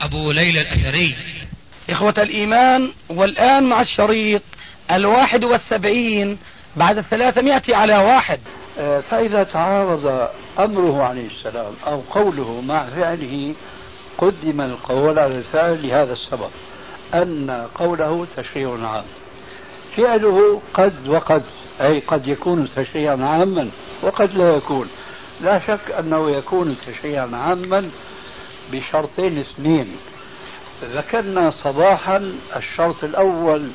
أبو 0.00 0.32
ليلى 0.32 0.60
الأثري. 0.60 1.16
إخوة 1.90 2.14
الإيمان 2.18 2.92
والآن 3.08 3.64
مع 3.64 3.80
الشريط 3.80 4.42
الواحد 4.90 5.44
والسبعين 5.44 6.38
بعد 6.76 6.98
الثلاثمائة 6.98 7.76
على 7.76 7.96
واحد. 7.96 8.40
آه، 8.78 9.00
فإذا 9.00 9.42
تعارض 9.44 10.28
أمره 10.58 11.02
عليه 11.02 11.26
السلام 11.26 11.72
أو 11.86 12.00
قوله 12.10 12.60
مع 12.60 12.84
فعله 12.84 13.54
قدم 14.18 14.60
القول 14.60 15.18
على 15.18 15.38
الفعل 15.38 15.88
لهذا 15.88 16.12
السبب 16.12 16.50
أن 17.14 17.66
قوله 17.74 18.26
تشريع 18.36 18.70
عام. 18.70 19.04
فعله 19.96 20.62
قد 20.74 21.08
وقد 21.08 21.42
أي 21.80 22.00
قد 22.00 22.28
يكون 22.28 22.68
تشريعا 22.76 23.16
عاما 23.24 23.70
وقد 24.02 24.34
لا 24.34 24.56
يكون. 24.56 24.88
لا 25.40 25.60
شك 25.66 25.90
أنه 25.98 26.30
يكون 26.30 26.76
تشريعا 26.86 27.30
عاما 27.32 27.90
بشرطين 28.72 29.38
اثنين. 29.38 29.96
ذكرنا 30.84 31.50
صباحا 31.50 32.32
الشرط 32.56 33.04
الأول 33.04 33.70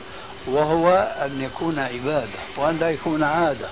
وهو 0.47 0.89
أن 1.21 1.41
يكون 1.41 1.79
عبادة 1.79 2.39
وأن 2.57 2.77
لا 2.77 2.89
يكون 2.89 3.23
عادة 3.23 3.69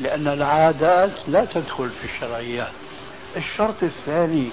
لأن 0.00 0.28
العادات 0.28 1.10
لا 1.28 1.44
تدخل 1.44 1.88
في 1.88 2.14
الشرعيات. 2.14 2.72
الشرط 3.36 3.82
الثاني 3.82 4.48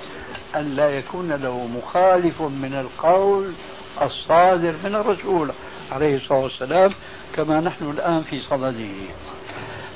أن 0.55 0.75
لا 0.75 0.89
يكون 0.89 1.31
له 1.31 1.67
مخالف 1.67 2.41
من 2.41 2.85
القول 2.85 3.53
الصادر 4.01 4.73
من 4.83 4.95
الرسول 4.95 5.51
عليه 5.91 6.15
الصلاة 6.15 6.39
والسلام 6.39 6.91
كما 7.35 7.59
نحن 7.59 7.89
الآن 7.89 8.23
في 8.29 8.41
صدده. 8.41 8.87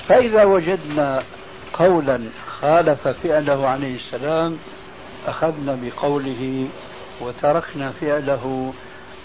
فإذا 0.08 0.44
وجدنا 0.44 1.24
قولا 1.74 2.20
خالف 2.62 3.08
فعله 3.08 3.68
عليه 3.68 3.96
السلام 3.96 4.58
أخذنا 5.28 5.80
بقوله 5.82 6.68
وتركنا 7.22 7.92
فعله 8.02 8.74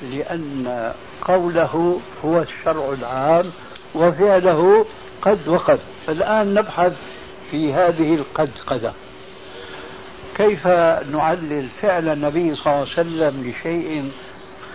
لأن 0.02 0.92
قوله 1.22 2.00
هو 2.24 2.40
الشرع 2.40 2.92
العام 2.92 3.50
وفعله 3.94 4.86
قد 5.22 5.48
وقد. 5.48 5.80
الآن 6.08 6.54
نبحث 6.54 6.92
في 7.50 7.74
هذه 7.74 8.14
القد 8.14 8.50
قدة 8.66 8.92
كيف 10.36 10.66
نعلل 11.12 11.68
فعل 11.82 12.08
النبي 12.08 12.54
صلى 12.54 12.66
الله 12.66 12.78
عليه 12.78 12.92
وسلم 12.92 13.50
لشيء 13.50 14.10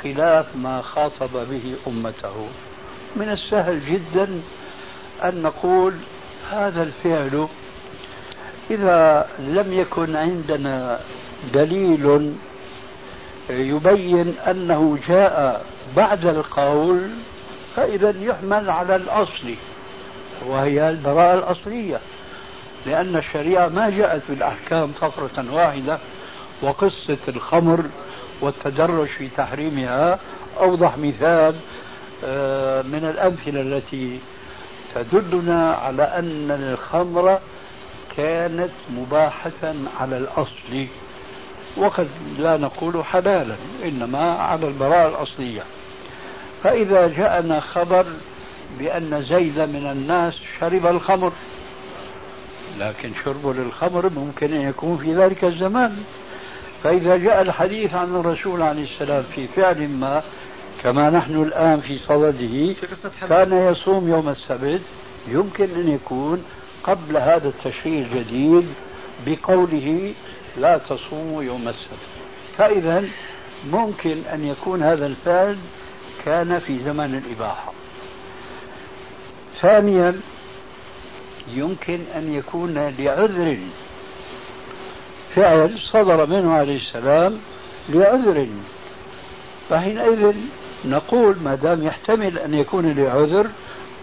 خلاف 0.03 0.45
ما 0.56 0.81
خاطب 0.81 1.30
به 1.33 1.75
أمته؟ 1.88 2.47
من 3.16 3.30
السهل 3.30 3.81
جدا 3.85 4.41
أن 5.23 5.41
نقول 5.41 5.94
هذا 6.52 6.83
الفعل 6.83 7.47
إذا 8.70 9.28
لم 9.40 9.73
يكن 9.73 10.16
عندنا 10.16 11.00
دليل 11.54 12.34
يبين 13.50 14.36
أنه 14.48 14.98
جاء 15.08 15.66
بعد 15.95 16.26
القول 16.26 17.09
فإذا 17.76 18.14
يحمل 18.22 18.70
على 18.70 18.95
الأصل 18.95 19.56
وهي 20.48 20.90
البراءة 20.90 21.34
الأصلية 21.34 22.00
لأن 22.85 23.16
الشريعة 23.16 23.68
ما 23.68 23.90
جاءت 23.90 24.22
بالأحكام 24.30 24.91
فقرة 24.91 25.46
واحدة 25.52 25.97
وقصة 26.62 27.18
الخمر 27.28 27.84
والتدرج 28.41 29.08
في 29.08 29.28
تحريمها 29.38 30.19
أوضح 30.59 30.97
مثال 30.97 31.56
آه، 32.25 32.81
من 32.81 33.06
الأمثلة 33.14 33.62
التي 33.62 34.19
تدلنا 34.96 35.74
على 35.74 36.03
أن 36.03 36.52
الخمر 36.52 37.40
كانت 38.17 38.69
مباحة 38.97 39.73
على 39.99 40.17
الأصل 40.17 40.85
وقد 41.77 42.07
لا 42.39 42.57
نقول 42.57 43.05
حلالا 43.05 43.55
إنما 43.83 44.31
على 44.31 44.67
البراءة 44.67 45.07
الأصلية. 45.09 45.63
فإذا 46.63 47.07
جاءنا 47.07 47.59
خبر 47.59 48.05
بأن 48.79 49.25
زيد 49.29 49.59
من 49.59 49.89
الناس 49.91 50.33
شرب 50.59 50.85
الخمر 50.85 51.31
لكن 52.79 53.11
شربه 53.25 53.53
للخمر 53.53 54.09
ممكن 54.09 54.53
أن 54.53 54.61
يكون 54.61 54.97
في 54.97 55.16
ذلك 55.16 55.43
الزمان. 55.43 56.03
فإذا 56.83 57.17
جاء 57.17 57.41
الحديث 57.41 57.93
عن 57.93 58.16
الرسول 58.16 58.61
عليه 58.61 58.83
السلام 58.83 59.23
في 59.35 59.47
فعل 59.47 59.88
ما 59.88 60.23
كما 60.83 61.09
نحن 61.09 61.41
الآن 61.41 61.81
في 61.81 61.99
صدده 62.07 62.75
كان 63.29 63.72
يصوم 63.72 64.09
يوم 64.09 64.29
السبت 64.29 64.81
يمكن 65.28 65.63
أن 65.75 65.89
يكون 65.89 66.43
قبل 66.84 67.18
هذا 67.18 67.47
التشريع 67.47 68.06
الجديد 68.06 68.74
بقوله 69.25 70.14
لا 70.58 70.78
تصوموا 70.78 71.44
يوم 71.44 71.68
السبت. 71.68 72.12
فإذا 72.58 73.06
ممكن 73.72 74.18
أن 74.34 74.46
يكون 74.46 74.84
هذا 74.84 75.06
الفعل 75.06 75.58
كان 76.25 76.59
في 76.59 76.80
زمن 76.86 77.24
الإباحة. 77.25 77.74
ثانيا 79.62 80.20
يمكن 81.53 82.00
أن 82.16 82.34
يكون 82.34 82.94
لعذر. 83.00 83.58
فعل 85.36 85.80
صدر 85.80 86.25
منه 86.25 86.53
عليه 86.53 86.78
السلام 86.78 87.38
لعذر. 87.90 88.47
فحينئذ 89.70 90.34
نقول 90.86 91.36
ما 91.44 91.56
دام 91.56 91.88
يحتمل 91.88 92.40
أن 92.40 92.53
يكون 92.53 92.91
لعذر 92.91 93.50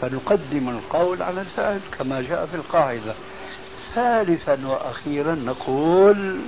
فنقدم 0.01 0.69
القول 0.69 1.23
على 1.23 1.41
الفعل 1.41 1.81
كما 1.99 2.21
جاء 2.23 2.47
في 2.47 2.55
القاعدة. 2.55 3.15
ثالثا 3.95 4.59
وأخيرا 4.67 5.35
نقول 5.35 6.41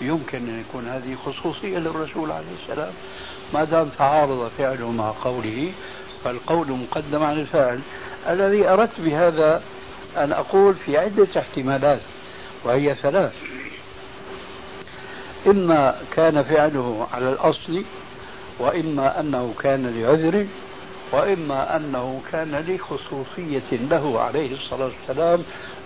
يمكن 0.00 0.38
أن 0.38 0.60
يكون 0.68 0.88
هذه 0.88 1.16
خصوصية 1.26 1.78
للرسول 1.78 2.30
عليه 2.30 2.54
السلام. 2.62 2.92
ما 3.54 3.64
دام 3.64 3.88
تعارض 3.98 4.50
فعله 4.58 4.90
مع 4.90 5.12
قوله 5.24 5.72
فالقول 6.24 6.70
مقدم 6.70 7.22
على 7.22 7.40
الفعل 7.40 7.80
الذي 8.28 8.68
أردت 8.68 9.00
بهذا 9.00 9.62
أن 10.16 10.32
أقول 10.32 10.74
في 10.74 10.98
عدة 10.98 11.26
احتمالات 11.36 12.00
وهي 12.64 12.94
ثلاث. 12.94 13.32
إما 15.46 15.94
كان 16.10 16.42
فعله 16.42 17.06
على 17.12 17.32
الأصل 17.32 17.82
وإما 18.58 19.20
أنه 19.20 19.54
كان 19.60 19.86
لعذر 19.86 20.46
وإما 21.14 21.76
أنه 21.76 22.20
كان 22.32 22.64
لخصوصية 22.68 23.72
له 23.90 24.20
عليه 24.20 24.54
الصلاة 24.54 24.90
والسلام 24.98 25.44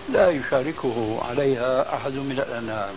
لا 0.09 0.29
يشاركه 0.29 1.19
عليها 1.29 1.95
أحد 1.95 2.13
من 2.13 2.43
الأنام. 2.47 2.93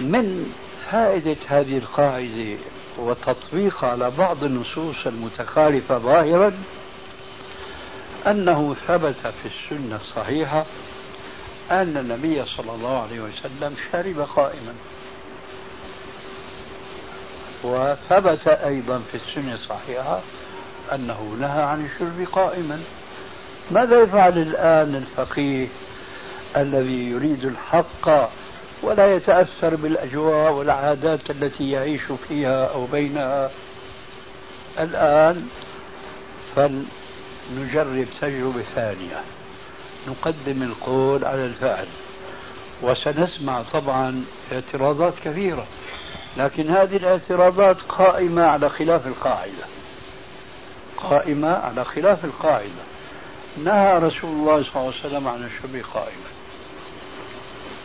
من 0.00 0.52
فائدة 0.90 1.36
هذه 1.48 1.78
القاعدة 1.78 2.56
وتطبيقها 2.98 3.90
على 3.90 4.10
بعض 4.10 4.44
النصوص 4.44 5.06
المتخالفة 5.06 5.98
ظاهرا 5.98 6.52
أنه 8.26 8.76
ثبت 8.88 9.16
في 9.42 9.46
السنة 9.46 9.96
الصحيحة 9.96 10.64
أن 11.70 11.96
النبي 11.96 12.44
صلى 12.44 12.72
الله 12.74 13.02
عليه 13.02 13.20
وسلم 13.20 13.76
شرب 13.92 14.20
قائما. 14.36 14.74
وثبت 17.64 18.48
أيضا 18.48 19.02
في 19.12 19.14
السنة 19.14 19.54
الصحيحة 19.54 20.20
أنه 20.94 21.36
نهى 21.40 21.62
عن 21.62 21.84
الشرب 21.84 22.28
قائما. 22.32 22.80
ماذا 23.70 24.02
يفعل 24.02 24.38
الآن 24.38 24.94
الفقيه 24.94 25.66
الذي 26.56 27.10
يريد 27.10 27.44
الحق 27.44 28.30
ولا 28.82 29.14
يتأثر 29.14 29.74
بالأجواء 29.74 30.52
والعادات 30.52 31.30
التي 31.30 31.70
يعيش 31.70 32.02
فيها 32.28 32.66
أو 32.66 32.86
بينها؟ 32.86 33.50
الآن 34.78 35.48
فلنجرب 36.56 38.06
تجربة 38.20 38.62
ثانية. 38.74 39.20
نقدم 40.08 40.62
القول 40.62 41.24
على 41.24 41.44
الفعل. 41.44 41.86
وسنسمع 42.82 43.62
طبعا 43.72 44.24
اعتراضات 44.52 45.14
كثيرة. 45.24 45.66
لكن 46.38 46.70
هذه 46.70 46.96
الاعتراضات 46.96 47.76
قائمة 47.88 48.44
على 48.44 48.68
خلاف 48.68 49.06
القاعدة. 49.06 49.64
قائمة 50.96 51.48
على 51.48 51.84
خلاف 51.84 52.24
القاعدة. 52.24 52.82
نهى 53.64 53.98
رسول 53.98 54.30
الله 54.30 54.62
صلى 54.62 54.76
الله 54.76 54.92
عليه 54.94 55.06
وسلم 55.06 55.28
عن 55.28 55.44
الشرب 55.44 55.84
قائما 55.94 56.28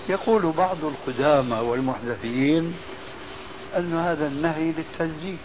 يقول 0.10 0.52
بعض 0.58 0.78
القدامى 0.84 1.56
والمحدثين 1.56 2.74
أن 3.78 3.98
هذا 3.98 4.28
النهي 4.28 4.72
للتنزيه. 4.72 5.38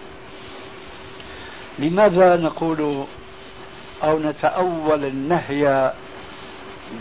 لماذا 1.79 2.37
نقول 2.37 3.05
أو 4.03 4.19
نتأول 4.19 5.05
النهي 5.05 5.93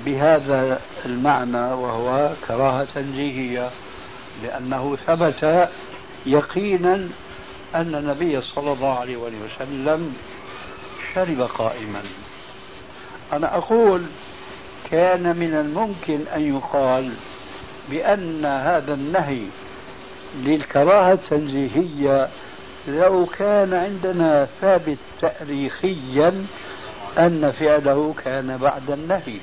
بهذا 0.06 0.82
المعنى 1.06 1.74
وهو 1.74 2.32
كراهة 2.48 2.88
تنزيهية؟ 2.96 3.70
لأنه 4.44 4.98
ثبت 5.08 5.70
يقينا 6.28 6.96
أن 7.76 7.96
النبي 7.96 8.42
صلى 8.42 8.72
الله 8.72 9.00
عليه 9.00 9.18
وسلم 9.18 10.16
شرب 11.16 11.42
قائما. 11.42 12.02
أنا 13.34 13.58
أقول 13.58 14.02
كان 14.92 15.36
من 15.38 15.54
الممكن 15.54 16.20
أن 16.36 16.56
يقال 16.56 17.14
بأن 17.90 18.46
هذا 18.46 18.94
النهي 18.94 19.42
للكراهة 20.36 21.14
التنزيهية 21.14 22.30
لو 22.88 23.26
كان 23.26 23.74
عندنا 23.74 24.48
ثابت 24.62 24.98
تاريخيا 25.22 26.46
أن 27.18 27.54
فعله 27.60 28.16
كان 28.26 28.58
بعد 28.58 28.92
النهي 28.92 29.38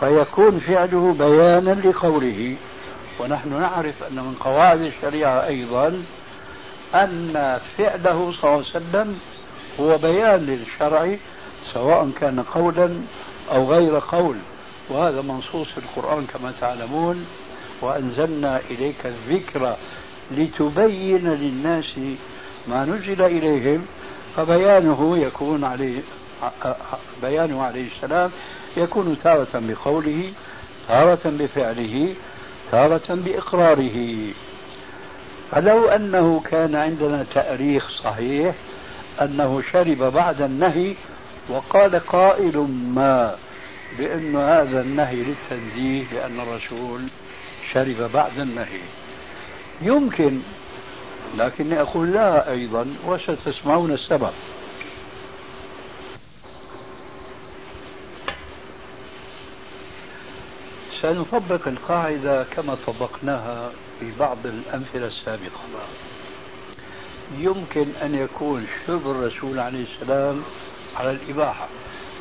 فيكون 0.00 0.58
فعله 0.58 1.14
بيانا 1.18 1.70
لقوله 1.88 2.56
ونحن 3.20 3.60
نعرف 3.60 4.02
أن 4.02 4.16
من 4.16 4.36
قواعد 4.40 4.80
الشريعة 4.80 5.46
أيضا 5.46 6.02
أن 6.94 7.58
فعله 7.78 8.32
صلى 8.32 8.44
الله 8.44 8.50
عليه 8.50 8.58
وسلم 8.58 9.20
هو 9.80 9.98
بيان 9.98 10.46
للشرع 10.46 11.16
سواء 11.72 12.10
كان 12.20 12.42
قولا 12.42 12.90
أو 13.52 13.72
غير 13.72 13.98
قول. 13.98 14.36
وهذا 14.88 15.22
منصوص 15.22 15.68
في 15.68 15.78
القرآن 15.78 16.26
كما 16.26 16.52
تعلمون. 16.60 17.26
وأنزلنا 17.80 18.60
إليك 18.70 19.06
الذكر 19.06 19.76
لتبين 20.30 21.28
للناس 21.28 21.94
ما 22.68 22.84
نزل 22.84 23.22
إليهم. 23.22 23.86
فبيانه 24.36 25.18
يكون 25.18 25.64
عليه 25.64 26.00
بيانه 27.22 27.62
عليه 27.62 27.88
السلام 27.96 28.30
يكون 28.76 29.16
تارة 29.24 29.48
بقوله 29.54 30.32
تارة 30.88 31.20
بفعله. 31.24 32.14
تارة 32.74 33.14
بإقراره. 33.14 34.16
فلو 35.50 35.88
أنه 35.88 36.42
كان 36.50 36.74
عندنا 36.74 37.24
تأريخ 37.34 37.90
صحيح 38.04 38.54
أنه 39.22 39.62
شرب 39.72 39.98
بعد 39.98 40.42
النهي 40.42 40.94
وقال 41.48 41.98
قائل 41.98 42.56
ما 42.94 43.36
بأن 43.98 44.36
هذا 44.36 44.80
النهي 44.80 45.16
للتنزيه 45.16 46.04
لأن 46.12 46.40
الرسول 46.40 47.02
شرب 47.72 48.10
بعد 48.14 48.38
النهي. 48.38 48.80
يمكن 49.82 50.38
لكني 51.38 51.80
أقول 51.80 52.12
لا 52.12 52.50
أيضا 52.50 52.86
وستسمعون 53.06 53.92
السبب. 53.92 54.32
سنطبق 61.04 61.68
القاعدة 61.68 62.44
كما 62.44 62.76
طبقناها 62.86 63.70
في 64.00 64.06
بعض 64.20 64.38
الأمثلة 64.44 65.06
السابقة. 65.06 65.60
يمكن 67.38 67.86
أن 68.02 68.14
يكون 68.14 68.66
شرب 68.86 69.10
الرسول 69.10 69.58
عليه 69.58 69.84
السلام 69.84 70.42
على 70.96 71.10
الإباحة. 71.10 71.68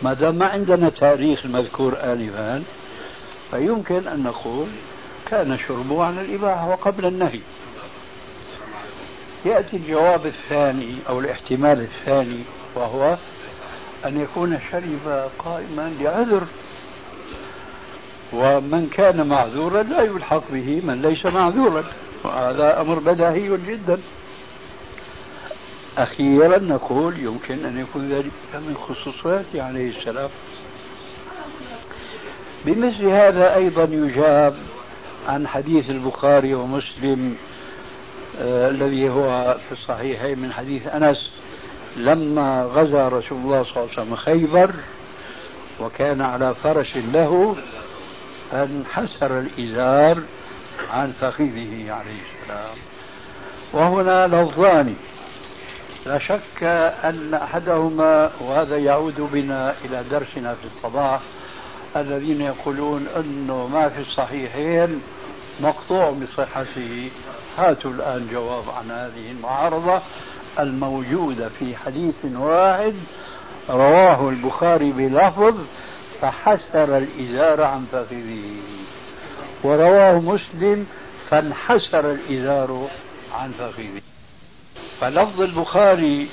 ما 0.02 0.14
دام 0.14 0.36
ما 0.36 0.46
عندنا 0.46 0.90
تاريخ 0.90 1.46
المذكور 1.46 1.98
آنفا 2.04 2.64
فيمكن 3.52 4.08
أن 4.08 4.24
نقول 4.24 4.68
كان 5.26 5.60
شربه 5.68 6.04
على 6.04 6.22
الإباحة 6.22 6.70
وقبل 6.70 7.06
النهي. 7.06 7.40
يأتي 9.46 9.78
الجواب 9.78 10.26
الثاني 10.26 10.96
أو 11.10 11.20
الاحتمال 11.20 11.80
الثاني 11.82 12.40
وهو 12.76 13.18
أن 14.06 14.22
يكون 14.22 14.60
شرب 14.72 15.30
قائما 15.40 15.96
لعذر 16.00 16.44
ومن 18.34 18.90
كان 18.94 19.28
معذورا 19.28 19.84
لا 19.84 20.02
يلحق 20.02 20.44
به 20.52 20.82
من 20.84 21.02
ليس 21.02 21.26
معذورا. 21.26 21.84
وهذا 22.24 22.82
أمر 22.82 23.00
بديهي 23.00 23.58
جدا. 23.68 24.00
أخيرا 25.98 26.60
نقول 26.60 27.20
يمكن 27.20 27.66
أن 27.66 27.80
يكون 27.80 28.10
ذلك 28.10 28.32
من 28.54 28.78
خصوصياته 28.88 29.64
عليه 29.64 29.98
السلام. 29.98 30.30
بمثل 32.66 33.06
هذا 33.06 33.56
أيضا 33.56 33.84
يجاب 33.84 34.56
عن 35.28 35.48
حديث 35.48 35.90
البخاري 35.90 36.54
ومسلم 36.54 37.38
آه 38.42 38.70
الذي 38.70 39.10
هو 39.10 39.58
في 39.68 39.72
الصحيحين 39.72 40.40
من 40.40 40.54
حديث 40.54 40.88
أنس 40.88 41.30
لما 41.98 42.64
غزا 42.64 43.08
رسول 43.08 43.38
الله 43.38 43.64
صلى 43.64 43.72
الله 43.72 43.90
عليه 43.92 44.02
وسلم 44.02 44.16
خيبر 44.16 44.72
وكان 45.80 46.22
على 46.22 46.56
فرش 46.64 46.96
له 46.96 47.56
انحسر 48.54 49.40
الإزار 49.40 50.18
عن 50.92 51.14
فخذه 51.22 51.92
عليه 51.92 52.22
السلام. 52.42 52.78
وهنا 53.74 54.28
لفظان. 54.28 54.96
لا 56.06 56.20
شك 56.20 56.64
أن 57.04 57.34
أحدهما 57.34 58.32
وهذا 58.40 58.78
يعود 58.78 59.30
بنا 59.34 59.74
إلى 59.86 60.04
درسنا 60.12 60.54
في 60.54 60.66
الصباح 60.76 61.20
الذين 61.96 62.42
يقولون 62.42 63.08
أنه 63.16 63.68
ما 63.68 63.90
في 63.90 64.02
الصحيحين 64.02 65.02
مقطوع 65.60 66.12
بصحته 66.12 67.10
هاتوا 67.58 67.92
الآن 67.92 68.28
جواب 68.32 68.64
عن 68.78 68.92
هذه 68.92 69.32
المعارضة 69.32 70.02
الموجودة 70.60 71.50
في 71.60 71.76
حديث 71.76 72.16
واحد 72.36 72.94
رواه 73.70 74.30
البخاري 74.30 74.92
بلفظ 74.92 75.56
فحسر 76.22 76.98
الإزار 76.98 77.62
عن 77.62 77.86
فخذه 77.92 78.56
ورواه 79.64 80.20
مسلم 80.20 80.88
فانحسر 81.30 82.12
الإزار 82.12 82.90
عن 83.34 83.52
فخذه 83.60 84.02
فلفظ 85.02 85.42
البخاري 85.42 86.28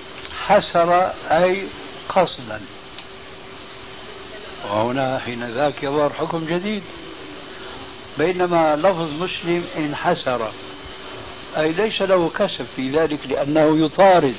حسر 0.47 1.13
أي 1.31 1.63
قصدا. 2.09 2.61
وهنا 4.71 5.19
حين 5.19 5.51
ذاك 5.51 5.83
يظهر 5.83 6.11
حكم 6.11 6.47
جديد. 6.47 6.83
بينما 8.19 8.77
لفظ 8.77 9.23
مسلم 9.23 9.65
انحسر. 9.77 10.51
أي 11.57 11.73
ليس 11.73 12.03
له 12.03 12.31
كسب 12.39 12.67
في 12.77 12.91
ذلك 12.91 13.19
لأنه 13.29 13.85
يطارد 13.85 14.37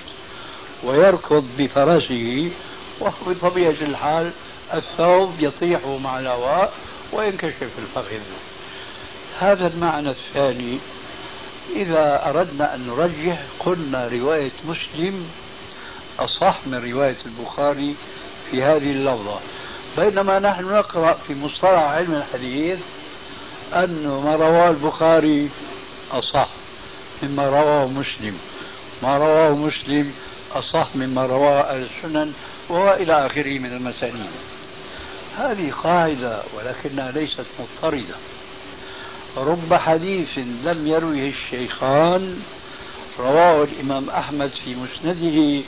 ويركض 0.83 1.45
بفرسه 1.57 2.51
وهو 2.99 3.11
بطبيعة 3.27 3.75
الحال 3.81 4.31
الثوب 4.73 5.33
يطيح 5.39 5.79
مع 6.03 6.19
الهواء 6.19 6.73
وينكشف 7.13 7.71
الفخذ. 7.79 8.19
هذا 9.39 9.67
المعنى 9.67 10.09
الثاني. 10.09 10.79
إذا 11.75 12.29
أردنا 12.29 12.75
أن 12.75 12.87
نرجح 12.87 13.43
قلنا 13.59 14.07
رواية 14.07 14.51
مسلم 14.67 15.25
أصح 16.19 16.57
من 16.65 16.91
رواية 16.91 17.17
البخاري 17.25 17.95
في 18.51 18.63
هذه 18.63 18.91
اللفظة. 18.91 19.39
بينما 19.97 20.39
نحن 20.39 20.63
نقرأ 20.63 21.17
في 21.27 21.35
مصطلح 21.35 21.79
علم 21.79 22.13
الحديث 22.13 22.79
أن 23.73 24.21
ما 24.25 24.35
رواه 24.35 24.69
البخاري 24.69 25.49
أصح 26.11 26.49
مما 27.23 27.45
رواه 27.45 27.87
مسلم. 27.87 28.39
ما 29.03 29.17
رواه 29.17 29.55
مسلم 29.55 30.13
أصح 30.51 30.87
مما 30.95 31.25
رواه 31.25 31.75
السنن 31.75 32.33
وإلى 32.69 33.25
آخره 33.25 33.59
من 33.59 33.73
المسانيد. 33.73 34.31
هذه 35.37 35.71
قاعدة 35.83 36.41
ولكنها 36.53 37.11
ليست 37.11 37.45
مضطردة. 37.59 38.15
رب 39.37 39.73
حديث 39.73 40.37
لم 40.37 40.87
يروه 40.87 41.33
الشيخان 41.33 42.39
رواه 43.19 43.63
الإمام 43.63 44.09
أحمد 44.09 44.51
في 44.65 44.75
مسنده 44.75 45.63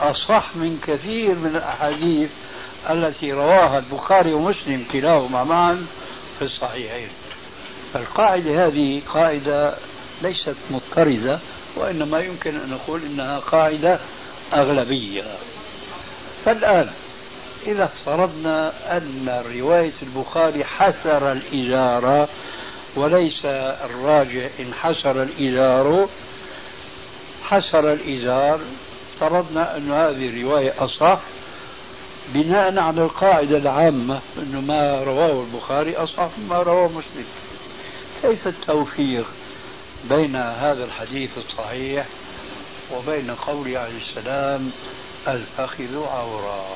أصح 0.00 0.56
من 0.56 0.80
كثير 0.86 1.34
من 1.34 1.56
الأحاديث 1.56 2.30
التي 2.90 3.32
رواها 3.32 3.78
البخاري 3.78 4.32
ومسلم 4.32 4.84
كلاهما 4.92 5.44
معا 5.44 5.86
في 6.38 6.44
الصحيحين. 6.44 7.08
فالقاعدة 7.94 8.66
هذه 8.66 9.02
قاعدة 9.08 9.74
ليست 10.22 10.56
مضطردة 10.70 11.40
وإنما 11.76 12.20
يمكن 12.20 12.56
أن 12.56 12.70
نقول 12.70 13.00
إنها 13.02 13.38
قاعدة 13.38 13.98
أغلبية. 14.54 15.24
فالآن 16.44 16.90
إذا 17.66 17.84
افترضنا 17.84 18.72
أن 18.96 19.42
رواية 19.56 19.92
البخاري 20.02 20.64
حسر 20.64 21.32
الإزار 21.32 22.28
وليس 22.96 23.44
الراجع 23.44 24.48
انحسر 24.60 25.22
الإزار 25.22 26.08
حسر 27.42 27.92
الإزار 27.92 28.60
افترضنا 29.14 29.76
أن 29.76 29.92
هذه 29.92 30.28
الرواية 30.28 30.74
أصح 30.78 31.18
بناء 32.34 32.78
على 32.78 33.02
القاعدة 33.02 33.58
العامة 33.58 34.20
أنه 34.38 34.60
ما 34.60 35.02
رواه 35.02 35.42
البخاري 35.42 35.96
أصح 35.96 36.28
مما 36.38 36.56
رواه 36.56 36.88
مسلم. 36.88 37.26
كيف 38.22 38.48
التوفيق 38.48 39.26
بين 40.10 40.36
هذا 40.36 40.84
الحديث 40.84 41.30
الصحيح 41.38 42.06
وبين 42.92 43.30
قول 43.30 43.76
عليه 43.76 44.00
السلام 44.00 44.70
الفخذ 45.28 46.04
عورة 46.06 46.66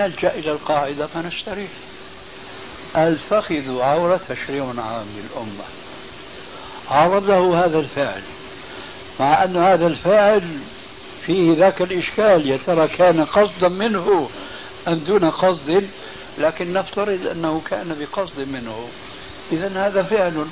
نلجأ 0.00 0.34
إلى 0.34 0.52
القاعدة 0.52 1.06
فنستريح 1.06 1.70
الفخذ 2.96 3.80
عورة 3.80 4.20
تشريع 4.28 4.64
عام 4.64 5.06
للأمة 5.16 5.64
عرضه 6.90 7.64
هذا 7.64 7.78
الفعل 7.78 8.22
مع 9.20 9.44
أن 9.44 9.56
هذا 9.56 9.86
الفعل 9.86 10.42
فيه 11.26 11.56
ذاك 11.56 11.82
الإشكال 11.82 12.50
يا 12.50 12.56
ترى 12.56 12.88
كان 12.88 13.24
قصدا 13.24 13.68
منه 13.68 14.30
أم 14.88 14.94
دون 14.94 15.30
قصد؟ 15.30 15.88
لكن 16.38 16.72
نفترض 16.72 17.26
أنه 17.26 17.62
كان 17.70 17.96
بقصد 18.00 18.40
منه. 18.40 18.88
إذا 19.52 19.86
هذا 19.86 20.02
فعل 20.02 20.46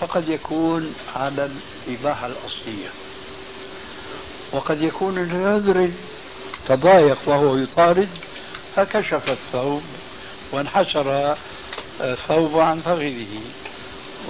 فقد 0.00 0.28
يكون 0.28 0.94
على 1.16 1.50
الإباحة 1.86 2.26
الأصلية. 2.26 2.88
وقد 4.52 4.82
يكون 4.82 5.24
لعذر 5.24 5.90
تضايق 6.68 7.18
وهو 7.26 7.56
يطارد 7.56 8.08
فكشف 8.78 9.30
الثوب 9.30 9.82
وانحسر 10.52 11.36
الثوب 12.00 12.58
عن 12.58 12.80
فخذه 12.80 13.40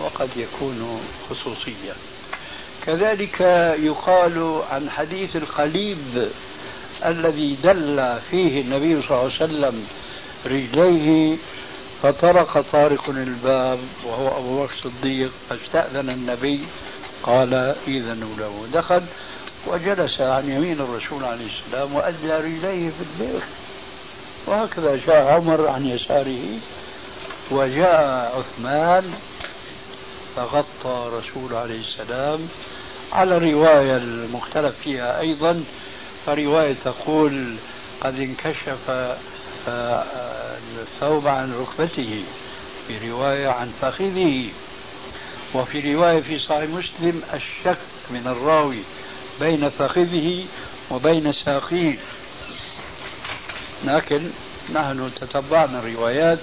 وقد 0.02 0.28
يكون 0.36 1.00
خصوصيا 1.30 1.94
كذلك 2.86 3.40
يقال 3.78 4.62
عن 4.70 4.90
حديث 4.90 5.36
القليب 5.36 6.30
الذي 7.06 7.58
دل 7.62 8.18
فيه 8.30 8.60
النبي 8.60 9.02
صلى 9.02 9.10
الله 9.10 9.18
عليه 9.18 9.34
وسلم 9.34 9.86
رجليه 10.46 11.36
فطرق 12.02 12.60
طارق 12.72 13.08
الباب 13.08 13.78
وهو 14.04 14.38
أبو 14.38 14.62
بكر 14.64 14.72
الصديق 14.74 15.32
فاستأذن 15.50 16.10
النبي 16.10 16.60
قال 17.22 17.54
إذنوا 17.88 18.36
له 18.38 18.66
دخل. 18.72 19.02
وجلس 19.66 20.20
عن 20.20 20.50
يمين 20.50 20.80
الرسول 20.80 21.24
عليه 21.24 21.46
السلام 21.46 21.94
وأدلى 21.94 22.40
رجليه 22.40 22.90
في 22.90 23.24
البيت. 23.24 23.42
وهكذا 24.48 25.00
جاء 25.06 25.26
عمر 25.26 25.66
عن 25.66 25.86
يساره 25.86 26.58
وجاء 27.50 28.32
عثمان 28.38 29.14
فغطى 30.36 31.10
رسول 31.18 31.54
عليه 31.54 31.80
السلام 31.80 32.48
على 33.12 33.36
الرواية 33.36 33.96
المختلف 33.96 34.74
فيها 34.84 35.20
أيضا 35.20 35.64
فرواية 36.26 36.76
تقول 36.84 37.56
قد 38.00 38.18
انكشف 38.18 38.90
آه، 39.68 40.04
الثوب 40.80 41.26
عن 41.26 41.52
ركبته 41.52 42.24
في 42.88 43.10
رواية 43.10 43.48
عن 43.48 43.72
فخذه 43.80 44.48
وفي 45.54 45.94
رواية 45.94 46.20
في 46.20 46.38
صحيح 46.38 46.70
مسلم 46.70 47.22
الشك 47.34 47.78
من 48.10 48.26
الراوي 48.26 48.82
بين 49.40 49.68
فخذه 49.70 50.46
وبين 50.90 51.32
ساقيه. 51.32 51.98
لكن 53.84 54.30
نحن 54.74 55.10
تتبعنا 55.20 55.78
الروايات 55.78 56.38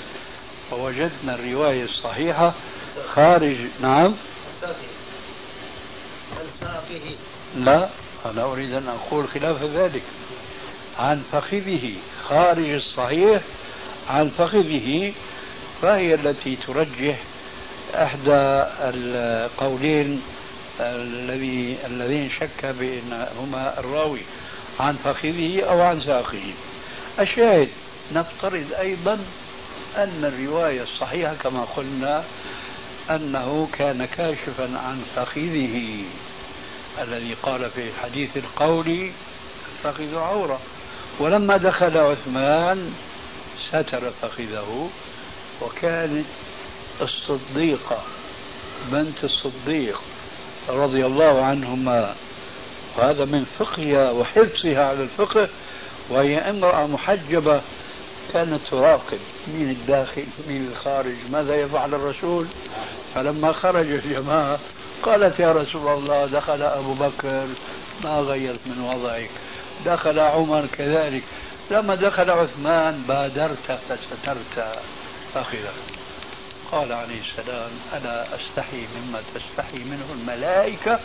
ووجدنا 0.71 1.35
الرواية 1.35 1.83
الصحيحة 1.83 2.53
خارج 3.13 3.57
نعم؟ 3.81 4.15
لا 7.55 7.89
أنا 8.25 8.43
أريد 8.43 8.73
أن 8.73 8.87
أقول 8.89 9.27
خلاف 9.27 9.63
ذلك. 9.63 10.03
عن 10.99 11.23
فخذه 11.31 11.93
خارج 12.29 12.69
الصحيح 12.69 13.41
عن 14.09 14.29
فخذه 14.29 15.13
فهي 15.81 16.13
التي 16.13 16.55
ترجح 16.55 17.19
إحدى 17.95 18.63
القولين 18.79 20.21
الذي 20.79 21.77
الذين 21.85 22.29
شك 22.29 22.65
بأنهما 22.65 23.79
الراوي 23.79 24.21
عن 24.79 24.95
فخذه 25.03 25.63
أو 25.63 25.81
عن 25.81 26.01
ساقه. 26.01 26.53
الشاهد 27.19 27.69
نفترض 28.13 28.73
أيضا 28.79 29.13
أن 29.95 30.25
الرواية 30.25 30.83
الصحيحة 30.83 31.33
كما 31.33 31.63
قلنا 31.75 32.23
أنه 33.09 33.69
كان 33.73 34.05
كاشفا 34.05 34.63
عن 34.63 35.01
فخذه 35.15 36.03
الذي 37.01 37.33
قال 37.43 37.69
في 37.71 37.89
الحديث 37.89 38.37
القولي 38.37 39.11
فخذ 39.83 40.15
عورة. 40.15 40.59
ولما 41.19 41.57
دخل 41.57 41.97
عثمان 41.97 42.93
ستر 43.69 44.11
فخذه 44.21 44.89
وكانت 45.61 46.25
الصديقة 47.01 48.03
بنت 48.91 49.23
الصديق 49.23 50.01
رضي 50.69 51.05
الله 51.05 51.41
عنهما 51.41 52.15
وهذا 52.97 53.25
من 53.25 53.45
فقهها 53.59 54.11
وحرصها 54.11 54.85
على 54.85 55.03
الفقه 55.03 55.49
وهي 56.09 56.37
امرأة 56.37 56.87
محجبة 56.87 57.61
كانت 58.33 58.67
تراقب 58.71 59.19
مين 59.47 59.69
الداخل 59.69 60.25
مين 60.47 60.67
الخارج 60.67 61.15
ماذا 61.31 61.55
يفعل 61.55 61.93
الرسول؟ 61.93 62.45
فلما 63.15 63.51
خرج 63.51 63.91
الجماعة 63.91 64.59
قالت 65.03 65.39
يا 65.39 65.51
رسول 65.51 65.87
الله 65.97 66.25
دخل 66.25 66.61
أبو 66.61 66.93
بكر 66.93 67.47
ما 68.03 68.19
غيرت 68.19 68.59
من 68.65 68.81
وضعك؟ 68.81 69.29
دخل 69.85 70.19
عمر 70.19 70.65
كذلك. 70.77 71.23
لما 71.71 71.95
دخل 71.95 72.31
عثمان 72.31 73.03
بادرت 73.07 73.79
فسترت. 73.89 74.79
فخذك 75.33 75.73
قال 76.71 76.93
عليه 76.93 77.21
السلام 77.21 77.71
أنا 77.93 78.27
أستحي 78.35 78.77
مما 78.77 79.21
تستحي 79.35 79.77
منه 79.77 80.05
الملائكة 80.13 80.99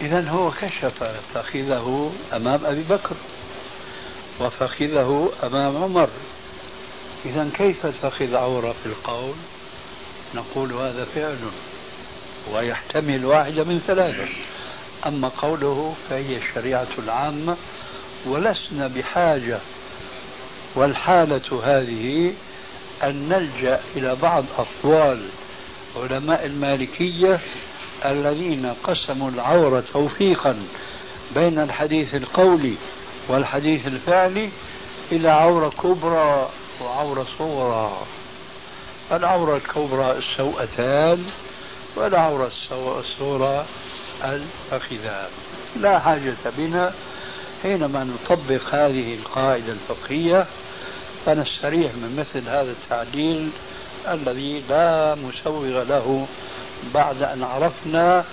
إذا 0.00 0.28
هو 0.28 0.50
كشف 0.50 1.04
فخذه 1.34 2.12
أمام 2.32 2.66
أبي 2.66 2.82
بكر 2.82 3.16
وفخذه 4.40 5.32
أمام 5.42 5.76
عمر. 5.76 6.08
إذا 7.24 7.50
كيف 7.54 7.86
تفخذ 7.86 8.36
عورة 8.36 8.74
في 8.82 8.86
القول؟ 8.86 9.34
نقول 10.34 10.72
هذا 10.72 11.04
فعل 11.04 11.38
ويحتمل 12.52 13.24
واحدة 13.24 13.64
من 13.64 13.80
ثلاثة. 13.86 14.28
أما 15.06 15.28
قوله 15.28 15.94
فهي 16.10 16.36
الشريعة 16.36 16.88
العامة 16.98 17.56
ولسنا 18.26 18.86
بحاجة 18.86 19.58
والحالة 20.74 21.62
هذه 21.64 22.32
أن 23.02 23.28
نلجأ 23.28 23.80
إلى 23.96 24.16
بعض 24.16 24.44
أقوال 24.58 25.28
علماء 25.96 26.46
المالكية 26.46 27.40
الذين 28.04 28.74
قسموا 28.84 29.30
العورة 29.30 29.84
توفيقا 29.92 30.56
بين 31.34 31.58
الحديث 31.58 32.14
القولي 32.14 32.74
والحديث 33.28 33.86
الفعلي 33.86 34.50
إلى 35.12 35.28
عورة 35.28 35.68
كبرى 35.68 36.48
وعورة 36.80 37.26
صغرى. 37.38 37.92
العورة 39.12 39.56
الكبرى 39.56 40.18
السوءتان 40.18 41.24
والعورة 41.96 42.50
الصغرى 42.72 43.66
الفخذان. 44.24 45.28
لا 45.76 45.98
حاجة 45.98 46.36
بنا 46.58 46.92
حينما 47.62 48.04
نطبق 48.04 48.74
هذه 48.74 49.14
القاعدة 49.14 49.72
الفقهية 49.72 50.46
فنستريح 51.26 51.92
من 51.94 52.16
مثل 52.18 52.48
هذا 52.48 52.70
التعديل 52.70 53.50
الذي 54.08 54.62
لا 54.68 55.14
مسوغ 55.14 55.82
له 55.82 56.26
بعد 56.94 57.22
أن 57.22 57.42
عرفنا 57.42 58.24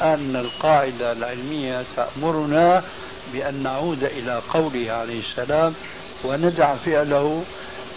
أن 0.00 0.36
القاعدة 0.36 1.12
العلمية 1.12 1.84
تأمرنا 1.96 2.84
بأن 3.32 3.62
نعود 3.62 4.04
إلى 4.04 4.42
قوله 4.52 4.92
عليه 4.92 5.20
السلام 5.20 5.74
وندع 6.24 6.74
فعله 6.74 7.44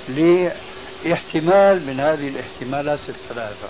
لإحتمال 0.10 1.86
من 1.88 2.00
هذه 2.00 2.27
الاحتمالات 2.27 3.00
الثلاثة. 3.10 3.67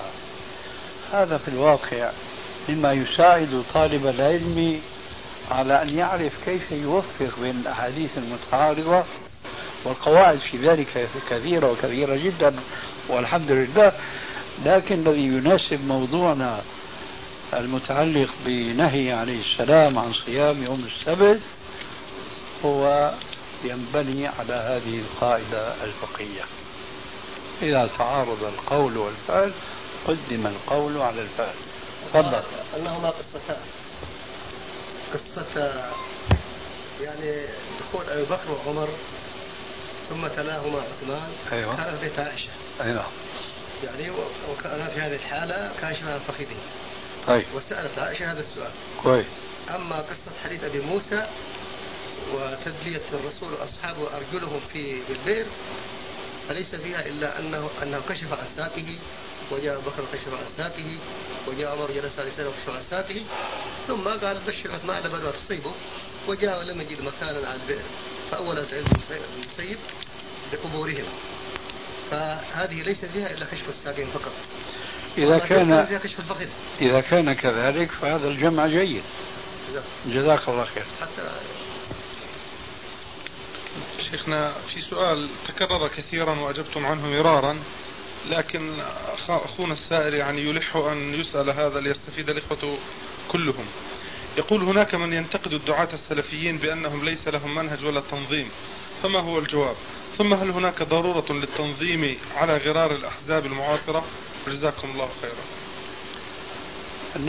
هذا 1.13 1.37
في 1.37 1.47
الواقع 1.47 2.09
مما 2.69 2.93
يساعد 2.93 3.63
طالب 3.73 4.07
العلم 4.07 4.81
على 5.51 5.81
أن 5.81 5.97
يعرف 5.97 6.31
كيف 6.45 6.71
يوفق 6.71 7.39
بين 7.41 7.59
الأحاديث 7.61 8.09
المتعارضة 8.17 9.03
والقواعد 9.83 10.37
في 10.37 10.57
ذلك 10.57 11.09
كثيرة 11.29 11.71
وكثيرة 11.71 12.15
جدا 12.15 12.53
والحمد 13.09 13.51
لله 13.51 13.91
لكن 14.65 15.07
الذي 15.07 15.23
يناسب 15.23 15.87
موضوعنا 15.87 16.61
المتعلق 17.53 18.29
بنهي 18.45 19.13
عليه 19.13 19.41
السلام 19.41 19.99
عن 19.99 20.13
صيام 20.13 20.63
يوم 20.63 20.87
السبت 20.87 21.39
هو 22.65 23.11
ينبني 23.63 24.27
على 24.27 24.53
هذه 24.53 24.99
القاعدة 24.99 25.83
الفقهية. 25.83 26.43
إذا 27.61 27.89
تعارض 27.97 28.43
القول 28.43 28.97
والفعل 28.97 29.51
قدم 30.07 30.47
القول 30.47 30.97
على 30.97 31.21
الفعل. 31.21 31.53
تفضل. 32.13 32.43
أنهما 32.77 33.09
قصتان 33.09 33.61
قصة 35.13 35.73
يعني 37.01 37.45
دخول 37.79 38.09
أبي 38.09 38.23
بكر 38.23 38.51
وعمر 38.51 38.89
ثم 40.09 40.27
تلاهما 40.27 40.79
عثمان 40.79 41.29
أيوة. 41.51 41.75
كان 41.75 41.97
في 41.97 42.09
بيت 42.09 42.19
عائشة 42.19 42.49
أي 42.81 42.93
نعم 42.93 43.11
يعني 43.83 44.09
وكان 44.51 44.89
في 44.93 45.01
هذه 45.01 45.15
الحالة 45.15 45.71
كاشفا 45.81 46.13
عن 46.13 46.19
فخذه. 46.19 46.57
طيب. 47.27 47.45
وسألت 47.55 47.99
عائشة 47.99 48.31
هذا 48.31 48.39
السؤال. 48.39 48.71
كويس. 49.03 49.25
أما 49.75 49.95
قصة 49.95 50.31
حديث 50.43 50.63
أبي 50.63 50.79
موسى 50.79 51.27
وتدلية 52.33 53.01
الرسول 53.13 53.53
وأصحابه 53.53 54.17
أرجلهم 54.17 54.59
في 54.73 55.01
بالبئر 55.09 55.45
فليس 56.49 56.75
فيها 56.75 57.05
إلا 57.05 57.39
أنه 57.39 57.69
أنه 57.83 58.01
كشف 58.09 58.33
عن 58.33 58.47
ساقه 58.55 58.95
وجاء 59.51 59.79
بكر 59.79 60.01
وكشف 60.01 60.33
عن 60.33 60.47
ساقه 60.57 60.97
وجاء 61.47 61.71
عمر 61.71 61.91
جلس 61.91 62.19
عليه 62.19 62.29
السلام 62.29 62.49
وكشف 62.49 62.69
عن 62.69 62.81
ساقه 62.89 63.21
ثم 63.87 64.07
قال 64.07 64.37
بشر 64.47 64.71
عثمان 64.71 65.03
لبن 65.03 65.33
تصيبه 65.33 65.73
وجاء 66.27 66.59
ولم 66.59 66.81
يجد 66.81 67.01
مكانا 67.01 67.47
على 67.47 67.55
البئر. 67.61 67.83
فأول 68.31 68.65
سعيد 68.65 68.85
المسيب 69.37 69.77
بقبورهم 70.51 71.05
فهذه 72.11 72.81
ليس 72.81 73.05
فيها 73.05 73.31
إلا 73.31 73.45
كشف 73.45 73.69
الساقين 73.69 74.07
فقط. 74.07 74.31
إذا 75.17 75.37
كان 75.39 75.85
فيها 75.85 75.99
كشف 75.99 76.19
الفخذ 76.19 76.45
إذا 76.81 77.01
كان 77.01 77.33
كذلك 77.33 77.91
فهذا 77.91 78.27
الجمع 78.27 78.67
جيد. 78.67 79.03
جزاك 80.05 80.49
الله. 80.49 80.63
خير. 80.63 80.83
حتى 81.01 81.31
شيخنا 84.11 84.53
في 84.73 84.81
سؤال 84.81 85.29
تكرر 85.47 85.87
كثيرا 85.87 86.39
وأجبتم 86.39 86.85
عنه 86.85 87.07
مرارا 87.07 87.59
لكن 88.29 88.73
أخونا 89.29 89.73
السائل 89.73 90.13
يعني 90.13 90.41
يلح 90.41 90.75
أن 90.75 91.13
يسأل 91.13 91.49
هذا 91.49 91.79
ليستفيد 91.79 92.29
الإخوة 92.29 92.77
كلهم. 93.31 93.65
يقول 94.37 94.61
هناك 94.63 94.95
من 94.95 95.13
ينتقد 95.13 95.53
الدعاة 95.53 95.89
السلفيين 95.93 96.57
بأنهم 96.57 97.05
ليس 97.05 97.27
لهم 97.27 97.55
منهج 97.55 97.85
ولا 97.85 98.01
تنظيم. 98.11 98.49
فما 99.03 99.19
هو 99.19 99.39
الجواب؟ 99.39 99.75
ثم 100.21 100.33
هل 100.33 100.49
هناك 100.51 100.83
ضرورة 100.83 101.25
للتنظيم 101.29 102.17
على 102.35 102.57
غرار 102.57 102.95
الأحزاب 102.95 103.45
المعاصرة؟ 103.45 104.03
جزاكم 104.47 104.91
الله 104.91 105.09
خيرا. 105.21 105.43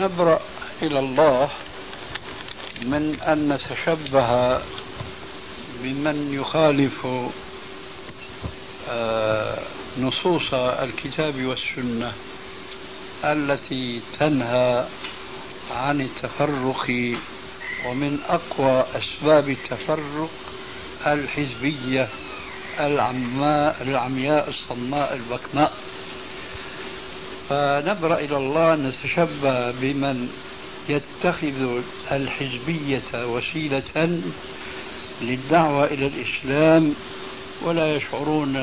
نبرأ 0.07 0.41
إلى 0.83 0.99
الله 0.99 1.51
من 2.83 3.21
أن 3.21 3.53
نتشبه 3.53 4.61
بمن 5.83 6.35
يخالف 6.41 7.07
آه، 8.89 9.59
نصوص 9.99 10.55
الكتاب 10.55 11.45
والسنة 11.45 12.13
التي 13.25 14.03
تنهى 14.21 14.87
عن 15.71 16.01
التفرق 16.01 17.17
ومن 17.87 18.19
أقوى 18.29 18.85
أسباب 18.95 19.49
التفرق 19.49 20.31
الحزبية 21.07 22.09
العماء 22.81 23.77
العمياء 23.83 24.49
الصماء 24.49 25.15
البكماء 25.15 25.73
فنبرأ 27.49 28.19
إلى 28.19 28.37
الله 28.37 28.75
نتشبه 28.75 29.71
بمن 29.71 30.29
يتخذ 30.89 31.81
الحزبية 32.13 33.27
وسيلة 33.27 34.21
للدعوة 35.23 35.85
إلى 35.85 36.07
الإسلام 36.07 36.95
ولا 37.63 37.97
يشعرون 37.97 38.57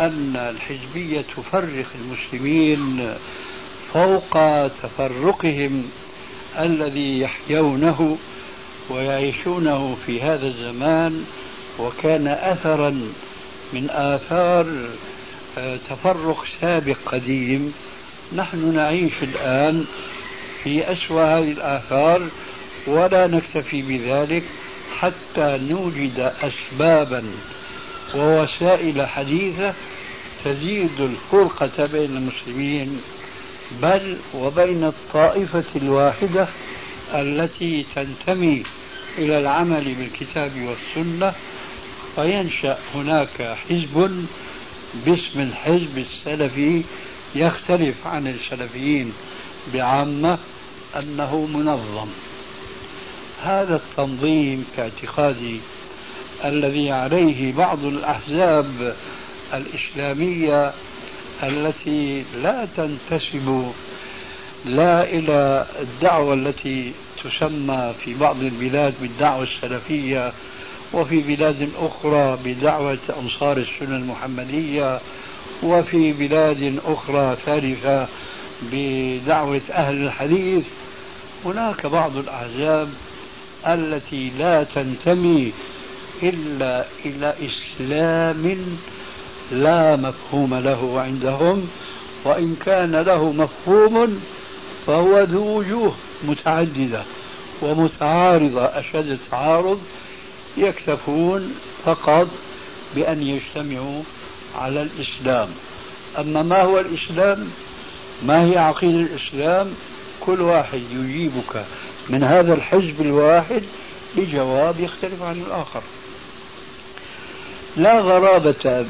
أن 0.00 0.36
الحزبية 0.36 1.24
تفرق 1.36 1.86
المسلمين 1.94 3.14
فوق 3.94 4.66
تفرقهم 4.66 5.88
الذي 6.58 7.20
يحيونه 7.20 8.18
ويعيشونه 8.90 9.96
في 10.06 10.22
هذا 10.22 10.46
الزمان. 10.46 11.24
وكان 11.80 12.28
أثرا 12.28 12.90
من 13.72 13.90
آثار 13.90 14.88
آه، 15.58 15.76
تفرق 15.76 16.44
سابق 16.60 16.96
قديم. 17.06 17.74
نحن 18.32 18.74
نعيش 18.74 19.22
الآن 19.22 19.84
في 20.64 20.92
أسوأ 20.92 21.24
هذه 21.24 21.52
الآثار 21.52 22.28
ولا 22.86 23.26
نكتفي 23.26 23.82
بذلك 23.82 24.42
حتى 24.98 25.58
نوجد 25.70 26.32
أسبابا 26.42 27.24
ووسائل 28.14 29.06
حديثة 29.06 29.74
تزيد 30.44 31.00
الفرقة 31.00 31.86
بين 31.86 32.16
المسلمين 32.16 33.00
بل 33.82 34.16
وبين 34.34 34.84
الطائفة 34.84 35.64
الواحدة 35.76 36.48
التي 37.14 37.86
تنتمي 37.94 38.62
إلى 39.18 39.38
العمل 39.38 39.94
بالكتاب 39.94 40.52
والسنة 40.62 41.32
فينشأ 42.20 42.78
هناك 42.94 43.56
حزب 43.68 44.26
باسم 45.06 45.40
الحزب 45.40 45.98
السلفي 45.98 46.82
يختلف 47.34 48.06
عن 48.06 48.26
السلفيين 48.26 49.12
بعامة 49.74 50.38
أنه 50.96 51.46
منظم. 51.46 52.08
هذا 53.42 53.76
التنظيم 53.76 54.66
كاعتقادي 54.76 55.60
الذي 56.44 56.90
عليه 56.90 57.52
بعض 57.52 57.84
الأحزاب 57.84 58.96
الإسلامية 59.54 60.72
التي 61.42 62.24
لا 62.42 62.68
تنتسب 62.76 63.72
لا 64.64 65.04
إلى 65.04 65.66
الدعوة 65.80 66.34
التي 66.34 66.92
تسمى 67.24 67.94
في 68.04 68.14
بعض 68.14 68.42
البلاد 68.42 68.94
بالدعوة 69.00 69.42
السلفية 69.42 70.32
وفي 70.92 71.20
بلاد 71.20 71.68
أخرى 71.78 72.38
بدعوة 72.44 72.98
أنصار 73.22 73.56
السنة 73.56 73.96
المحمدية 73.96 75.00
وفي 75.62 76.12
بلاد 76.12 76.80
أخرى 76.86 77.36
ثالثة 77.46 78.08
بدعوة 78.72 79.60
أهل 79.72 80.06
الحديث. 80.06 80.64
هناك 81.44 81.86
بعض 81.86 82.16
الأحزاب 82.16 82.88
التي 83.66 84.30
لا 84.38 84.64
تنتمي 84.64 85.52
إلا 86.22 86.84
إلى 87.04 87.34
إسلام 87.42 88.56
لا 89.52 89.96
مفهوم 89.96 90.54
له 90.54 91.00
عندهم 91.00 91.68
وإن 92.24 92.56
كان 92.66 92.96
له 92.96 93.32
مفهوم 93.32 94.20
فهو 94.86 95.20
ذو 95.20 95.58
وجوه 95.58 95.94
متعددة 96.24 97.02
ومتعارضة 97.62 98.64
أشد 98.64 99.10
التعارض 99.10 99.80
يكتفون 100.56 101.54
فقط 101.84 102.28
بأن 102.94 103.22
يجتمعوا 103.22 104.02
على 104.58 104.82
الإسلام. 104.82 105.48
أما 106.18 106.42
ما 106.42 106.62
هو 106.62 106.80
الإسلام؟ 106.80 107.50
ما 108.22 108.44
هي 108.44 108.58
عقيدة 108.58 108.98
الإسلام؟ 108.98 109.74
كل 110.20 110.40
واحد 110.40 110.80
يجيبك 110.92 111.64
من 112.08 112.22
هذا 112.22 112.54
الحزب 112.54 113.00
الواحد 113.00 113.62
بجواب 114.16 114.80
يختلف 114.80 115.22
عن 115.22 115.40
الآخر. 115.40 115.82
لا 117.76 118.00
غرابة 118.00 118.86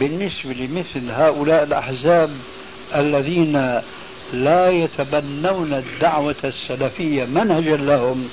بالنسبة 0.00 0.52
لمثل 0.52 1.10
هؤلاء 1.10 1.62
الأحزاب 1.62 2.30
الذين 2.94 3.80
لا 4.32 4.70
يتبنون 4.70 5.74
الدعوة 5.74 6.36
السلفية 6.44 7.24
منهجا 7.24 7.76
لهم 7.76 8.28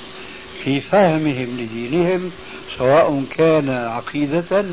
في 0.64 0.80
فهمهم 0.80 1.56
لدينهم 1.60 2.30
سواء 2.78 3.24
كان 3.30 3.70
عقيدة 3.70 4.64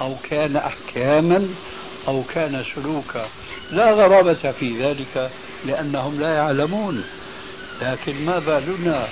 أو 0.00 0.14
كان 0.30 0.56
أحكاما 0.56 1.48
أو 2.08 2.22
كان 2.34 2.64
سلوكا. 2.74 3.28
لا 3.70 3.92
غرابة 3.92 4.52
في 4.52 4.82
ذلك 4.82 5.30
لأنهم 5.66 6.20
لا 6.20 6.34
يعلمون. 6.34 7.04
لكن 7.82 8.24
ما 8.24 8.38
بالنا 8.38 9.08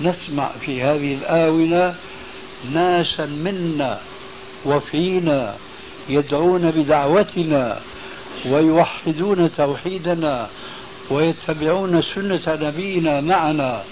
نسمع 0.00 0.50
في 0.60 0.82
هذه 0.82 1.14
الآونة 1.14 1.94
ناسا 2.72 3.26
منا 3.26 4.00
وفينا 4.64 5.54
يدعون 6.08 6.70
بدعوتنا 6.70 7.80
ويوحدون 8.46 9.50
توحيدنا 9.56 10.48
ويتبعون 11.10 12.02
سنة 12.02 12.58
نبينا 12.68 13.20
معنا. 13.20 13.82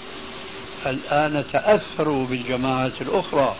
الآن 0.87 1.43
تأثروا 1.53 2.25
بالجماعات 2.25 3.01
الأخرى 3.01 3.55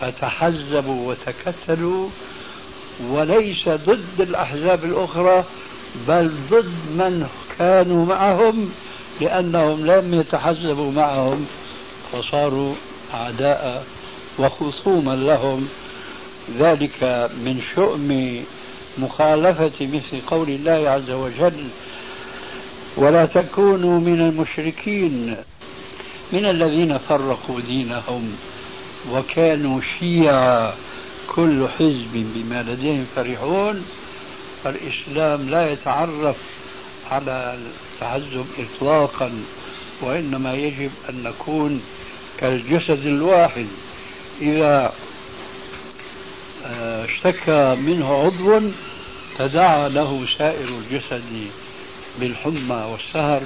فتحزبوا 0.00 1.10
وتكتلوا 1.10 2.08
وليس 3.10 3.68
ضد 3.68 4.20
الأحزاب 4.20 4.84
الأخرى 4.84 5.44
بل 6.08 6.30
ضد 6.50 6.72
من 6.90 7.28
كانوا 7.58 8.06
معهم 8.06 8.72
لأنهم 9.20 9.86
لم 9.86 10.14
يتحزبوا 10.14 10.92
معهم 10.92 11.46
فصاروا 12.12 12.74
أعداء 13.14 13.84
وخصوما 14.38 15.16
لهم. 15.16 15.68
ذلك 16.58 17.02
من 17.44 17.62
شؤم 17.74 18.42
مخالفة 18.98 19.86
مثل 19.86 20.20
قول 20.26 20.50
الله 20.50 20.90
عز 20.90 21.10
وجل 21.10 21.68
ولا 22.96 23.26
تكونوا 23.26 24.00
من 24.00 24.20
المشركين 24.20 25.36
من 26.34 26.46
الذين 26.46 26.98
فرقوا 26.98 27.60
دينهم 27.60 28.36
وكانوا 29.10 29.80
شيعا 29.98 30.74
كل 31.28 31.68
حزب 31.78 32.12
بما 32.34 32.62
لديهم 32.62 33.06
فرحون 33.16 33.84
فالإسلام 34.64 35.50
لا 35.50 35.72
يتعرف 35.72 36.36
على 37.10 37.58
التحزب 37.58 38.46
إطلاقا 38.58 39.32
وإنما 40.00 40.54
يجب 40.54 40.90
أن 41.08 41.22
نكون 41.22 41.82
كالجسد 42.38 43.06
الواحد. 43.06 43.66
إذا 44.40 44.92
آه، 46.66 47.04
اشتكى 47.04 47.74
منه 47.74 48.14
عضو 48.14 48.60
تداعى 49.38 49.88
له 49.88 50.26
سائر 50.38 50.68
الجسد 50.68 51.48
بالحمى 52.20 52.88
والسهر 52.92 53.42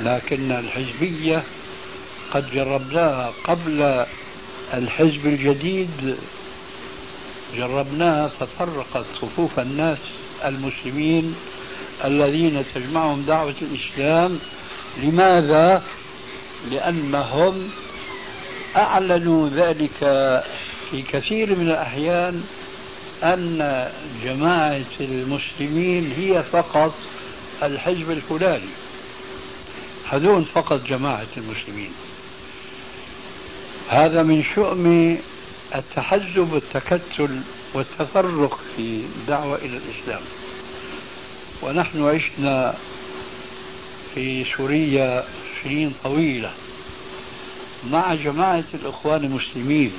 لكن 0.00 0.52
الحزبية 0.52 1.42
قد 2.36 2.50
جربناها 2.54 3.32
قبل 3.44 4.04
الحزب 4.74 5.26
الجديد 5.26 6.16
جربناها 7.56 8.28
ففرقت 8.28 9.04
صفوف 9.20 9.60
الناس 9.60 9.98
المسلمين 10.44 11.34
الذين 12.04 12.64
تجمعهم 12.74 13.22
دعوة 13.22 13.54
الإسلام. 13.62 14.38
لماذا؟ 15.02 15.82
لأنهم 16.70 17.70
أعلنوا 18.76 19.48
ذلك 19.48 19.98
في 20.90 21.02
كثير 21.02 21.54
من 21.54 21.70
الأحيان 21.70 22.44
أن 23.22 23.88
جماعة 24.24 24.84
المسلمين 25.00 26.12
هي 26.16 26.42
فقط 26.42 26.94
الحزب 27.62 28.10
الفلاني. 28.10 28.70
هذون 30.10 30.44
فقط 30.44 30.86
جماعة 30.88 31.26
المسلمين. 31.36 31.92
هذا 33.88 34.22
من 34.22 34.44
شؤم 34.54 35.18
التحزب 35.74 36.52
والتكتل 36.52 37.40
والتفرق 37.74 38.60
في 38.76 38.80
الدعوة 38.80 39.56
إلى 39.56 39.76
الإسلام. 39.76 40.22
ونحن 41.62 42.04
عشنا 42.04 42.74
في 44.14 44.44
سوريا 44.56 45.24
سنين 45.62 45.94
طويلة 46.04 46.52
مع 47.90 48.14
جماعة 48.14 48.64
الإخوان 48.74 49.24
المسلمين. 49.24 49.92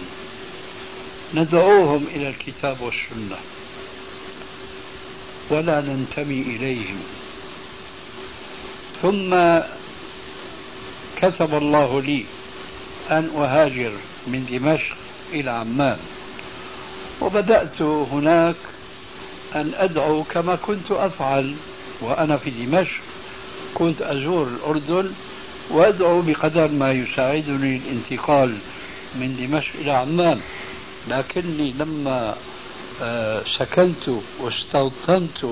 ندعوهم 1.34 2.08
إلى 2.16 2.30
الكتاب 2.30 2.82
والسنة. 2.82 3.38
ولا 5.50 5.82
ننتمي 5.82 6.42
إليهم. 6.42 7.00
ثم 9.02 9.60
كتب 11.22 11.54
الله 11.56 12.02
لي 12.02 12.26
أن 13.12 13.30
أهاجر 13.36 13.92
من 14.28 14.46
دمشق 14.52 14.96
إلى 15.34 15.52
عمان. 15.52 15.98
وبدأت 17.22 17.82
هناك 17.82 18.56
أن 19.56 19.72
أدعو 19.76 20.24
كما 20.24 20.56
كنت 20.56 20.92
أفعل 20.92 21.56
وأنا 22.02 22.38
في 22.38 22.50
دمشق. 22.50 23.02
كنت 23.74 24.02
أزور 24.02 24.48
الأردن 24.48 25.12
وأدعو 25.70 26.22
بقدر 26.22 26.68
ما 26.68 26.92
يساعدني 26.92 27.78
الانتقال 27.78 28.58
من 29.16 29.36
دمشق 29.36 29.72
إلى 29.82 29.92
عمان. 29.92 30.40
لكني 31.08 31.72
لما 31.72 32.36
آه، 33.02 33.44
سكنت 33.60 34.10
واستوطنت 34.40 35.46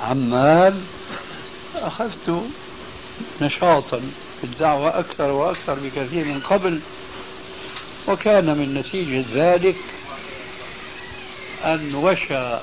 عمان 0.00 0.80
أخذت 1.74 2.42
نشاطا 3.40 4.02
في 4.42 4.48
الدعوة 4.48 4.98
أكثر 4.98 5.30
وأكثر 5.30 5.74
بكثير 5.74 6.24
من 6.24 6.40
قبل 6.40 6.80
وكان 8.08 8.58
من 8.58 8.74
نتيجة 8.74 9.24
ذلك 9.34 9.76
أن 11.64 11.94
وشى 11.94 12.58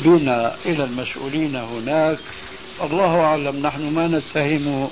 بنا 0.00 0.56
إلى 0.66 0.84
المسؤولين 0.84 1.56
هناك. 1.56 2.18
الله 2.82 3.20
أعلم 3.20 3.66
نحن 3.66 3.94
ما 3.94 4.06
نتهم 4.06 4.90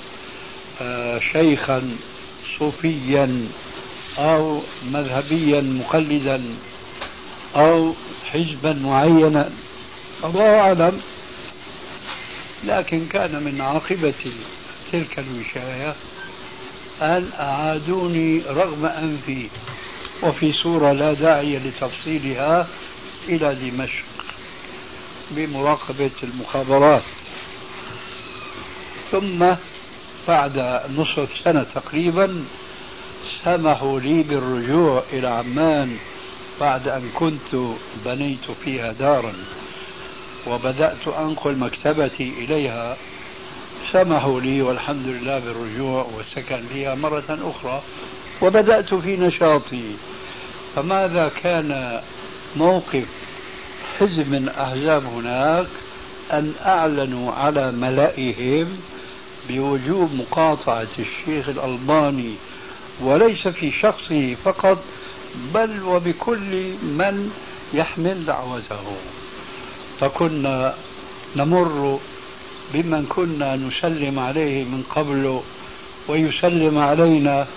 آه، 0.81 1.19
شيخا 1.33 1.97
صوفيا 2.59 3.47
أو 4.17 4.61
مذهبيا 4.91 5.61
مقلدا 5.61 6.43
أو 7.55 7.93
حزبا 8.31 8.73
معينا. 8.73 9.49
الله 10.23 10.59
أعلم 10.59 11.01
لكن 12.63 13.07
كان 13.07 13.43
من 13.43 13.61
عاقبة 13.61 14.13
تلك 14.93 15.19
الوشاية 15.19 15.95
أن 17.01 17.29
أعادوني 17.39 18.41
رغم 18.47 18.85
أنفي 18.85 19.47
وفي 20.23 20.53
صورة 20.53 20.91
لا 20.91 21.13
داعي 21.13 21.57
لتفصيلها 21.57 22.67
إلى 23.29 23.55
دمشق 23.55 24.03
بمراقبة 25.31 26.11
المخابرات. 26.23 27.03
ثم 29.11 29.55
بعد 30.27 30.81
نصف 30.97 31.29
سنة 31.43 31.63
تقريبا 31.63 32.45
سمحوا 33.43 33.99
لي 33.99 34.23
بالرجوع 34.23 35.03
إلى 35.13 35.27
عمان 35.27 35.97
بعد 36.59 36.87
أن 36.87 37.09
كنت 37.15 37.75
بنيت 38.05 38.51
فيها 38.65 38.91
دارا 38.91 39.33
وبدأت 40.47 41.07
أنقل 41.07 41.57
مكتبتي 41.57 42.33
إليها 42.37 42.97
سمحوا 43.93 44.41
لي 44.41 44.61
والحمد 44.61 45.07
لله 45.07 45.39
بالرجوع 45.39 46.07
والسكن 46.17 46.61
فيها 46.73 46.95
مرة 46.95 47.23
أخرى 47.29 47.81
وبدأت 48.41 48.93
في 48.93 49.17
نشاطي. 49.17 49.83
فماذا 50.75 51.31
كان 51.43 52.01
موقف 52.55 53.05
حزب 53.99 54.31
من 54.31 54.49
أحزاب 54.49 55.05
هناك؟ 55.05 55.67
أن 56.33 56.53
أعلنوا 56.65 57.31
على 57.31 57.71
ملائهم 57.71 58.67
بوجوب 59.49 60.13
مقاطعة 60.13 60.87
الشيخ 60.99 61.49
الألباني 61.49 62.33
وليس 63.01 63.47
في 63.47 63.71
شخصه 63.71 64.35
فقط 64.35 64.83
بل 65.53 65.83
وبكل 65.83 66.63
من 66.81 67.31
يحمل 67.73 68.25
دعوته. 68.25 68.97
فكنا 69.99 70.75
نمر 71.35 71.99
بمن 72.73 73.05
كنا 73.05 73.55
نسلم 73.55 74.19
عليه 74.19 74.63
من 74.63 74.83
قبل 74.95 75.41
ويسلم 76.07 76.77
علينا 76.77 77.47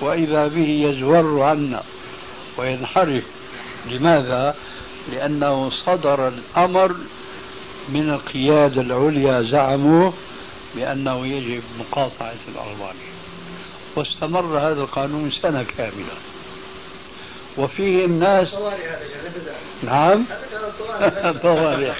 وإذا 0.00 0.46
به 0.46 0.68
يزور 0.68 1.42
عنا 1.42 1.82
وينحرف. 2.56 3.24
لماذا؟ 3.90 4.54
لأنه 5.12 5.70
صدر 5.70 6.28
الأمر 6.28 6.96
من 7.88 8.10
القيادة 8.10 8.80
العليا 8.80 9.42
زعموا 9.42 10.10
بأنه 10.74 11.26
يجب 11.26 11.62
مقاطعة 11.78 12.34
الألباني 12.48 13.08
واستمر 13.96 14.58
هذا 14.58 14.80
القانون 14.80 15.30
سنة 15.30 15.62
كاملة. 15.62 16.16
وفيهم 17.58 18.20
ناس 18.20 18.54
نعم. 19.82 20.24
طوارئ. 21.42 21.92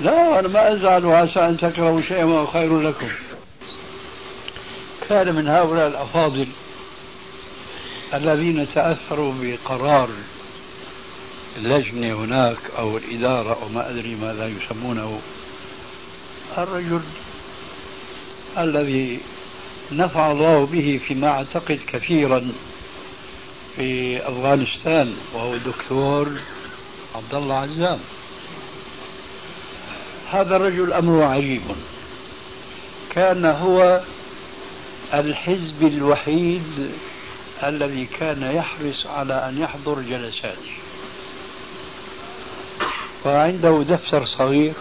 لا 0.00 0.38
أنا 0.38 0.48
ما 0.48 0.72
أزعل 0.72 1.04
وعسى 1.04 1.40
أن 1.40 1.56
تكرهوا 1.56 2.00
شيئا 2.00 2.24
وهو 2.24 2.46
خير 2.46 2.80
لكم. 2.80 3.08
كان 5.08 5.34
من 5.34 5.48
هؤلاء 5.48 5.86
الأفاضل 5.86 6.46
الذين 8.14 8.68
تأثروا 8.74 9.34
بقرار 9.40 10.08
اللجنة 11.56 12.14
هناك 12.14 12.58
أو 12.78 12.96
الإدارة 12.96 13.58
أو 13.62 13.68
ما 13.68 13.90
أدري 13.90 14.14
ماذا 14.14 14.48
يسمونه. 14.48 15.20
الرجل 16.58 17.00
الذي 18.58 19.20
نفع 19.92 20.32
الله 20.32 20.66
به 20.66 21.00
فيما 21.08 21.28
أعتقد 21.28 21.80
كثيرا 21.86 22.52
في 23.76 24.18
أفغانستان 24.28 25.14
وهو 25.34 25.54
الدكتور 25.54 26.28
عبد 27.14 27.34
الله 27.34 27.56
عزام. 27.56 27.98
هذا 30.32 30.56
الرجل 30.56 30.92
أمره 30.92 31.24
عجيب. 31.24 31.62
كان 33.10 33.44
هو 33.44 34.00
الحزب 35.14 35.82
الوحيد 35.82 36.90
الذي 37.64 38.06
كان 38.06 38.42
يحرص 38.42 39.06
على 39.06 39.48
أن 39.48 39.60
يحضر 39.60 40.00
جلساتي 40.00 40.76
وعنده 43.24 43.84
دفتر 43.88 44.24
صغير 44.24 44.72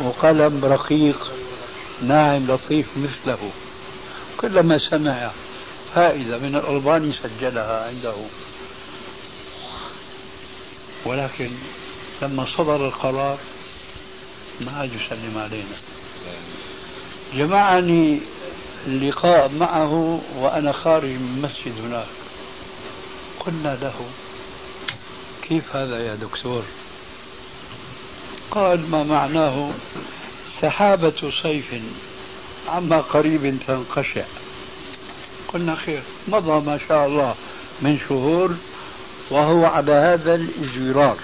وقلم 0.00 0.64
رقيق 0.64 1.32
ناعم 2.02 2.46
لطيف 2.46 2.86
مثله. 2.96 3.50
كلما 4.36 4.78
سمع 4.90 5.30
فائدة 5.94 6.38
من 6.38 6.56
الألباني 6.56 7.14
سجلها 7.22 7.86
عنده. 7.86 8.14
ولكن 11.04 11.50
لما 12.22 12.46
صدر 12.56 12.86
القرار 12.86 13.38
ما 14.60 14.72
عاد 14.72 14.90
يسلم 14.92 15.38
علينا. 15.38 15.76
جمعني 17.34 18.20
اللقاء 18.86 19.48
معه 19.48 20.20
وأنا 20.36 20.72
خارج 20.72 21.08
من 21.08 21.34
المسجد 21.36 21.84
هناك. 21.84 22.06
قلنا 23.40 23.78
له 23.82 23.94
كيف 25.48 25.76
هذا 25.76 26.06
يا 26.06 26.14
دكتور؟ 26.14 26.62
قال 28.50 28.90
ما 28.90 29.02
معناه 29.02 29.70
سحابة 30.60 31.30
صيف 31.42 31.74
عما 32.68 33.00
قريب 33.00 33.58
تنقشع. 33.66 34.24
قلنا 35.48 35.74
خير 35.74 36.02
مضى 36.28 36.66
ما 36.66 36.78
شاء 36.88 37.06
الله 37.06 37.34
من 37.82 37.98
شهور 38.08 38.56
وهو 39.30 39.64
على 39.64 39.92
هذا 39.92 40.34
الازدرار 40.34 41.16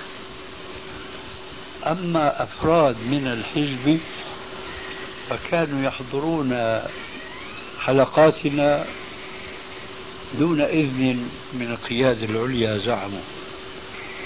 أما 1.87 2.43
أفراد 2.43 2.97
من 3.11 3.27
الحزب 3.27 4.01
فكانوا 5.31 5.85
يحضرون 5.85 6.81
حلقاتنا 7.81 8.85
دون 10.39 10.61
إذن 10.61 11.29
من 11.53 11.71
القيادة 11.71 12.25
العليا 12.25 12.79
زعموا. 12.79 13.21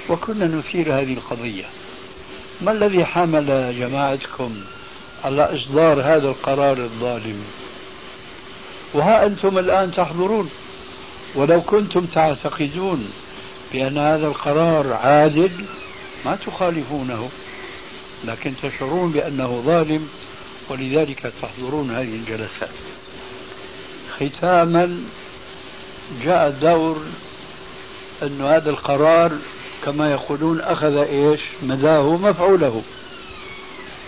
وكنا 0.08 0.46
نثير 0.46 1.00
هذه 1.00 1.12
القضية. 1.12 1.64
ما 2.60 2.72
الذي 2.72 3.04
حمل 3.04 3.76
جماعتكم 3.78 4.56
على 5.24 5.54
إصدار 5.54 6.00
هذا 6.00 6.28
القرار 6.28 6.78
الظالم؟ 6.78 7.44
وها 8.94 9.26
أنتم 9.26 9.58
الآن 9.58 9.90
تحضرون. 9.90 10.50
ولو 11.34 11.62
كنتم 11.62 12.06
تعتقدون 12.06 13.08
بأن 13.72 13.98
هذا 13.98 14.26
القرار 14.26 14.92
عادل 14.92 15.50
ما 16.24 16.36
تخالفونه 16.46 17.30
لكن 18.24 18.54
تشعرون 18.62 19.12
بأنه 19.12 19.62
ظالم 19.66 20.08
ولذلك 20.68 21.32
تحضرون 21.42 21.90
هذه 21.90 22.14
الجلسات. 22.14 22.68
ختاما 24.16 25.04
جاء 26.22 26.48
الدور 26.48 27.02
أن 28.22 28.40
هذا 28.40 28.70
القرار 28.70 29.38
كما 29.84 30.10
يقولون 30.10 30.60
أخذ 30.60 30.96
إيش؟ 30.96 31.40
مداه 31.62 32.16
مفعوله 32.16 32.82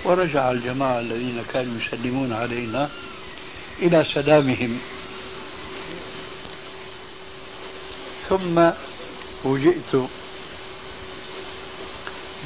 ورجع 0.05 0.51
الجماعة 0.51 1.01
الذين 1.01 1.43
كانوا 1.53 1.81
يسلمون 1.81 2.33
علينا 2.33 2.89
إلى 3.83 4.05
سلامهم. 4.05 4.79
ثم 8.29 8.71
فوجئت 9.43 10.09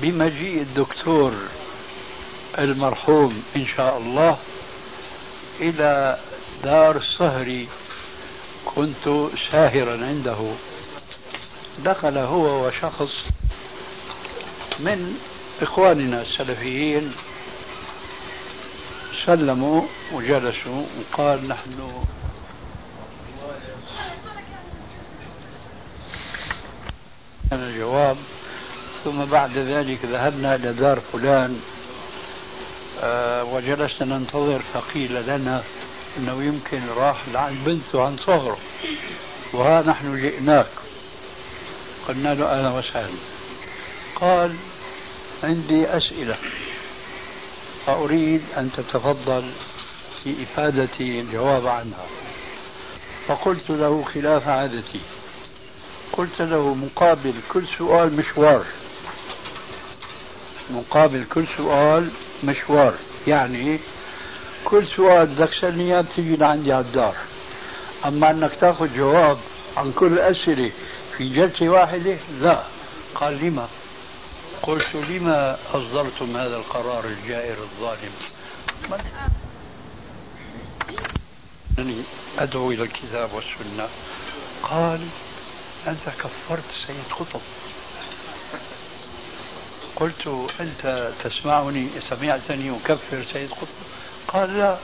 بمجيء 0.00 0.62
الدكتور 0.62 1.34
المرحوم 2.58 3.42
إن 3.56 3.66
شاء 3.66 3.98
الله 3.98 4.38
إلى 5.60 6.18
دار 6.64 6.96
الصهري 6.96 7.68
كنت 8.64 9.28
ساهرا 9.52 9.92
عنده. 10.06 10.52
دخل 11.78 12.18
هو 12.18 12.66
وشخص 12.66 13.10
من 14.78 15.18
إخواننا 15.62 16.22
السلفيين. 16.22 17.14
سلموا 19.26 19.82
وجلسوا 20.12 20.84
وقال 20.98 21.48
نحن 21.48 22.04
الجواب. 27.52 28.16
ثم 29.04 29.24
بعد 29.24 29.58
ذلك 29.58 30.04
ذهبنا 30.04 30.54
إلى 30.54 30.72
دار 30.72 31.00
فلان 31.12 31.60
آه 33.02 33.44
وجلسنا 33.44 34.18
ننتظر 34.18 34.62
فقيل 34.74 35.26
لنا 35.26 35.62
إنه 36.16 36.42
يمكن 36.44 36.80
راح 36.96 37.16
لعند 37.32 37.58
بنته 37.64 38.04
عن 38.04 38.16
صغره 38.16 38.58
وها 39.52 39.82
نحن 39.82 40.16
جئناك. 40.16 40.66
قلنا 42.08 42.34
له 42.34 42.58
أهلا 42.58 42.70
وسهلا 42.70 43.18
قال 44.14 44.56
عندي 45.44 45.86
أسئلة. 45.86 46.36
فاريد 47.86 48.42
أن 48.56 48.70
تتفضل 48.76 49.50
في 50.24 50.34
إفادتي 50.42 51.20
الجواب 51.20 51.66
عنها. 51.66 52.06
فقلت 53.28 53.70
له 53.70 54.04
خلاف 54.14 54.48
عادتي. 54.48 55.00
قلت 56.12 56.42
له 56.42 56.74
مقابل 56.74 57.34
كل 57.52 57.64
سؤال 57.78 58.16
مشوار. 58.16 58.64
مقابل 60.70 61.24
كل 61.24 61.46
سؤال 61.56 62.10
مشوار. 62.44 62.94
يعني 63.26 63.78
كل 64.64 64.86
سؤال 64.86 65.26
بدك 65.26 65.50
تسألني 65.50 65.84
اياه 65.84 66.00
بتيجي 66.00 66.36
لعندي 66.36 66.72
على 66.72 66.84
الدار. 66.84 67.16
أما 68.04 68.30
إنك 68.30 68.54
تأخذ 68.54 68.96
جواب 68.96 69.38
عن 69.76 69.92
كل 69.92 70.12
الاسئله 70.12 70.72
في 71.16 71.28
جلسة 71.28 71.68
واحدة 71.68 72.16
لا. 72.40 72.62
قال 73.14 73.46
لما؟ 73.46 73.68
قلت 74.62 74.94
لما 74.94 75.58
أصدرتم 75.74 76.36
هذا 76.36 76.56
القرار 76.56 77.04
الجائر 77.04 77.56
الظالم؟ 77.58 78.12
أنني 81.78 82.02
أدعو 82.38 82.70
إلى 82.70 82.82
الكتاب 82.82 83.30
والسنة. 83.34 83.88
قال 84.62 85.00
أنت 85.86 86.04
كفرت 86.18 86.64
سيد 86.86 87.12
قطب. 87.18 87.40
قلت 89.96 90.48
أنت 90.60 91.12
تسمعني؟ 91.24 91.88
سمعتني 92.08 92.76
أكفر 92.84 93.24
سيد 93.32 93.50
قطب. 93.50 93.68
قال 94.28 94.58
لا 94.58 94.76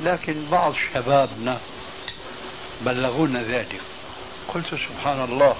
لكن 0.00 0.44
بعض 0.50 0.74
شبابنا 0.74 1.60
بلغونا 2.80 3.42
ذلك. 3.42 3.80
قلت 4.54 4.66
سبحان 4.66 5.24
الله. 5.24 5.56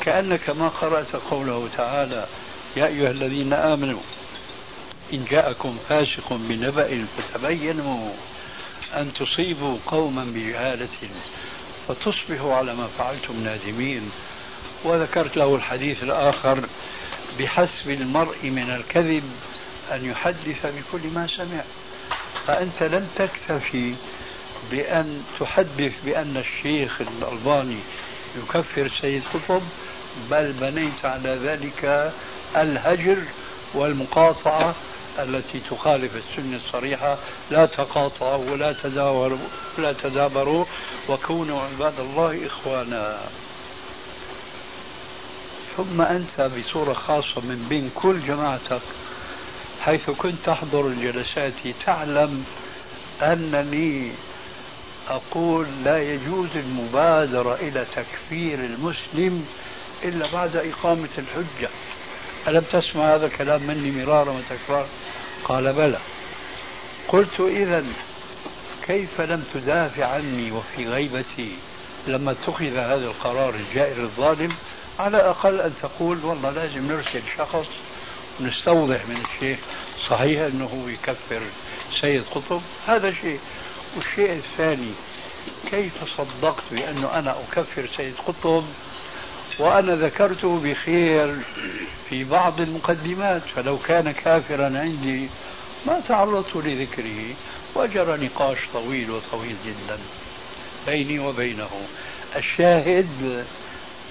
كأنك 0.00 0.50
ما 0.50 0.68
قرأت 0.68 1.16
قوله 1.16 1.68
تعالى 1.76 2.26
يا 2.76 2.86
أيها 2.86 3.10
الذين 3.10 3.52
آمنوا 3.52 4.00
إن 5.12 5.24
جاءكم 5.30 5.78
فاسق 5.88 6.32
بنبأ 6.32 7.06
فتبينوا 7.18 8.10
أن 8.96 9.12
تصيبوا 9.12 9.78
قوما 9.86 10.24
بجهالة 10.24 11.08
فتصبحوا 11.88 12.54
على 12.54 12.74
ما 12.74 12.88
فعلتم 12.98 13.44
نادمين. 13.44 14.10
وذكرت 14.84 15.36
له 15.36 15.54
الحديث 15.54 16.02
الآخر 16.02 16.64
بحسب 17.38 17.90
المرء 17.90 18.36
من 18.42 18.70
الكذب 18.70 19.24
أن 19.92 20.04
يحدث 20.04 20.66
بكل 20.66 21.08
ما 21.14 21.26
سمع. 21.26 21.62
فأنت 22.46 22.82
لم 22.82 23.08
تكتفي 23.16 23.94
بأن 24.70 25.22
تحدث 25.40 25.92
بأن 26.04 26.36
الشيخ 26.36 27.00
الألباني 27.00 27.78
يكفر 28.36 28.90
سيد 29.00 29.22
قطب 29.34 29.62
بل 30.30 30.52
بنيت 30.52 31.04
على 31.04 31.38
ذلك 31.42 32.12
الهجر 32.56 33.18
والمقاطعة 33.74 34.74
التي 35.18 35.60
تخالف 35.70 36.16
السنة 36.16 36.56
الصريحة. 36.56 37.18
لا 37.50 37.66
تقاطعوا 37.66 38.50
ولا 38.50 38.72
تداوروا 38.72 39.38
ولا 39.78 39.92
تدابروا 39.92 40.64
وكونوا 41.08 41.62
عباد 41.62 42.00
الله 42.00 42.46
إخوانا. 42.46 43.18
ثم 45.78 46.00
أنت 46.00 46.40
بصورة 46.40 46.92
خاصة 46.92 47.40
من 47.40 47.66
بين 47.68 47.90
كل 47.94 48.20
جماعتك 48.26 48.80
حيث 49.80 50.10
كنت 50.10 50.34
تحضر 50.44 50.86
الجلسات 50.86 51.52
تعلم 51.86 52.44
أنني 53.22 54.12
أقول 55.08 55.66
لا 55.84 55.98
يجوز 55.98 56.48
المبادرة 56.56 57.54
إلى 57.54 57.86
تكفير 57.96 58.58
المسلم 58.58 59.46
إلا 60.04 60.32
بعد 60.32 60.56
إقامة 60.56 61.08
الحجة. 61.18 61.68
ألم 62.48 62.60
تسمع 62.60 63.14
هذا 63.14 63.26
الكلام 63.26 63.62
مني 63.62 63.90
مرارا 63.90 64.30
وتكرارا؟ 64.30 64.88
قال 65.44 65.72
بلى. 65.72 65.98
قلت 67.08 67.40
إذا 67.40 67.84
كيف 68.86 69.20
لم 69.20 69.44
تدافع 69.54 70.06
عني 70.06 70.52
وفي 70.52 70.86
غيبتي؟ 70.88 71.56
لما 72.08 72.30
اتخذ 72.32 72.76
هذا 72.76 73.06
القرار 73.06 73.54
الجائر 73.54 74.02
الظالم 74.02 74.52
على 74.98 75.16
الأقل 75.16 75.60
أن 75.60 75.72
تقول 75.82 76.24
والله 76.24 76.50
لازم 76.50 76.92
نرسل 76.92 77.22
شخص 77.38 77.66
ونستوضح 78.40 79.06
من 79.06 79.24
الشيخ 79.24 79.58
صحيح 80.10 80.40
أنه 80.40 80.86
يكفر 80.88 81.40
سيد 82.00 82.24
قطب. 82.24 82.60
هذا 82.86 83.12
شيء. 83.12 83.40
والشيء 83.96 84.32
الثاني 84.32 84.92
كيف 85.70 85.92
صدقت 86.16 86.62
بأنه 86.70 87.18
أنا 87.18 87.30
أكفر 87.30 87.88
سيد 87.96 88.14
قطب 88.26 88.64
وأنا 89.58 89.94
ذكرته 89.94 90.60
بخير 90.64 91.36
في 92.08 92.24
بعض 92.24 92.60
المقدمات؟ 92.60 93.42
فلو 93.56 93.78
كان 93.78 94.10
كافرا 94.10 94.78
عندي 94.78 95.28
ما 95.86 96.00
تعرضت 96.08 96.56
لذكره 96.56 97.34
وجرى 97.74 98.26
نقاش 98.26 98.58
طويل 98.72 99.10
وطويل 99.10 99.56
جدا. 99.66 99.98
بيني 100.88 101.18
وبينه. 101.18 101.70
الشاهد 102.36 103.44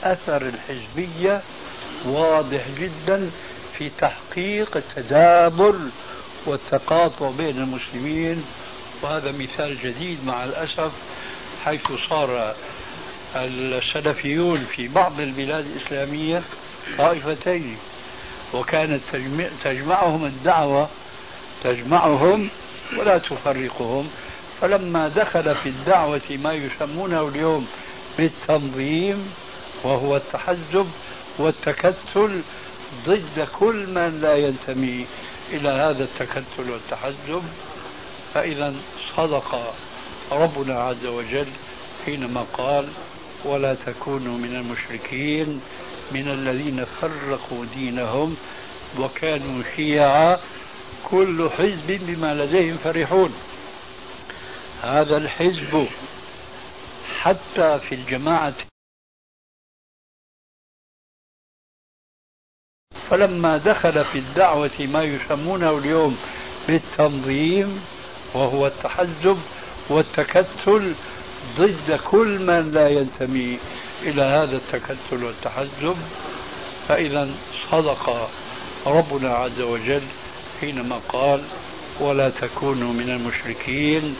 أثر 0.03 0.41
الحزبية 0.41 1.41
واضح 2.05 2.61
جدا 2.79 3.29
في 3.77 3.91
تحقيق 3.99 4.77
التدابر 4.77 5.75
والتقاطع 6.45 7.29
بين 7.29 7.57
المسلمين 7.57 8.45
وهذا 9.01 9.31
مثال 9.31 9.77
جديد 9.83 10.25
مع 10.25 10.43
الأسف 10.43 10.91
حيث 11.65 11.81
صار 12.09 12.55
السلفيون 13.35 14.65
في 14.75 14.87
بعض 14.87 15.19
البلاد 15.19 15.65
الإسلامية 15.65 16.41
طائفتين 16.97 17.77
وكانت 18.53 19.01
تجمعهم 19.63 20.25
الدعوة 20.25 20.89
تجمعهم 21.63 22.49
ولا 22.97 23.17
تفرقهم. 23.17 24.09
فلما 24.61 25.07
دخل 25.07 25.55
في 25.55 25.69
الدعوة 25.69 26.21
ما 26.29 26.53
يسمونه 26.53 27.27
اليوم 27.27 27.67
بالتنظيم 28.17 29.33
وهو 29.83 30.15
التحزب 30.15 30.87
والتكتل 31.37 32.41
ضد 33.05 33.47
كل 33.59 33.87
من 33.87 34.19
لا 34.21 34.35
ينتمي 34.35 35.05
إلى 35.51 35.69
هذا 35.69 36.03
التكتل 36.03 36.69
والتحزب 36.71 37.43
فإذا 38.33 38.73
صدق 39.17 39.73
ربنا 40.31 40.79
عز 40.81 41.05
وجل 41.05 41.47
حينما 42.05 42.45
قال 42.53 42.87
ولا 43.45 43.75
تكونوا 43.85 44.37
من 44.37 44.55
المشركين 44.55 45.61
من 46.11 46.31
الذين 46.31 46.85
فرقوا 47.01 47.65
دينهم 47.75 48.37
وكانوا 48.99 49.63
شيعا 49.75 50.37
كل 51.03 51.49
حزب 51.57 51.99
بما 52.01 52.33
لديهم 52.33 52.77
فرحون 52.77 53.33
هذا 54.81 55.17
الحزب 55.17 55.87
حتى 57.21 57.79
في 57.79 57.95
الجماعة. 57.95 58.53
فلما 63.09 63.57
دخل 63.57 64.05
في 64.05 64.19
الدعوة 64.19 64.71
ما 64.79 65.03
يسمونه 65.03 65.77
اليوم 65.77 66.17
بالتنظيم 66.67 67.81
وهو 68.33 68.67
التحزب 68.67 69.37
والتكتل 69.89 70.95
ضد 71.57 71.99
كل 72.11 72.39
من 72.39 72.71
لا 72.71 72.89
ينتمي 72.89 73.59
إلى 74.01 74.21
هذا 74.21 74.57
التكتل 74.57 75.23
والتحزب 75.23 75.97
فإذا 76.87 77.29
صدق 77.71 78.29
ربنا 78.85 79.33
عز 79.33 79.61
وجل 79.61 80.01
حينما 80.61 81.01
قال 81.09 81.43
ولا 81.99 82.29
تكونوا 82.29 82.93
من 82.93 83.09
المشركين 83.09 84.15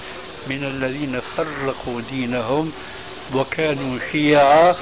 من 0.49 0.63
الذين 0.63 1.19
فرقوا 1.38 2.01
دينهم 2.10 2.71
وكانوا 3.33 3.99
شيعا 4.12 4.75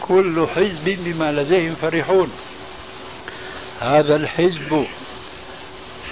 كل 0.00 0.46
حزب 0.56 0.98
بما 1.04 1.32
لديهم 1.32 1.74
فرحون. 1.74 2.30
هذا 3.80 4.16
الحزب 4.16 4.86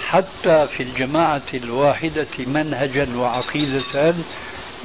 حتى 0.07 0.67
في 0.67 0.83
الجماعة 0.83 1.41
الواحدة 1.53 2.27
منهجا 2.39 3.07
وعقيدة 3.15 4.15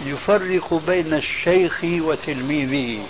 يفرق 0.06 0.82
بين 0.86 1.14
الشيخ 1.14 1.80
وتلميذه 1.84 3.02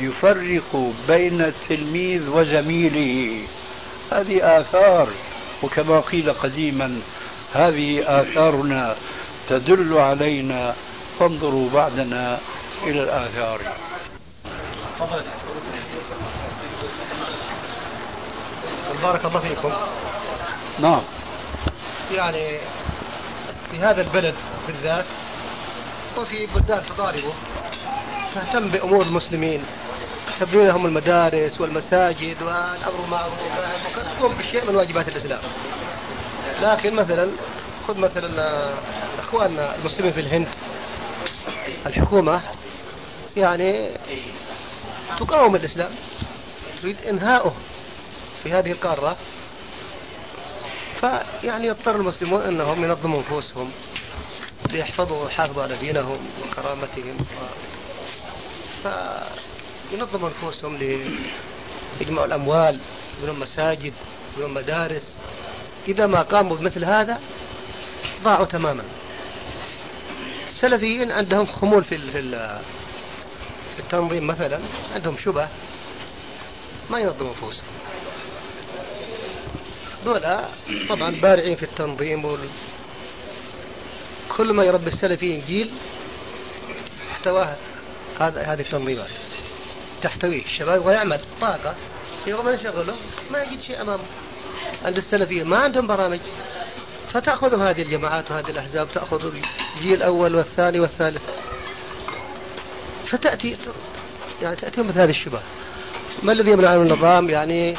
يفرق 0.00 0.92
بين 1.08 1.40
التلميذ 1.40 2.28
وزميله. 2.28 3.42
هذه 4.12 4.60
آثار 4.60 5.08
وكما 5.62 6.00
قيل 6.00 6.32
قديما 6.32 7.00
هذه 7.54 8.20
آثارنا 8.20 8.96
تدل 9.50 9.98
علينا. 9.98 10.74
فانظروا 11.20 11.70
بعدنا 11.74 12.38
إلى 12.82 13.02
الآثار. 13.02 13.60
بارك 19.02 19.24
الله 19.24 19.40
فيكم. 19.40 19.72
نعم. 20.78 21.02
يعني 22.12 22.58
في 23.70 23.78
هذا 23.78 24.00
البلد 24.00 24.34
بالذات 24.66 25.04
وفي 26.18 26.46
بلدان 26.46 26.82
تضاربه 26.88 27.32
تهتم 28.34 28.68
بأمور 28.68 29.02
المسلمين. 29.02 29.64
تبني 30.40 30.66
لهم 30.66 30.86
المدارس 30.86 31.60
والمساجد 31.60 32.42
والأمر 32.42 33.06
معروف 33.10 33.34
تقوم 34.18 34.32
بشيء 34.32 34.70
من 34.70 34.76
واجبات 34.76 35.08
الإسلام. 35.08 35.40
لكن 36.62 36.94
مثلا 36.94 37.30
خذ 37.90 37.98
مثلا 37.98 38.70
اخواننا 39.18 39.74
المسلمين 39.76 40.12
في 40.12 40.20
الهند 40.20 40.48
الحكومة 41.86 42.42
يعني 43.36 43.90
تقاوم 45.18 45.56
الإسلام 45.56 45.90
تريد 46.82 46.96
إنهاؤه 47.00 47.54
في 48.42 48.52
هذه 48.52 48.72
القارة. 48.72 49.16
فيعني 51.00 51.66
يضطر 51.66 51.96
المسلمون 51.96 52.40
أنهم 52.42 52.84
ينظموا 52.84 53.20
نفوسهم 53.20 53.70
ليحفظوا 54.70 55.24
ويحافظوا 55.24 55.62
على 55.62 55.76
دينهم 55.76 56.18
وكرامتهم 56.42 57.16
فينظموا 58.82 60.28
نفوسهم 60.28 60.76
ليجمعوا 62.00 62.26
الأموال 62.26 62.80
يبنون 63.18 63.38
مساجد 63.38 63.92
يبنون 64.36 64.54
مدارس. 64.54 65.16
إذا 65.88 66.06
ما 66.06 66.22
قاموا 66.22 66.56
بمثل 66.56 66.84
هذا 66.84 67.20
ضاعوا 68.22 68.46
تماما. 68.46 68.82
السلفيين 70.48 71.12
عندهم 71.12 71.46
خمول 71.46 71.84
في 71.84 71.98
في 73.76 73.78
التنظيم 73.78 74.26
مثلا 74.26 74.60
عندهم 74.94 75.16
شبه 75.24 75.48
ما 76.90 76.98
ينظموا 77.00 77.30
نفوسهم 77.30 77.66
دول 80.04 80.20
طبعا 80.88 81.10
بارعين 81.10 81.56
في 81.56 81.62
التنظيم 81.62 82.24
وال... 82.24 82.48
كل 84.36 84.52
ما 84.52 84.64
يربي 84.64 84.90
السلفيين 84.90 85.42
جيل 85.46 85.70
احتواه 87.12 87.56
هذا 88.20 88.42
هذه 88.42 88.60
التنظيمات. 88.60 89.10
تحتويه. 90.02 90.44
الشباب 90.44 90.80
يبغى 90.80 90.94
يعمل 90.94 91.20
طاقة 91.40 91.74
يبغى 92.26 92.54
يشغله 92.54 92.96
ما 93.30 93.42
يجد 93.42 93.60
شيء 93.60 93.82
أمامه. 93.82 94.04
عند 94.84 94.96
السلفيين 94.96 95.46
ما 95.46 95.58
عندهم 95.58 95.86
برامج. 95.86 96.20
فتأخذ 97.12 97.60
هذه 97.60 97.82
الجماعات 97.82 98.30
وهذه 98.30 98.50
الأحزاب 98.50 98.88
تأخذ 98.94 99.32
الجيل 99.76 99.94
الأول 99.94 100.34
والثاني 100.34 100.80
والثالث. 100.80 101.22
فتأتي 103.10 103.56
يعني 104.42 104.56
تأتي 104.56 104.82
مثل 104.82 105.00
هذه 105.00 105.10
الشبهة 105.10 105.42
ما 106.22 106.32
الذي 106.32 106.50
يمنع 106.50 106.74
النظام؟ 106.74 107.30
يعني 107.30 107.76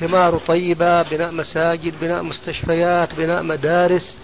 ثمار 0.00 0.38
طيبة 0.38 1.02
بناء 1.02 1.32
مساجد 1.32 1.94
بناء 2.00 2.22
مستشفيات 2.22 3.14
بناء 3.14 3.42
مدارس. 3.42 4.16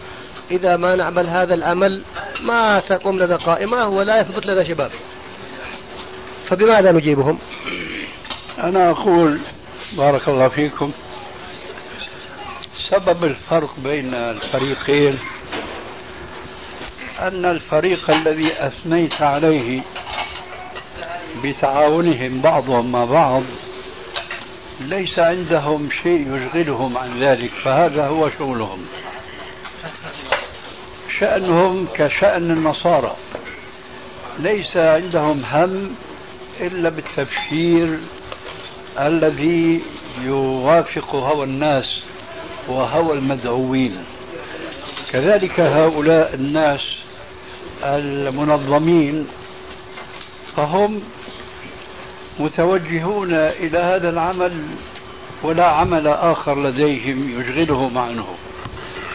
إذا 0.51 0.77
ما 0.77 0.97
نعمل 0.97 1.29
هذا 1.29 1.55
العمل 1.55 2.03
ما 2.43 2.81
تقوم 2.81 3.19
لنا 3.19 3.37
قائمة 3.37 3.89
ولا 3.89 4.21
يثبت 4.21 4.47
لنا 4.47 4.65
شباب. 4.65 4.91
فبماذا 6.49 6.93
نجيبهم؟ 6.93 7.39
أنا 8.59 8.91
أقول 8.91 9.41
بارك 9.97 10.29
الله 10.29 10.49
فيكم. 10.49 10.93
سبب 12.90 13.24
الفرق 13.24 13.74
بين 13.79 14.14
الفريقين 14.14 15.18
أن 17.20 17.44
الفريق 17.44 18.11
الذي 18.11 18.53
أثنيت 18.66 19.22
عليه 19.22 19.83
بتعاونهم 21.44 22.40
بعضهم 22.40 22.92
مع 22.92 23.05
بعض 23.05 23.42
ليس 24.81 25.18
عندهم 25.18 25.88
شيء 26.03 26.37
يشغلهم 26.37 26.98
عن 26.98 27.18
ذلك 27.20 27.51
فهذا 27.64 28.07
هو 28.07 28.31
شغلهم. 28.31 28.87
شأنهم 31.20 31.87
كشأن 31.94 32.51
النصارى. 32.51 33.16
ليس 34.38 34.77
عندهم 34.77 35.44
هم 35.44 35.94
إلا 36.61 36.88
بالتبشير 36.88 37.98
الذي 38.98 39.83
يوافق 40.22 41.14
هوى 41.14 41.44
الناس. 41.44 42.08
وهوى 42.69 43.19
المدعوين. 43.19 43.97
كذلك 45.13 45.61
هؤلاء 45.61 46.35
الناس 46.35 46.81
المنظمين 47.85 49.27
فهم 50.57 51.01
متوجهون 52.39 53.35
إلى 53.35 53.79
هذا 53.79 54.11
العمل 54.11 54.53
ولا 55.43 55.66
عمل 55.66 56.07
آخر 56.07 56.62
لديهم 56.69 57.41
يشغلهم 57.41 57.99
عنه 57.99 58.27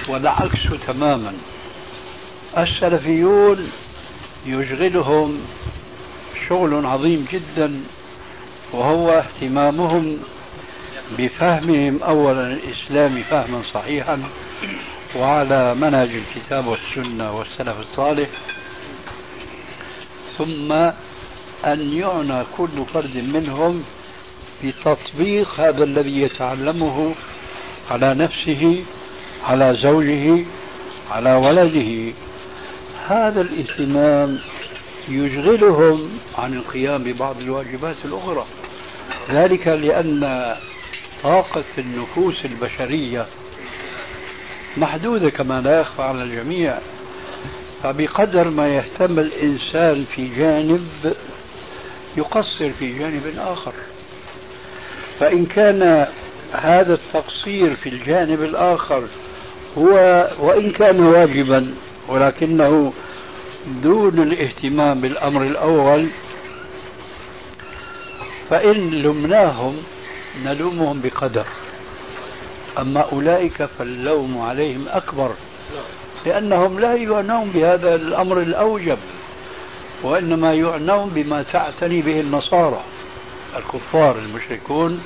والعكس 0.07 0.59
تماما. 0.87 1.33
السلفيون 2.57 3.71
يشغلهم 4.45 5.41
شغل 6.49 6.85
عظيم 6.85 7.27
جدا 7.31 7.81
وهو 8.73 9.09
اهتمامهم 9.09 10.17
بفهمهم 11.17 12.03
اولا 12.03 12.47
الإسلام 12.53 13.23
فهما 13.29 13.61
صحيحا 13.73 14.23
وعلى 15.15 15.75
منهج 15.75 16.09
الكتاب 16.09 16.67
والسنة 16.67 17.37
والسلف 17.37 17.79
الصالح 17.79 18.29
ثم 20.37 20.71
أن 21.65 21.93
يعنى 21.93 22.43
كل 22.57 22.85
فرد 22.93 23.17
منهم 23.17 23.83
بتطبيق 24.63 25.59
هذا 25.59 25.83
الذي 25.83 26.21
يتعلمه 26.21 27.13
على 27.91 28.13
نفسه 28.13 28.83
على 29.43 29.77
زوجه 29.81 30.45
على 31.11 31.33
ولده. 31.33 32.13
هذا 33.07 33.41
الاهتمام 33.41 34.39
يشغلهم 35.09 36.09
عن 36.37 36.53
القيام 36.53 37.03
ببعض 37.03 37.41
الواجبات 37.41 37.95
الأخرى. 38.05 38.45
ذلك 39.29 39.67
لأن 39.67 40.55
طاقة 41.23 41.63
النفوس 41.77 42.45
البشرية 42.45 43.25
محدودة 44.77 45.29
كما 45.29 45.61
لا 45.61 45.79
يخفى 45.81 46.01
على 46.01 46.23
الجميع. 46.23 46.77
فبقدر 47.83 48.49
ما 48.49 48.75
يهتم 48.75 49.19
الإنسان 49.19 50.05
في 50.15 50.27
جانب 50.37 51.13
يقصر 52.17 52.69
في 52.79 52.99
جانب 52.99 53.33
آخر. 53.37 53.73
فإن 55.19 55.45
كان 55.45 56.07
هذا 56.53 56.93
التقصير 56.93 57.75
في 57.75 57.89
الجانب 57.89 58.43
الآخر 58.43 59.03
هو 59.77 60.27
وإن 60.39 60.71
كان 60.71 60.99
واجبا 60.99 61.73
ولكنه 62.07 62.93
دون 63.83 64.21
الاهتمام 64.21 65.01
بالأمر 65.01 65.43
الأول 65.43 66.07
فإن 68.49 68.91
لمناهم 68.91 69.77
نلومهم 70.43 71.01
بقدر. 71.01 71.45
أما 72.79 73.01
أولئك 73.11 73.65
فاللوم 73.65 74.41
عليهم 74.41 74.85
أكبر 74.89 75.31
لأنهم 76.25 76.79
لا 76.79 76.95
يعنون 76.95 77.49
بهذا 77.49 77.95
الأمر 77.95 78.41
الأوجب 78.41 78.97
وإنما 80.03 80.53
يعنون 80.53 81.09
بما 81.09 81.43
تعتني 81.43 82.01
به 82.01 82.19
النصارى 82.19 82.83
الكفار 83.57 84.17
المشركون. 84.17 85.03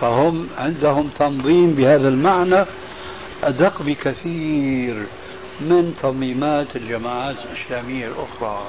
فهم 0.00 0.48
عندهم 0.58 1.10
تنظيم 1.18 1.72
بهذا 1.72 2.08
المعنى 2.08 2.64
أدق 3.44 3.82
بكثير 3.82 4.94
من 5.60 5.94
تنظيمات 6.02 6.76
الجماعات 6.76 7.36
الإسلامية 7.44 8.06
الأخرى. 8.06 8.62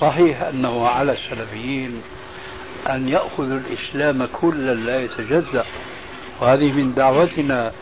صحيح 0.00 0.42
أنه 0.42 0.86
على 0.88 1.12
السلفيين 1.12 2.02
أن 2.94 3.08
يأخذوا 3.08 3.58
الإسلام 3.58 4.28
كلا 4.32 4.74
لا 4.74 5.04
يتجزأ. 5.04 5.64
وهذه 6.40 6.72
من 6.72 6.94
دعوتنا 6.94 7.72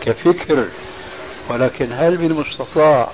كفكر 0.00 0.68
ولكن 1.50 1.92
هل 1.92 2.18
من 2.18 2.30
المستطاع 2.30 3.08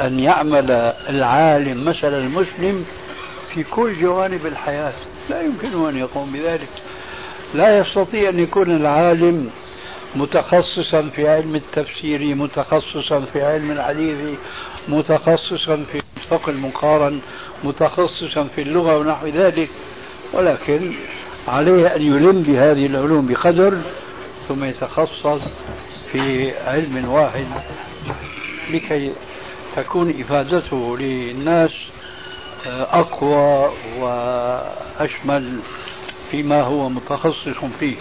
أن 0.00 0.20
يعمل 0.20 0.70
العالم 1.08 1.84
مثل 1.84 2.14
المسلم 2.14 2.86
في 3.54 3.62
كل 3.64 4.00
جوانب 4.00 4.46
الحياة؟ 4.46 4.92
لا 5.30 5.42
يمكنه 5.42 5.88
أن 5.88 5.96
يقوم 5.96 6.32
بذلك. 6.32 6.68
لا 7.54 7.78
يستطيع 7.78 8.28
أن 8.28 8.38
يكون 8.38 8.76
العالم 8.76 9.50
متخصصا 10.14 11.02
في 11.16 11.28
علم 11.28 11.54
التفسير 11.54 12.34
متخصصا 12.34 13.20
في 13.20 13.42
علم 13.42 13.70
الحديث 13.70 14.38
متخصصا 14.88 15.84
في 15.92 16.02
الفقه 16.16 16.50
المقارن 16.50 17.20
متخصصا 17.64 18.44
في 18.54 18.62
اللغة 18.62 18.98
ونحو 18.98 19.26
ذلك. 19.26 19.68
ولكن 20.32 20.92
عليه 21.48 21.96
أن 21.96 22.02
يلم 22.02 22.42
بهذه 22.42 22.86
العلوم 22.86 23.26
بقدر 23.26 23.78
ثم 24.48 24.64
يتخصص 24.64 25.40
في 26.12 26.52
علم 26.66 27.08
واحد 27.08 27.46
لكي 28.70 29.12
تكون 29.76 30.14
إفادته 30.20 30.96
للناس 30.98 31.70
أقوى 32.66 33.70
وأشمل 33.98 35.60
فيما 36.30 36.62
هو 36.62 36.88
متخصص 36.88 37.48
فيه. 37.80 37.96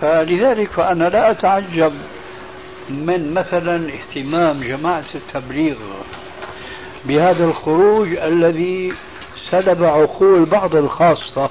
فلذلك 0.00 0.70
فأنا 0.70 1.08
لا 1.08 1.30
أتعجب 1.30 1.92
من 2.90 3.34
مثلا 3.34 3.90
اهتمام 3.92 4.60
جماعة 4.60 5.04
التبليغ 5.14 5.76
بهذا 7.04 7.44
الخروج 7.44 8.08
الذي 8.16 8.92
سلب 9.50 9.84
عقول 9.84 10.44
بعض 10.44 10.76
الخاصة 10.76 11.50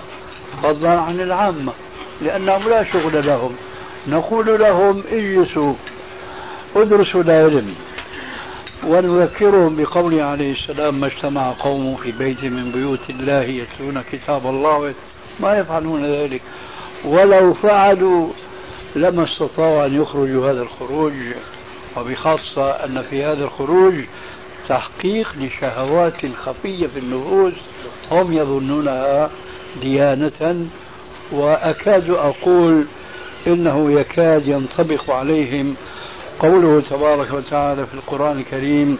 فضلا 0.63 0.99
عن 0.99 1.19
العامة 1.19 1.71
لأنهم 2.21 2.69
لا 2.69 2.83
شغل 2.83 3.25
لهم. 3.25 3.55
نقول 4.07 4.59
لهم 4.59 5.03
اجلسوا 5.11 5.73
ادرسوا 6.75 7.21
العلم 7.21 7.75
ونذكرهم 8.87 9.75
بقوله 9.75 10.23
عليه 10.23 10.53
السلام 10.53 10.99
ما 10.99 11.07
اجتمع 11.07 11.53
قوم 11.59 11.95
في 11.95 12.11
بيت 12.11 12.43
من 12.43 12.71
بيوت 12.71 13.09
الله 13.09 13.41
يتلون 13.41 14.03
كتاب 14.11 14.47
الله 14.47 14.93
ما 15.39 15.57
يفعلون 15.57 16.05
ذلك. 16.05 16.41
ولو 17.05 17.53
فعلوا 17.53 18.29
لما 18.95 19.23
استطاعوا 19.23 19.85
أن 19.85 20.01
يخرجوا 20.01 20.51
هذا 20.51 20.61
الخروج. 20.61 21.13
وبخاصة 21.97 22.71
أن 22.71 23.01
في 23.09 23.23
هذا 23.23 23.43
الخروج 23.43 23.93
تحقيق 24.69 25.35
لشهوات 25.39 26.25
خفية 26.45 26.87
في 26.87 26.99
النفوس 26.99 27.53
هم 28.11 28.33
يظنونها 28.33 29.29
ديانة 29.81 30.67
وأكاد 31.31 32.09
أقول 32.09 32.85
إنه 33.47 33.91
يكاد 33.91 34.47
ينطبق 34.47 35.11
عليهم 35.11 35.75
قوله 36.39 36.81
تبارك 36.89 37.33
وتعالى 37.33 37.85
في 37.85 37.93
القرآن 37.93 38.39
الكريم 38.39 38.97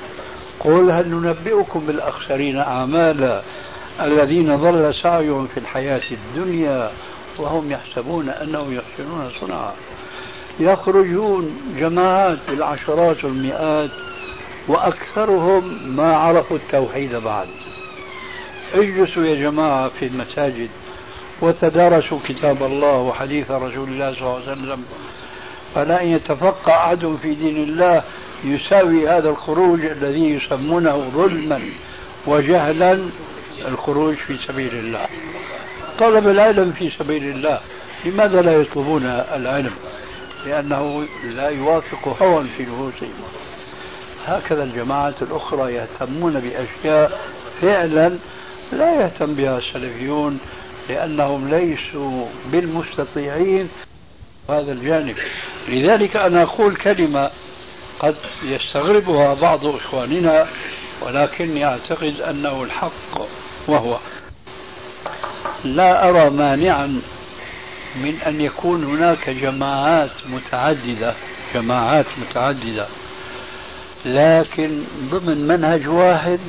قل 0.60 0.92
هل 0.92 1.10
ننبئكم 1.10 1.80
بالأخسرين 1.80 2.58
أعمالا 2.58 3.42
الذين 4.02 4.56
ضل 4.56 4.96
سعيهم 4.96 5.48
في 5.48 5.60
الحياة 5.60 6.02
الدنيا 6.12 6.92
وهم 7.38 7.72
يحسبون 7.72 8.30
أنهم 8.30 8.74
يحسنون 8.74 9.32
صنعا 9.42 9.74
يخرجون 10.60 11.58
جماعات 11.80 12.38
بالعشرات 12.50 13.24
والمئات 13.24 13.90
وأكثرهم 14.68 15.96
ما 15.96 16.16
عرفوا 16.16 16.58
التوحيد 16.58 17.16
بعد. 17.16 17.48
اجلسوا 18.74 19.26
يا 19.26 19.36
جماعة 19.36 19.90
في 20.00 20.06
المساجد 20.06 20.70
وتدارسوا 21.42 22.20
كتاب 22.28 22.64
الله 22.64 22.96
وحديث 22.96 23.52
رسول 23.52 23.90
الله 23.90 24.14
صلى 24.14 24.22
الله 24.22 24.34
عليه 24.34 24.52
وسلم. 24.52 24.86
فلا 25.76 26.04
أن 26.04 26.08
يتفقه 26.08 26.72
أحد 26.72 27.16
في 27.22 27.36
دين 27.36 27.64
الله 27.64 28.04
يساوي 28.44 29.10
هذا 29.10 29.30
الخروج 29.30 29.86
الذي 29.86 30.30
يسمونه 30.30 30.98
ظلما 31.16 31.62
وجهلا 32.28 33.00
الخروج 33.68 34.16
في 34.16 34.38
سبيل 34.38 34.74
الله. 34.74 35.08
طلب 36.00 36.28
العلم 36.28 36.72
في 36.72 36.90
سبيل 36.90 37.24
الله. 37.24 37.60
لماذا 38.06 38.42
لا 38.42 38.62
يطلبون 38.62 39.06
العلم؟ 39.36 39.74
لأنه 40.46 41.06
لا 41.24 41.50
يوافق 41.50 42.24
هوى 42.24 42.46
في 42.58 42.64
نفوسهم. 42.64 43.14
هكذا 44.26 44.64
الجماعات 44.64 45.22
الأخرى 45.22 45.74
يهتمون 45.74 46.40
بأشياء 46.40 47.20
فعلا 47.62 48.18
لا 48.72 49.02
يهتم 49.02 49.34
بها 49.34 49.58
السلفيون 49.58 50.40
لأنهم 50.90 51.50
ليسوا 51.50 52.26
بالمستطيعين. 52.52 53.70
هذا 54.50 54.72
الجانب. 54.72 55.16
لذلك 55.68 56.16
أنا 56.16 56.44
أقول 56.44 56.76
كلمة 56.76 57.32
قد 58.00 58.16
يستغربها 58.44 59.34
بعض 59.34 59.66
إخواننا 59.66 60.48
ولكني 61.02 61.66
أعتقد 61.66 62.22
أنه 62.30 62.64
الحق 62.64 63.22
وهو. 63.68 63.98
لا 65.64 66.10
أرى 66.10 66.30
مانعا 66.30 67.02
من 67.96 68.20
أن 68.28 68.42
يكون 68.42 68.84
هناك 68.84 69.30
جماعات 69.30 70.12
متعددة 70.30 71.14
جماعات 71.54 72.06
متعددة. 72.18 72.88
لكن 74.06 74.84
ضمن 75.12 75.48
منهج 75.48 75.88
واحد 75.88 76.40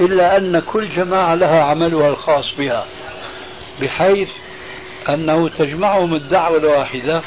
إلا 0.00 0.36
أن 0.36 0.60
كل 0.60 0.88
جماعة 0.88 1.34
لها 1.34 1.62
عملها 1.62 2.08
الخاص 2.08 2.54
بها 2.58 2.86
بحيث 3.80 4.28
أنه 5.08 5.48
تجمعهم 5.48 6.14
الدعوة 6.14 6.56
الواحدة 6.56 7.22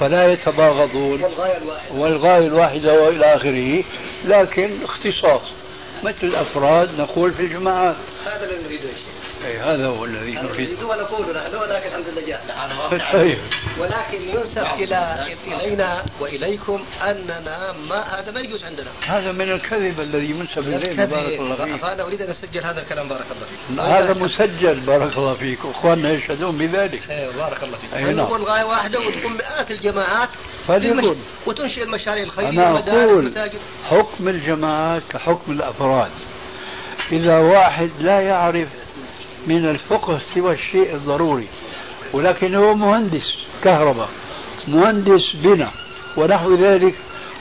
فلا 0.00 0.32
يتباغضون 0.32 1.22
والغاية 1.22 1.56
الواحدة. 1.56 1.94
والغاية 1.94 2.46
الواحدة 2.46 3.02
وإلى 3.02 3.34
آخره. 3.34 3.84
لكن 4.24 4.70
اختصاص 4.84 5.42
مثل 6.04 6.26
الأفراد 6.26 7.00
نقول 7.00 7.32
في 7.32 7.42
الجماعات. 7.42 7.96
هذا 8.26 8.44
اللي 8.44 8.64
نريده 8.66 8.88
أي 9.46 9.58
هذا 9.58 9.86
هو 9.86 10.04
الذي 10.04 10.32
نريد 10.34 10.82
ونقول 10.82 11.36
نحن 11.36 11.54
ولكن 11.54 11.86
الحمد 11.86 12.08
لله. 12.08 12.26
جاء 12.26 13.12
طيب. 13.12 13.38
ولكن 13.78 14.28
ينسب 14.28 14.66
إلى 14.66 15.26
إلينا 15.46 16.04
وإليكم 16.20 16.84
أننا 17.02 17.74
ما 17.88 18.00
هذا 18.00 18.30
ما 18.30 18.40
يجوز 18.40 18.64
عندنا. 18.64 18.90
هذا 19.06 19.32
من 19.32 19.52
الكذب 19.52 20.00
الذي 20.00 20.30
ينسب 20.30 20.58
الينا 20.58 21.04
بارك 21.04 21.40
الله 21.40 21.56
فيك. 21.56 21.76
فانا 21.76 22.02
أريد 22.02 22.22
أن 22.22 22.30
أسجل 22.30 22.64
هذا 22.64 22.82
الكلام 22.82 23.08
بارك 23.08 23.26
الله 23.30 23.46
فيك. 23.46 23.80
هذا 23.80 24.14
مسجل 24.14 24.80
بارك 24.80 25.18
الله 25.18 25.34
فيك. 25.34 25.58
إخواننا 25.64 26.12
يشهدون 26.12 26.58
بذلك. 26.58 27.10
إيه 27.10 27.30
بارك 27.30 27.62
الله 27.62 27.76
فيك. 27.78 27.94
أي 27.94 28.02
نعم. 28.04 28.16
نقول 28.16 28.42
غايه 28.42 28.64
واحدة 28.64 29.00
وتكون 29.00 29.32
مئات 29.32 29.70
الجماعات 29.70 30.28
فليكن 30.68 31.16
وتنشئ 31.46 31.82
المشاريع 31.82 32.22
الخيرية 32.24 32.50
أنا 32.50 32.78
أقول 32.78 33.32
حكم 33.90 34.28
الجماعات 34.28 35.02
كحكم 35.10 35.52
الأفراد. 35.52 36.10
إذا 37.12 37.38
واحد 37.38 37.90
لا 38.00 38.20
يعرف 38.20 38.68
من 39.46 39.70
الفقه 39.70 40.20
سوى 40.34 40.52
الشيء 40.54 40.94
الضروري 40.94 41.46
ولكن 42.12 42.54
هو 42.54 42.74
مهندس 42.74 43.32
كهرباء 43.64 44.08
مهندس 44.68 45.22
بنا 45.34 45.70
ونحو 46.16 46.54
ذلك. 46.54 46.94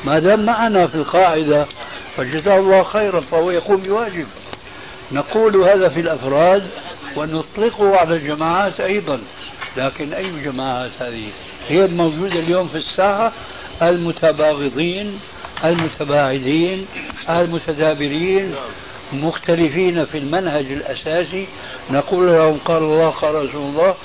ما 0.06 0.20
دام 0.20 0.46
معنا 0.46 0.88
في 0.88 0.96
القاعدة 0.96 1.66
فجزاه 2.18 2.60
الله 2.60 2.84
خيرا 2.84 3.20
فهو 3.20 3.52
يقوم 3.52 3.76
بواجب. 3.76 4.28
نقول 5.12 5.56
هذا 5.56 5.90
في 5.90 6.00
الأفراد 6.00 6.70
ونطلقه 7.16 7.98
على 7.98 8.16
الجماعات 8.16 8.80
أيضا 8.80 9.20
لكن 9.78 10.14
أي 10.14 10.32
جماعات 10.44 10.92
هذه؟ 11.00 11.30
هي 11.70 11.86
الموجودة 11.86 12.40
اليوم 12.40 12.68
في 12.68 12.78
الساحة 12.78 13.32
المتباغضين 13.82 15.20
المتباعدين 15.66 16.88
المتدابرين. 17.30 18.56
مختلفين 19.14 20.06
في 20.06 20.18
المنهج 20.18 20.66
الأساسي. 20.72 21.48
نقول 21.90 22.28
لهم 22.28 22.58
قال 22.58 22.84
الله 22.84 23.10
قال 23.10 23.36
رسول 23.36 23.62
الله 23.62 23.96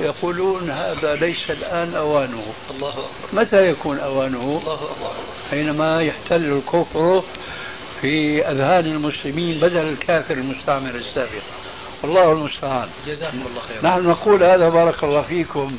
يقولون 0.00 0.70
هذا 0.70 1.14
ليس 1.14 1.50
الآن 1.50 1.94
أوانه. 1.94 2.42
الله 2.70 2.88
أكبر. 2.88 3.40
متى 3.40 3.68
يكون 3.68 3.98
أوانه؟ 3.98 4.60
الله 4.62 4.74
أكبر. 4.74 5.12
حينما 5.50 6.02
يحتل 6.02 6.52
الكفر 6.52 7.22
في 8.00 8.44
أذهان 8.50 8.86
المسلمين 8.86 9.60
بدل 9.60 9.88
الكافر 9.88 10.34
المستعمر 10.34 10.94
السابق. 10.94 11.42
الله 12.04 12.32
المستعان. 12.32 12.88
جزاكم 13.06 13.38
الله 13.46 13.60
خيرا. 13.60 13.90
نحن 13.90 14.08
نقول 14.08 14.42
هذا 14.42 14.68
بارك 14.68 15.04
الله 15.04 15.22
فيكم 15.22 15.78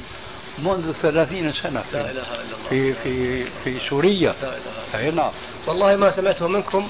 منذ 0.59 0.93
ثلاثين 1.01 1.51
سنة 1.53 1.83
لا 1.93 2.01
إله 2.01 2.11
إلا 2.11 2.21
الله. 2.21 2.69
في 2.69 2.93
في 2.93 3.43
في 3.63 3.79
سوريا. 3.89 4.35
لا 4.41 4.47
إله 4.47 4.57
إلا 4.93 5.09
الله. 5.09 5.23
نعم. 5.23 5.31
والله 5.67 5.95
ما 5.95 6.15
سمعته 6.15 6.47
منكم 6.47 6.87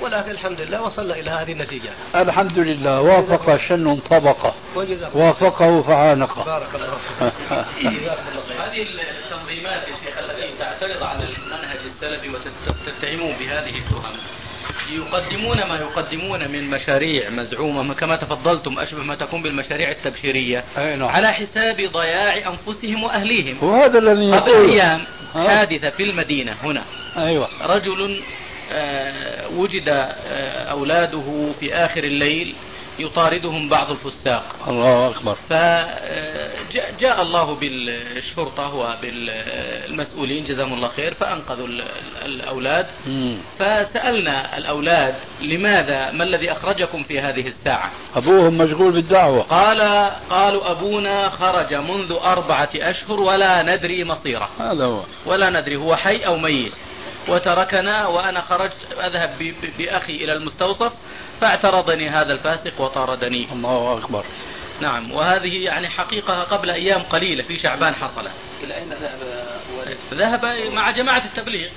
ولكن 0.00 0.30
الحمد 0.30 0.60
لله 0.60 0.82
وصلنا 0.82 1.14
إلى 1.14 1.30
هذه 1.30 1.52
النتيجة. 1.52 1.90
الحمد 2.14 2.58
لله. 2.58 3.00
وافق 3.00 3.56
شن 3.56 3.96
طبقة 3.96 4.54
وافقه 5.14 5.82
فعانقه 5.82 6.44
بارك 6.44 6.74
الله 6.74 6.86
فيكم 6.86 7.26
جزاكم 7.90 8.22
الله 8.28 8.42
خيرا 8.48 8.66
هذه 8.66 8.82
التنظيمات 9.24 9.88
يا 9.88 9.94
شيخ 10.04 10.18
التي 10.18 10.58
تعترض 10.58 11.02
على 11.02 11.24
المنهج 11.24 11.78
السلفي 11.86 12.28
وتتهمون 12.28 13.32
بهذه 13.40 13.78
التهم. 13.78 14.16
يقدمون 14.90 15.58
ما 15.68 15.76
يقدمون 15.76 16.50
من 16.50 16.70
مشاريع 16.70 17.30
مزعومة. 17.30 17.94
كما 17.94 18.16
تفضلتم 18.16 18.78
أشبه 18.78 19.02
ما 19.02 19.14
تكون 19.14 19.42
بالمشاريع 19.42 19.90
التبشيرية. 19.90 20.64
نعم. 20.76 21.04
على 21.04 21.32
حساب 21.32 21.76
ضياع 21.76 22.36
أنفسهم 22.36 23.02
وأهليهم. 23.02 23.64
وهذا 23.64 23.98
الذي 23.98 24.36
قبل 24.36 24.70
أيام؟ 24.70 25.00
حادثة 25.34 25.90
في 25.90 26.02
المدينة 26.02 26.56
هنا. 26.62 26.84
أيوة. 27.16 27.48
رجل 27.62 28.22
وجد 29.56 29.88
آه، 29.88 30.64
أولاده 30.70 31.52
في 31.60 31.74
آخر 31.74 32.04
الليل 32.04 32.54
يطاردهم 32.98 33.68
بعض 33.68 33.90
الفساق. 33.90 34.44
الله 34.68 35.10
أكبر. 35.10 35.34
فجاء 35.34 37.22
الله 37.22 37.54
بالشرطة 37.54 38.74
وبالمسؤولين 38.74 40.44
جزاهم 40.44 40.72
الله 40.72 40.88
خير 40.88 41.14
فأنقذوا 41.14 41.66
ال- 41.66 41.84
الأولاد. 42.24 42.86
مم. 43.06 43.36
فسألنا 43.58 44.58
الأولاد 44.58 45.14
لماذا؟ 45.40 46.10
ما 46.10 46.24
الذي 46.24 46.52
أخرجكم 46.52 47.02
في 47.02 47.20
هذه 47.20 47.46
الساعة؟ 47.46 47.90
أبوهم 48.16 48.58
مشغول 48.58 48.92
بالدعوة. 48.92 49.42
قال 49.42 50.10
قالوا 50.30 50.70
أبونا 50.70 51.28
خرج 51.28 51.74
منذ 51.74 52.12
أربعة 52.24 52.70
أشهر 52.74 53.20
ولا 53.20 53.62
ندري 53.62 54.04
مصيره. 54.04 54.48
هذا 54.60 54.84
هو. 54.84 55.02
ولا 55.26 55.50
ندري 55.60 55.76
هو 55.76 55.96
حي 55.96 56.16
أو 56.26 56.36
ميت. 56.36 56.72
وتركنا 57.28 58.06
وأنا 58.06 58.40
خرجت 58.40 58.86
أذهب 58.92 59.54
بأخي 59.78 60.12
إلى 60.12 60.32
المستوصف 60.32 60.92
فاعترضني 61.40 62.08
هذا 62.08 62.32
الفاسق 62.32 62.80
وطاردني. 62.80 63.48
الله 63.52 63.98
أكبر. 63.98 64.24
نعم 64.80 65.12
وهذه 65.12 65.64
يعني 65.64 65.88
حقيقة 65.88 66.42
قبل 66.42 66.70
أيام 66.70 67.02
قليلة 67.02 67.42
في 67.42 67.56
شعبان 67.56 67.94
حصلت. 67.94 68.32
إلى 68.62 68.74
أين 68.74 68.88
ذهب 68.88 69.18
والد؟ 69.78 69.98
ذهب 70.14 70.44
مع 70.72 70.90
جماعة 70.90 71.24
التبليغ. 71.24 71.68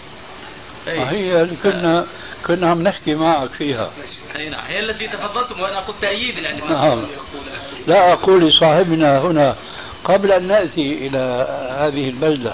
أي. 0.88 1.06
هي 1.06 1.42
اللي 1.42 1.56
كنا 1.56 2.06
كنا 2.48 2.70
عم 2.70 2.84
نحكي 2.84 3.16
معك 3.16 3.50
فيها. 3.50 3.92
أي 4.36 4.50
نعم 4.50 4.66
هي 4.66 4.80
التي 4.80 5.08
تفضلتم 5.08 5.62
وأنا 5.62 5.80
قلت 5.80 6.02
تأييد 6.02 6.38
يعني. 6.38 6.62
ما 6.62 6.70
نعم. 6.70 7.08
لا 7.88 8.14
أقول 8.14 8.48
لصاحبنا 8.48 9.20
هنا 9.20 9.56
قبل 10.04 10.32
أن 10.32 10.48
نأتي 10.48 11.08
إلى 11.08 11.48
هذه 11.80 12.10
البلدة. 12.10 12.54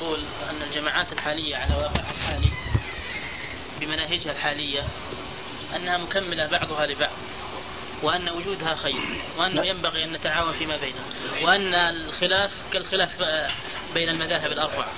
يقول 0.00 0.18
أن 0.50 0.62
الجماعات 0.62 1.12
الحالية 1.12 1.56
على 1.56 1.74
واقعها 1.74 2.10
الحالي 2.10 2.50
بمناهجها 3.80 4.32
الحالية 4.32 4.82
أنها 5.76 5.98
مكملة 5.98 6.46
بعضها 6.46 6.86
لبعض 6.86 7.10
وأن 8.02 8.28
وجودها 8.28 8.74
خير 8.74 9.00
وأنه 9.38 9.64
ينبغي 9.64 10.04
أن 10.04 10.12
نتعاون 10.12 10.52
فيما 10.52 10.76
بيننا 10.76 11.46
وأن 11.46 11.74
الخلاف 11.74 12.50
كالخلاف 12.72 13.10
بين 13.94 14.08
المذاهب 14.08 14.52
الأربعة. 14.52 14.88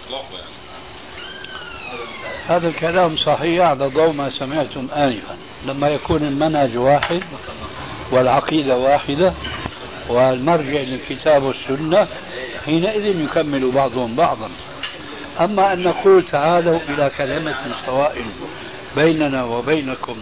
هذا 2.46 2.68
الكلام 2.68 3.16
صحيح 3.16 3.64
على 3.64 3.86
ضوء 3.86 4.12
ما 4.12 4.30
سمعتم 4.30 4.88
آنفا. 4.96 5.36
لما 5.66 5.88
يكون 5.88 6.22
المنهج 6.22 6.76
واحد 6.76 7.22
والعقيدة 8.10 8.76
واحدة 8.76 9.34
والمرجع 10.08 10.80
للكتاب 10.80 11.42
والسنة 11.42 12.08
حينئذ 12.64 13.04
يكمل 13.04 13.72
بعضهم 13.72 14.16
بعضا. 14.16 14.50
أما 15.40 15.72
أن 15.72 15.82
نقول 15.82 16.26
تعالوا 16.26 16.78
إلى 16.88 17.10
كلمة 17.18 17.56
سواء 17.86 18.24
بيننا 18.96 19.44
وبينكم 19.44 20.16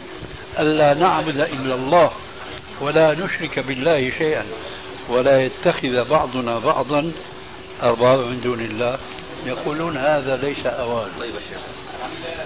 ألا 0.59 0.95
نعبد 0.95 1.41
إلا 1.41 1.75
الله 1.75 2.11
ولا 2.81 3.15
نشرك 3.15 3.59
بالله 3.59 4.11
شيئا 4.19 4.45
ولا 5.09 5.43
يتخذ 5.43 6.09
بعضنا 6.11 6.59
بعضا 6.59 7.13
أربابا 7.83 8.27
من 8.27 8.41
دون 8.41 8.61
الله. 8.61 8.99
يقولون 9.47 9.97
هذا 9.97 10.37
ليس 10.37 10.67
أوان. 10.67 11.09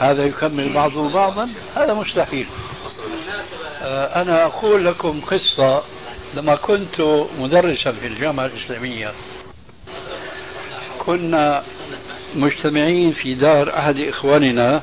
هذا 0.01 0.25
يكمل 0.27 0.73
بعضه 0.73 1.12
بعضا؟ 1.12 1.49
هذا 1.77 1.95
مستحيل. 1.95 2.47
آه، 3.83 4.23
أنا 4.23 4.45
أقول 4.45 4.87
لكم 4.87 5.20
قصة. 5.20 5.83
لما 6.35 6.55
كنت 6.55 7.01
مدرسا 7.39 7.93
في 7.93 8.07
الجامعة 8.07 8.47
الإسلامية 8.47 9.12
كنا 10.99 11.62
مجتمعين 12.35 13.12
في 13.12 13.35
دار 13.35 13.78
أحد 13.78 13.99
إخواننا 13.99 14.83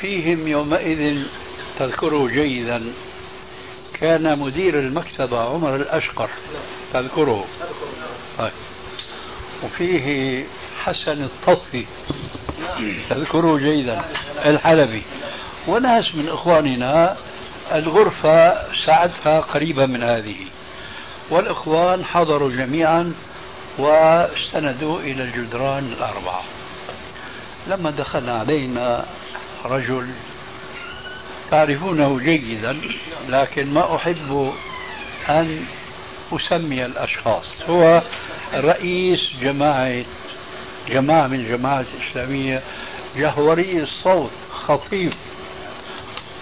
فيهم 0.00 0.48
يومئذ 0.48 1.22
تذكره 1.78 2.28
جيدا 2.28 2.92
كان 4.00 4.38
مدير 4.38 4.78
المكتبة 4.78 5.40
عمر 5.40 5.76
الأشقر 5.76 6.30
تذكره. 6.92 7.46
طيب. 8.38 8.52
وفيه 9.64 10.44
حسن 10.84 11.24
الطفي 11.24 11.84
تذكره 13.10 13.58
جيدا 13.58 14.04
الحلبي. 14.44 15.02
وناس 15.68 16.14
من 16.14 16.28
إخواننا 16.28 17.16
الغرفة 17.72 18.58
ساعتها 18.86 19.40
قريبة 19.40 19.86
من 19.86 20.02
هذه. 20.02 20.36
والإخوان 21.30 22.04
حضروا 22.04 22.50
جميعا 22.50 23.12
واستندوا 23.78 25.00
إلى 25.00 25.22
الجدران 25.22 25.92
الأربعة. 25.98 26.42
لما 27.66 27.90
دخل 27.90 28.30
علينا 28.30 29.06
رجل 29.64 30.10
تعرفونه 31.50 32.18
جيدا 32.18 32.76
لكن 33.28 33.74
ما 33.74 33.96
أحب 33.96 34.52
أن 35.28 35.64
أسمي 36.32 36.84
الأشخاص. 36.84 37.44
هو 37.68 38.02
رئيس 38.54 39.20
جماعة 39.40 40.04
جماعة 40.88 41.26
من 41.26 41.40
الجماعات 41.40 41.86
الإسلامية 42.00 42.62
جهوري 43.16 43.82
الصوت 43.82 44.30
خطيب 44.52 45.12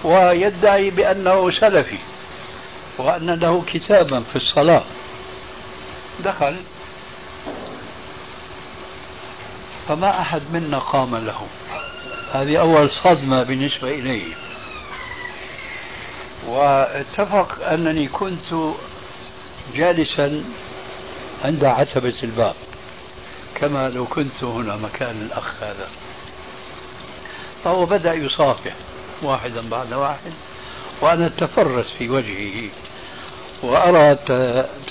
ويدعي 0.04 0.90
بأنه 0.90 1.50
سلفي 1.50 1.98
وأن 2.98 3.30
له 3.30 3.62
كتابا 3.66 4.20
في 4.20 4.36
الصلاة. 4.36 4.84
دخل 6.24 6.56
فما 9.88 10.20
أحد 10.20 10.42
منا 10.52 10.78
قام 10.78 11.16
له 11.16 11.46
هذه 12.32 12.60
أول 12.60 12.90
صدمة 12.90 13.42
بالنسبة 13.42 13.90
إليه 13.90 14.34
واتفق 16.46 17.68
أنني 17.68 18.08
كنت 18.08 18.74
جالسا 19.74 20.44
عند 21.44 21.64
عتبة 21.64 22.14
الباب 22.22 22.54
كما 23.54 23.88
لو 23.88 24.06
كنت 24.06 24.44
هنا 24.44 24.76
مكان 24.76 25.28
الأخ 25.30 25.62
هذا. 25.62 25.88
فهو 27.64 27.86
بدأ 27.86 28.14
يصافح 28.14 28.72
واحدا 29.22 29.68
بعد 29.68 29.92
واحد 29.92 30.32
وأنا 31.00 31.26
أتفرس 31.26 31.90
في 31.98 32.08
وجهه 32.10 32.68
وأرى 33.62 34.18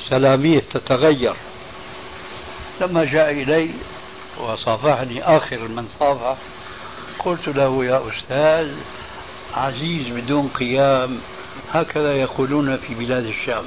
سلاميه 0.10 0.60
تتغير. 0.60 1.36
لما 2.82 3.06
جاء 3.06 3.32
إلي 3.32 3.70
وصافحني 4.40 5.24
آخر 5.24 5.68
من 5.68 5.88
صافح 6.00 6.38
قلت 7.20 7.48
له 7.48 7.86
يا 7.86 8.02
أستاذ 8.10 8.72
عزيز 9.54 10.08
بدون 10.08 10.48
قيام 10.48 11.18
هكذا 11.72 12.14
يقولون 12.16 12.78
في 12.78 12.94
بلاد 12.94 13.26
الشام. 13.26 13.64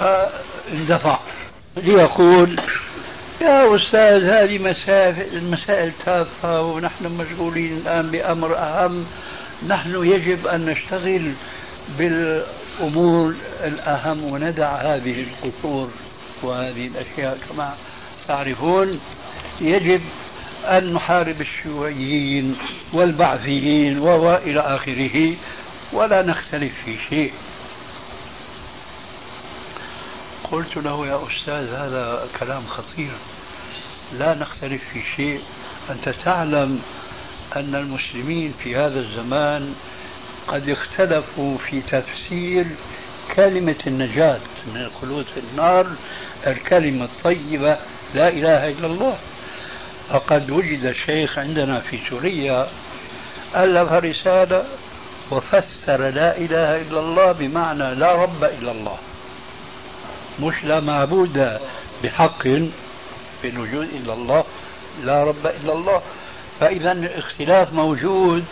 فاندفع. 0.00 1.18
ليقول 1.76 2.60
يا 3.40 3.76
أستاذ 3.76 4.24
هذه 4.24 4.58
مسائل 4.58 5.36
المسائل 5.36 5.92
تافهة 6.04 6.62
ونحن 6.62 7.06
مشغولين 7.06 7.76
الآن 7.76 8.10
بأمر 8.10 8.58
أهم. 8.58 9.06
نحن 9.66 10.04
يجب 10.04 10.46
أن 10.46 10.66
نشتغل 10.66 11.32
بالأمور 11.98 13.34
الأهم 13.64 14.24
وندع 14.24 14.68
هذه 14.68 15.24
القصور 15.24 15.90
وهذه 16.42 16.86
الأشياء 16.86 17.38
كما 17.48 17.74
تعرفون 18.28 19.00
يجب 19.60 20.00
أن 20.64 20.92
نحارب 20.92 21.40
الشيوعيين 21.40 22.56
والبعثيين 22.92 23.98
وإلى 23.98 24.60
آخره 24.60 25.36
ولا 25.92 26.22
نختلف 26.22 26.72
في 26.84 26.96
شيء. 27.10 27.32
قلت 30.50 30.76
له 30.76 31.06
يا 31.06 31.20
أستاذ 31.26 31.68
هذا 31.74 32.28
كلام 32.40 32.66
خطير. 32.66 33.12
لا 34.18 34.34
نختلف 34.34 34.82
في 34.92 35.02
شيء. 35.16 35.40
أنت 35.90 36.08
تعلم 36.08 36.82
أن 37.56 37.74
المسلمين 37.74 38.54
في 38.62 38.76
هذا 38.76 39.00
الزمان 39.00 39.74
قد 40.48 40.68
اختلفوا 40.68 41.58
في 41.58 41.80
تفسير 41.80 42.66
كلمة 43.36 43.76
النجاة 43.86 44.40
من 44.66 44.80
الخلود 44.80 45.24
في 45.24 45.40
النار 45.40 45.86
الكلمة 46.46 47.04
الطيبة 47.04 47.78
لا 48.14 48.28
إله 48.28 48.68
إلا 48.68 48.86
الله. 48.86 49.16
فقد 50.10 50.50
وجد 50.50 50.94
شيخ 51.06 51.38
عندنا 51.38 51.80
في 51.80 51.98
سوريا 52.10 52.68
ألف 53.56 53.92
رسالة 53.92 54.64
وفسر 55.30 56.08
لا 56.08 56.36
إله 56.36 56.80
إلا 56.80 57.00
الله 57.00 57.32
بمعنى 57.32 57.94
لا 57.94 58.12
رب 58.12 58.44
إلا 58.44 58.72
الله. 58.72 58.98
مش 60.40 60.54
لا 60.64 60.80
معبود 60.80 61.58
بحق 62.02 62.42
في 62.42 63.48
الوجود 63.48 63.88
إلا 63.94 64.12
الله 64.12 64.44
لا 65.02 65.24
رب 65.24 65.46
إلا 65.46 65.72
الله. 65.72 66.02
فإذا 66.60 66.92
الاختلاف 66.92 67.72
موجود 67.72 68.44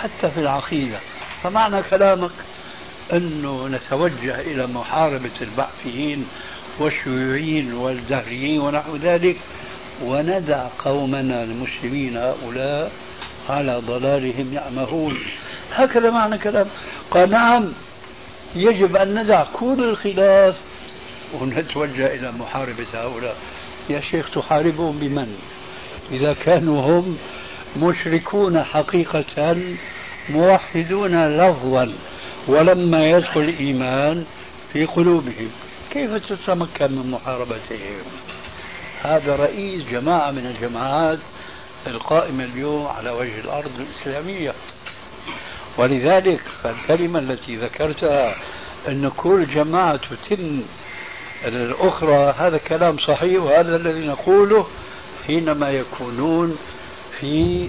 حتى 0.00 0.30
في 0.30 0.40
العقيدة. 0.40 0.98
فمعنى 1.42 1.82
كلامك 1.82 2.30
أنه 3.12 3.68
نتوجه 3.68 4.40
إلى 4.40 4.66
محاربة 4.66 5.30
البعثيين 5.40 6.28
والشيوعيين 6.78 7.74
والدهريين 7.74 8.60
ونحو 8.60 8.96
ذلك 8.96 9.36
وندع 10.02 10.66
قومنا 10.78 11.42
المسلمين 11.42 12.16
هؤلاء 12.16 12.92
على 13.48 13.82
ضلالهم 13.86 14.52
يعمهون. 14.54 15.16
هكذا 15.72 16.10
معنى 16.10 16.38
كلام. 16.38 16.66
قال 17.10 17.30
نعم 17.30 17.72
يجب 18.56 18.96
أن 18.96 19.22
ندع 19.22 19.44
كل 19.52 19.84
الخلاف. 19.84 20.54
ونتوجه 21.40 22.06
إلى 22.14 22.32
محاربة 22.32 22.86
هؤلاء. 22.94 23.36
يا 23.90 24.00
شيخ 24.00 24.30
تحاربهم 24.30 24.98
بمن؟ 24.98 25.38
إذا 26.12 26.32
كانوا 26.44 26.80
هم 26.82 27.18
مشركون 27.76 28.62
حقيقة 28.62 29.56
موحدون 30.30 31.26
لفظا 31.36 31.92
ولما 32.48 33.06
يدخل 33.06 33.40
الإيمان 33.40 34.24
في 34.72 34.84
قلوبهم. 34.84 35.50
كيف 35.90 36.14
تتمكن 36.14 36.92
من 36.92 37.10
محاربتهم 37.10 38.02
هذا 39.02 39.36
رئيس 39.36 39.84
جماعة 39.84 40.30
من 40.30 40.46
الجماعات 40.46 41.18
القائمة 41.86 42.44
اليوم 42.44 42.86
على 42.86 43.10
وجه 43.10 43.40
الأرض 43.40 43.70
الإسلامية. 43.78 44.54
ولذلك 45.78 46.40
الكلمة 46.64 47.18
التي 47.18 47.56
ذكرتها 47.56 48.34
أن 48.88 49.10
كل 49.16 49.46
جماعة 49.54 49.96
تتم 49.96 50.62
الأخرى 51.44 52.34
هذا 52.38 52.58
كلام 52.58 52.98
صحيح 52.98 53.42
وهذا 53.42 53.76
الذي 53.76 54.06
نقوله 54.06 54.66
حينما 55.26 55.70
يكونون 55.70 56.56
في 57.20 57.68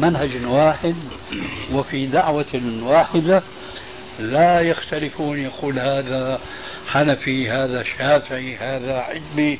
منهج 0.00 0.44
واحد 0.44 0.94
وفي 1.72 2.06
دعوة 2.06 2.62
واحدة 2.82 3.42
لا 4.18 4.60
يختلفون 4.60 5.38
يقول 5.38 5.78
هذا 5.78 6.40
حنفي 6.88 7.50
هذا 7.50 7.82
شافعي 7.98 8.56
هذا 8.56 8.98
علمي 8.98 9.58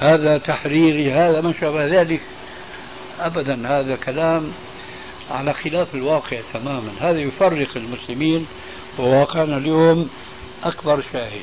هذا 0.00 0.38
تحريري 0.38 1.12
هذا 1.12 1.40
ما 1.40 1.52
شابه 1.60 2.00
ذلك. 2.00 2.20
أبدا 3.20 3.68
هذا 3.68 3.96
كلام 3.96 4.52
على 5.30 5.52
خلاف 5.52 5.94
الواقع 5.94 6.40
تماما. 6.52 6.90
هذا 7.00 7.20
يفرق 7.20 7.76
المسلمين 7.76 8.46
وواقعنا 8.98 9.56
اليوم 9.56 10.10
أكبر 10.64 11.02
شاهد. 11.12 11.42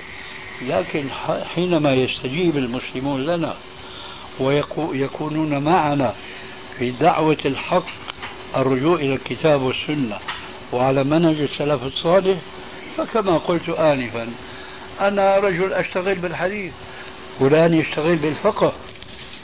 لكن 0.61 1.03
حينما 1.55 1.93
يستجيب 1.93 2.57
المسلمون 2.57 3.25
لنا 3.25 3.55
ويكونون 4.39 5.57
معنا 5.57 6.13
في 6.79 6.91
دعوة 6.91 7.37
الحق 7.45 7.85
الرجوع 8.55 8.95
إلى 8.95 9.13
الكتاب 9.13 9.61
والسنة 9.61 10.17
وعلى 10.73 11.03
منهج 11.03 11.41
السلف 11.41 11.83
الصالح 11.83 12.37
فكما 12.97 13.37
قلت 13.37 13.69
آنفا 13.69 14.29
أنا 15.01 15.37
رجل 15.37 15.73
أشتغل 15.73 16.15
بالحديث 16.15 16.73
فلان 17.39 17.73
يشتغل 17.73 18.15
بالفقه 18.15 18.73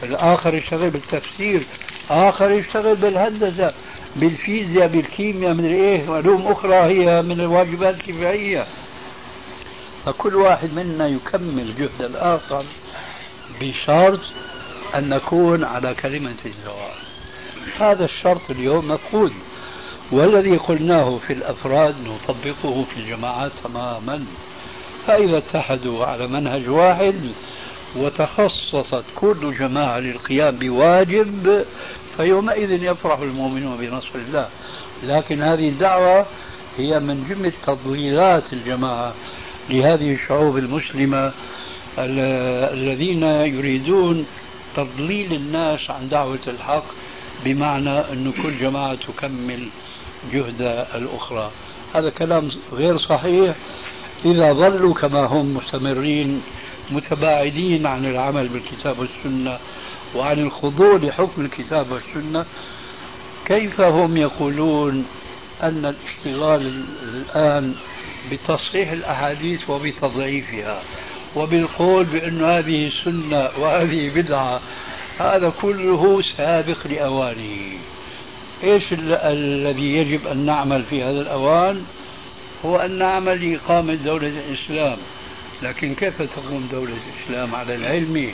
الآخر 0.03 0.53
يشتغل 0.53 0.89
بالتفسير 0.89 1.63
آخر 2.09 2.51
يشتغل 2.51 2.95
بالهندسة 2.95 3.73
بالفيزياء 4.15 4.87
بالكيمياء 4.87 5.53
من 5.53 5.65
إيه؟ 5.65 6.11
علوم 6.11 6.47
أخرى 6.47 6.75
هي 6.75 7.21
من 7.21 7.39
الواجبات 7.39 7.95
الكفائية 7.95 8.65
فكل 10.05 10.35
واحد 10.35 10.73
منا 10.73 11.07
يكمل 11.07 11.75
جهد 11.75 12.01
الآخر 12.01 12.65
بشرط 13.61 14.19
أن 14.95 15.09
نكون 15.09 15.63
على 15.63 15.93
كلمة 15.93 16.35
سواء 16.65 16.95
هذا 17.77 18.05
الشرط 18.05 18.41
اليوم 18.49 18.87
مفقود. 18.87 19.33
والذي 20.11 20.57
قلناه 20.57 21.17
في 21.27 21.33
الأفراد 21.33 21.95
نطبقه 22.07 22.85
في 22.93 22.99
الجماعات 22.99 23.51
تماما. 23.63 24.25
فإذا 25.09 25.37
اتحدوا 25.37 26.05
على 26.05 26.27
منهج 26.27 26.69
واحد 26.69 27.31
وتخصصت 27.95 29.03
كل 29.15 29.57
جماعة 29.59 29.99
للقيام 29.99 30.55
بواجب 30.55 31.65
فيومئذ 32.17 32.83
يفرح 32.83 33.19
المؤمنون 33.19 33.77
بنصر 33.77 34.09
الله. 34.15 34.47
لكن 35.03 35.41
هذه 35.41 35.69
الدعوة 35.69 36.25
هي 36.77 36.99
من 36.99 37.25
جملة 37.29 37.51
تضليلات 37.67 38.53
الجماعة 38.53 39.13
لهذه 39.69 40.13
الشعوب 40.13 40.57
المسلمة 40.57 41.31
الذين 41.97 43.23
يريدون 43.23 44.25
تضليل 44.75 45.33
الناس 45.33 45.89
عن 45.89 46.09
دعوة 46.09 46.39
الحق 46.47 46.85
بمعنى 47.45 47.99
أن 47.99 48.33
كل 48.43 48.57
جماعة 48.59 48.95
تكمل 48.95 49.67
جهد 50.33 50.85
الأخرى. 50.95 51.51
هذا 51.95 52.09
كلام 52.09 52.51
غير 52.73 52.97
صحيح. 52.97 53.55
إذا 54.25 54.53
ظلوا 54.53 54.93
كما 54.93 55.25
هم 55.25 55.57
مستمرين 55.57 56.41
متباعدين 56.91 57.85
عن 57.85 58.05
العمل 58.05 58.47
بالكتاب 58.47 58.99
والسنة 58.99 59.59
وعن 60.15 60.39
الخضوع 60.39 60.95
لحكم 60.95 61.45
الكتاب 61.45 61.91
والسنة 61.91 62.45
كيف 63.45 63.81
هم 63.81 64.17
يقولون 64.17 65.05
أن 65.63 65.85
الاشتغال 65.85 66.83
الآن 67.03 67.75
بتصحيح 68.31 68.91
الأحاديث 68.91 69.69
وبتضعيفها 69.69 70.81
وبالقول 71.35 72.05
بأن 72.05 72.43
هذه 72.43 72.91
سنة 73.05 73.49
وهذه 73.59 74.09
بدعة 74.15 74.59
هذا 75.19 75.53
كله 75.61 76.21
سابق 76.37 76.87
لأوانه 76.87 77.77
إيش 78.63 78.83
الذي 79.23 79.95
يجب 79.95 80.27
أن 80.27 80.45
نعمل 80.45 80.83
في 80.83 81.03
هذا 81.03 81.21
الأوان؟ 81.21 81.85
هو 82.65 82.77
أن 82.77 82.91
نعمل 82.91 83.51
لاقامه 83.51 83.93
دولة 83.95 84.27
الإسلام، 84.47 84.97
لكن 85.63 85.95
كيف 85.95 86.21
تقوم 86.21 86.67
دولة 86.71 86.93
الإسلام 87.07 87.55
على 87.55 87.75
العلم 87.75 88.33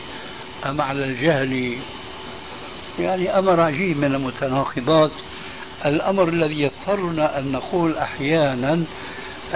أم 0.66 0.82
على 0.82 1.04
الجهل؟ 1.04 1.78
يعني 3.00 3.40
أمر 3.40 3.60
عجيب 3.60 3.98
من 3.98 4.16
المتناقضات 4.16 5.12
الأمر 5.86 6.30
الذي 6.30 6.62
يضطرنا 6.62 7.40
أن 7.40 7.52
نقول 7.52 7.98
أحيانا 7.98 8.84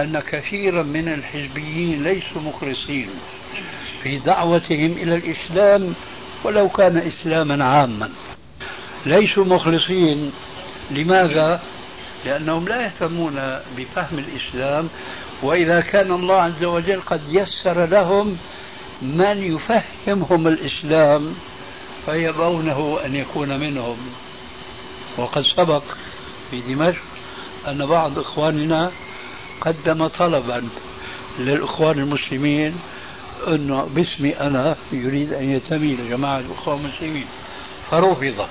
أن 0.00 0.20
كثيرا 0.30 0.82
من 0.82 1.08
الحزبيين 1.08 2.02
ليسوا 2.02 2.42
مخلصين 2.42 3.08
في 4.02 4.18
دعوتهم 4.18 4.92
إلى 4.92 5.14
الإسلام 5.14 5.94
ولو 6.44 6.68
كان 6.68 6.98
إسلاما 6.98 7.64
عاما 7.64 8.10
ليسوا 9.06 9.44
مخلصين 9.44 10.32
لماذا؟ 10.90 11.60
لأنهم 12.24 12.68
لا 12.68 12.82
يهتمون 12.82 13.58
بفهم 13.76 14.18
الإسلام 14.18 14.88
وإذا 15.42 15.80
كان 15.80 16.12
الله 16.12 16.42
عز 16.42 16.64
وجل 16.64 17.00
قد 17.00 17.22
يسر 17.28 17.86
لهم 17.86 18.38
من 19.02 19.56
يفهمهم 19.56 20.48
الإسلام 20.48 21.34
فيبونه 22.06 22.98
أن 23.04 23.16
يكون 23.16 23.60
منهم. 23.60 23.96
وقد 25.18 25.42
سبق 25.56 25.82
في 26.50 26.60
دمشق 26.60 27.02
أن 27.68 27.86
بعض 27.86 28.18
إخواننا 28.18 28.92
قدم 29.60 30.06
طلبا 30.06 30.68
للإخوان 31.38 31.98
المسلمين 31.98 32.76
أنه 33.48 33.88
باسمي 33.94 34.40
أنا 34.40 34.76
يريد 34.92 35.32
أن 35.32 35.44
ينتمي 35.44 35.96
لجماعة 35.96 36.38
الأخوة 36.38 36.74
المسلمين 36.74 37.26
فرفض 37.90 38.46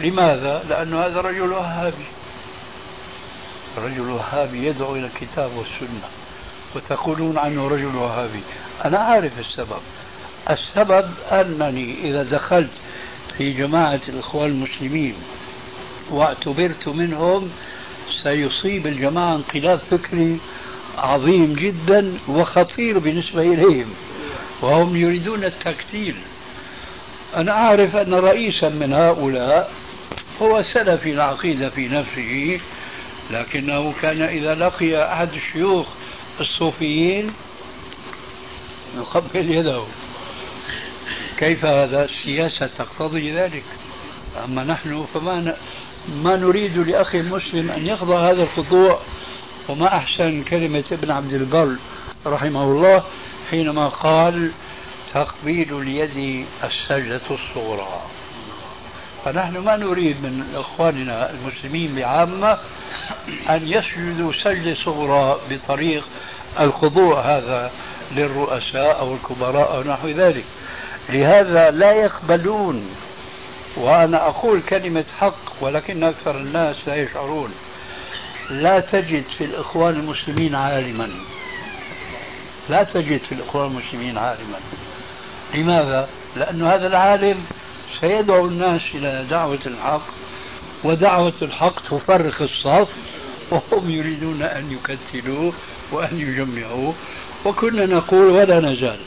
لماذا؟ 0.00 0.64
لأن 0.68 0.94
هذا 0.94 1.20
رجل 1.20 1.52
وهابي. 1.52 2.04
رجل 3.78 4.00
وهابي 4.00 4.66
يدعو 4.66 4.96
إلى 4.96 5.06
الكتاب 5.06 5.50
والسنة. 5.56 6.08
وتقولون 6.76 7.38
عنه 7.38 7.68
رجل 7.68 7.96
وهابي. 7.96 8.40
أنا 8.84 8.98
عارف 8.98 9.38
السبب. 9.38 9.80
السبب 10.50 11.10
أنني 11.32 11.94
إذا 12.04 12.22
دخلت 12.22 12.70
في 13.38 13.52
جماعة 13.52 14.00
الإخوان 14.08 14.50
المسلمين 14.50 15.14
واعتبرت 16.10 16.88
منهم 16.88 17.50
سيصيب 18.22 18.86
الجماعة 18.86 19.36
انقلاب 19.36 19.78
فكري 19.90 20.38
عظيم 20.98 21.54
جدا 21.54 22.18
وخطير 22.28 22.98
بالنسبة 22.98 23.42
إليهم 23.42 23.94
وهم 24.62 24.96
يريدون 24.96 25.44
التكتيل. 25.44 26.16
أنا 27.36 27.52
أعرف 27.52 27.96
أن 27.96 28.14
رئيسا 28.14 28.68
من 28.68 28.92
هؤلاء 28.92 29.72
هو 30.42 30.62
سلفي 30.62 31.12
العقيدة 31.12 31.68
في 31.68 31.88
نفسه 31.88 32.60
لكنه 33.30 33.94
كان 34.02 34.22
إذا 34.22 34.54
لقي 34.54 35.12
أحد 35.12 35.32
الشيوخ 35.32 35.86
الصوفيين 36.40 37.30
يقبل 38.96 39.50
يده. 39.50 39.82
كيف 41.38 41.64
هذا؟ 41.64 42.04
السياسة 42.04 42.66
تقتضي 42.66 43.36
ذلك. 43.36 43.64
أما 44.44 44.64
نحن 44.64 45.06
فما 45.14 45.56
ما 46.22 46.36
نريد 46.36 46.78
لأخي 46.78 47.20
المسلم 47.20 47.70
أن 47.70 47.86
يخضع 47.86 48.30
هذا 48.30 48.42
الخضوع 48.42 49.00
وما 49.68 49.96
أحسن 49.96 50.42
كلمة 50.42 50.84
ابن 50.92 51.10
عبد 51.10 51.32
البر 51.32 51.76
رحمه 52.26 52.62
الله 52.62 53.02
حينما 53.50 53.88
قال 53.88 54.50
تقبيل 55.14 55.78
اليد 55.80 56.46
السجدة 56.64 57.20
الصغرى. 57.30 58.02
فنحن 59.24 59.58
ما 59.58 59.76
نريد 59.76 60.22
من 60.22 60.54
إخواننا 60.56 61.30
المسلمين 61.30 61.94
بعامة 61.94 62.58
أن 63.50 63.68
يسجدوا 63.68 64.32
سجدة 64.32 64.74
صغرى 64.74 65.40
بطريق 65.50 66.04
الخضوع 66.60 67.20
هذا 67.20 67.70
للرؤساء 68.12 68.98
أو 68.98 69.14
الكبراء 69.14 69.74
أو 69.74 69.82
نحو 69.82 70.08
ذلك. 70.08 70.44
لهذا 71.08 71.70
لا 71.70 71.92
يقبلون 71.92 72.90
وأنا 73.76 74.28
أقول 74.28 74.62
كلمة 74.62 75.04
حق 75.20 75.52
ولكن 75.60 76.04
أكثر 76.04 76.36
الناس 76.36 76.88
لا 76.88 76.94
يشعرون. 76.94 77.54
لا 78.50 78.80
تجد 78.80 79.24
في 79.38 79.44
الإخوان 79.44 79.94
المسلمين 79.94 80.54
عالما. 80.54 81.10
لا 82.68 82.82
تجد 82.82 83.20
في 83.20 83.32
الإخوان 83.32 83.66
المسلمين 83.66 84.18
عالما. 84.18 84.58
لماذا؟ 85.54 86.08
لأن 86.36 86.62
هذا 86.62 86.86
العالم 86.86 87.44
سيدعو 88.00 88.46
الناس 88.46 88.82
إلى 88.94 89.24
دعوة 89.30 89.58
الحق 89.66 90.06
ودعوة 90.84 91.34
الحق 91.42 91.80
تفرق 91.90 92.42
الصف 92.42 92.88
وهم 93.50 93.90
يريدون 93.90 94.42
أن 94.42 94.72
يكتلوه 94.72 95.52
وأن 95.92 96.20
يجمعوه 96.20 96.94
وكنا 97.44 97.86
نقول 97.86 98.30
ولا 98.30 98.60
نزال. 98.60 98.98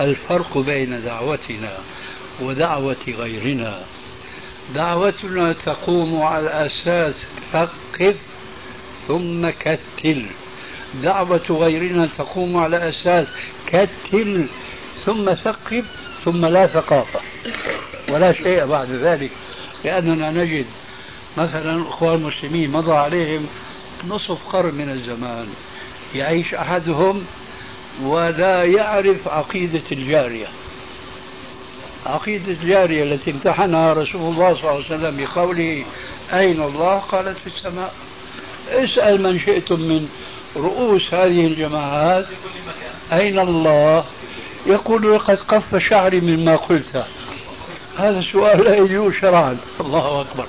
الفرق 0.00 0.58
بين 0.58 1.02
دعوتنا 1.04 1.72
ودعوة 2.40 3.04
غيرنا. 3.08 3.82
دعوتنا 4.74 5.52
تقوم 5.52 6.22
على 6.22 6.66
أساس 6.66 7.14
ثقف 7.52 8.16
ثم 9.08 9.50
كتل. 9.50 10.26
دعوة 11.02 11.46
غيرنا 11.50 12.08
تقوم 12.18 12.56
على 12.56 12.88
أساس 12.88 13.26
كتل 13.66 14.46
ثم 15.04 15.34
ثقف 15.34 15.84
ثم 16.24 16.46
لا 16.46 16.66
ثقافة 16.66 17.20
ولا 18.08 18.32
شيء 18.32 18.66
بعد 18.66 18.90
ذلك 18.90 19.30
لأننا 19.84 20.30
نجد 20.30 20.66
مثلا 21.36 21.76
الأخوان 21.76 22.14
المسلمين 22.14 22.70
مضى 22.70 22.92
عليهم 22.92 23.46
نصف 24.08 24.38
قرن 24.52 24.74
من 24.74 24.90
الزمان 24.90 25.48
يعيش 26.14 26.54
أحدهم 26.54 27.24
ولا 28.02 28.64
يعرف 28.64 29.28
عقيدة 29.28 29.82
الجارية. 29.92 30.46
عقيدة 32.06 32.52
الجارية 32.52 33.02
التي 33.02 33.30
امتحنها 33.30 33.92
رسول 33.92 34.32
الله 34.34 34.54
صلى 34.54 34.60
الله 34.60 34.70
عليه 34.70 34.84
وسلم 34.84 35.24
بقوله 35.24 35.84
أين 36.32 36.62
الله؟ 36.62 36.98
قالت 36.98 37.38
في 37.38 37.46
السماء. 37.46 37.94
اسأل 38.70 39.22
من 39.22 39.38
شئتم 39.38 39.80
من 39.80 40.08
رؤوس 40.56 41.14
هذه 41.14 41.46
الجماعات. 41.46 42.26
أين 43.12 43.38
الله؟ 43.38 44.04
يقول 44.66 45.14
لقد 45.14 45.38
قف 45.38 45.76
شعري 45.76 46.20
مما 46.20 46.56
قلت. 46.56 47.04
هذا 47.98 48.18
السؤال 48.18 48.64
لا 48.64 48.76
يجوز 48.76 49.14
شرعا. 49.14 49.56
الله 49.80 50.20
أكبر. 50.20 50.46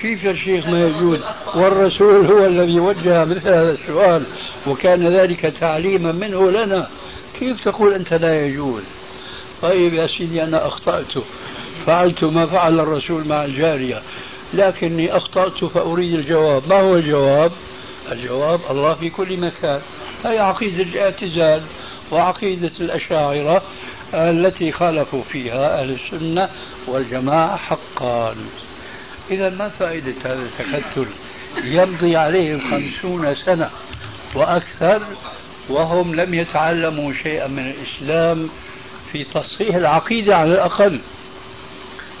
كيف 0.00 0.24
يا 0.24 0.32
شيخ 0.32 0.66
ما 0.66 0.86
يجوز؟ 0.86 1.20
والرسول 1.54 2.26
هو 2.26 2.46
الذي 2.46 2.80
وجه 2.80 3.24
مثل 3.24 3.48
هذا 3.48 3.70
السؤال 3.72 4.24
وكان 4.66 5.16
ذلك 5.16 5.40
تعليما 5.40 6.12
منه 6.12 6.50
لنا. 6.50 6.88
كيف 7.38 7.64
تقول 7.64 7.94
أنت 7.94 8.14
لا 8.14 8.46
يجوز؟ 8.46 8.82
طيب 9.62 9.94
يا 9.94 10.06
سيدي 10.06 10.42
أنا 10.42 10.66
أخطأت. 10.66 11.12
فعلت 11.86 12.24
ما 12.24 12.46
فعل 12.46 12.80
الرسول 12.80 13.28
مع 13.28 13.44
الجارية. 13.44 14.02
لكني 14.54 15.16
أخطأت 15.16 15.64
فأريد 15.64 16.14
الجواب. 16.14 16.62
ما 16.68 16.80
هو 16.80 16.96
الجواب؟ 16.96 17.52
الجواب 18.12 18.60
الله 18.70 18.94
في 18.94 19.10
كل 19.10 19.36
مكان. 19.36 19.80
هي 20.24 20.38
عقيدة 20.38 20.82
الاعتزال. 20.82 21.62
وعقيدة 22.12 22.70
الأشاعرة 22.80 23.62
التي 24.14 24.72
خالفوا 24.72 25.22
فيها 25.22 25.80
أهل 25.80 25.90
السنة 25.90 26.48
والجماعة 26.86 27.56
حقا. 27.56 28.36
إذا 29.30 29.50
ما 29.50 29.68
فائدة 29.68 30.14
هذا 30.24 30.42
التكتل؟ 30.42 31.06
يمضي 31.64 32.16
عليهم 32.16 32.70
خمسون 32.70 33.34
سنة 33.34 33.70
وأكثر 34.34 35.02
وهم 35.68 36.14
لم 36.14 36.34
يتعلموا 36.34 37.12
شيئا 37.12 37.46
من 37.46 37.70
الإسلام 37.70 38.48
في 39.12 39.24
تصحيح 39.24 39.74
العقيدة 39.74 40.36
على 40.36 40.52
الأقل. 40.52 41.00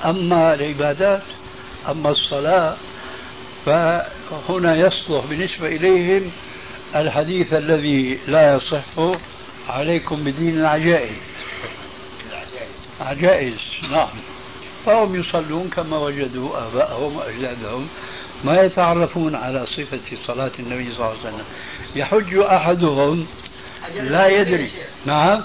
أما 0.04 0.54
العبادات 0.54 1.22
أما 1.88 2.10
الصلاة 2.10 2.76
فهنا 3.66 4.76
يصلح 4.76 5.24
بالنسبة 5.30 5.66
إليهم 5.66 6.30
الحديث 6.96 7.52
الذي 7.52 8.18
لا 8.26 8.56
يصح 8.56 8.84
عليكم 9.68 10.24
بدين 10.24 10.58
العجائز. 10.58 11.16
عجائز 13.00 13.58
نعم. 13.90 14.08
فهم 14.86 15.20
يصلون 15.20 15.70
كما 15.76 15.98
وجدوا 15.98 16.58
آباءهم 16.66 17.16
وأجدادهم 17.16 17.88
ما 18.44 18.62
يتعرفون 18.62 19.34
على 19.34 19.66
صفة 19.66 20.16
صلاة 20.26 20.50
النبي 20.58 20.84
صلى 20.84 20.94
الله 20.94 21.06
عليه 21.06 21.20
وسلم. 21.20 21.44
يحج 21.94 22.34
أحدهم 22.34 23.26
لا 23.94 24.26
يدري. 24.26 24.70
نعم. 25.06 25.42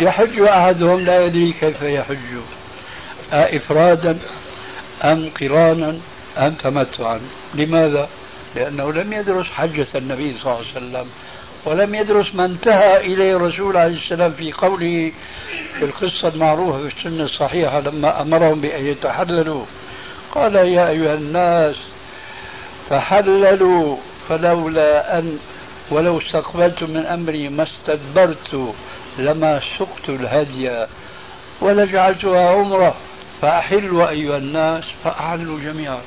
يحج 0.00 0.40
أحدهم 0.40 1.00
لا 1.00 1.24
يدري 1.24 1.52
كيف 1.52 1.82
يحج. 1.82 2.40
أإفرادا 3.32 4.18
أم 5.04 5.30
قرانا 5.40 5.98
أم 6.38 6.54
تمتعا؟ 6.54 7.20
لماذا؟ 7.54 8.08
لأنه 8.56 8.92
لم 8.92 9.12
يدرس 9.12 9.46
حجة 9.46 9.86
النبي 9.94 10.34
صلى 10.38 10.42
الله 10.42 10.56
عليه 10.56 10.70
وسلم 10.70 11.06
ولم 11.64 11.94
يدرس 11.94 12.34
ما 12.34 12.44
انتهى 12.44 12.96
إليه 12.96 13.36
الرسول 13.36 13.76
عليه 13.76 13.96
السلام 13.96 14.32
في 14.32 14.52
قوله 14.52 15.12
في 15.78 15.84
القصة 15.84 16.28
المعروفة 16.28 16.88
في 16.88 16.96
السنة 16.98 17.24
الصحيحة 17.24 17.80
لما 17.80 18.22
أمرهم 18.22 18.60
بأن 18.60 18.86
يتحللوا. 18.86 19.64
قال 20.34 20.54
يا 20.54 20.88
أيها 20.88 21.14
الناس 21.14 21.76
تحللوا 22.90 23.96
فلولا 24.28 25.18
أن 25.18 25.38
ولو 25.90 26.18
استقبلت 26.18 26.82
من 26.82 27.06
أمري 27.06 27.48
ما 27.48 27.62
استدبرت 27.62 28.74
لما 29.18 29.60
سقت 29.78 30.08
الهدي 30.08 30.86
ولجعلتها 31.60 32.48
عمرة 32.50 32.94
فأحلوا 33.42 34.08
أيها 34.08 34.36
الناس 34.36 34.84
فأحلوا 35.04 35.60
جميعا. 35.60 36.00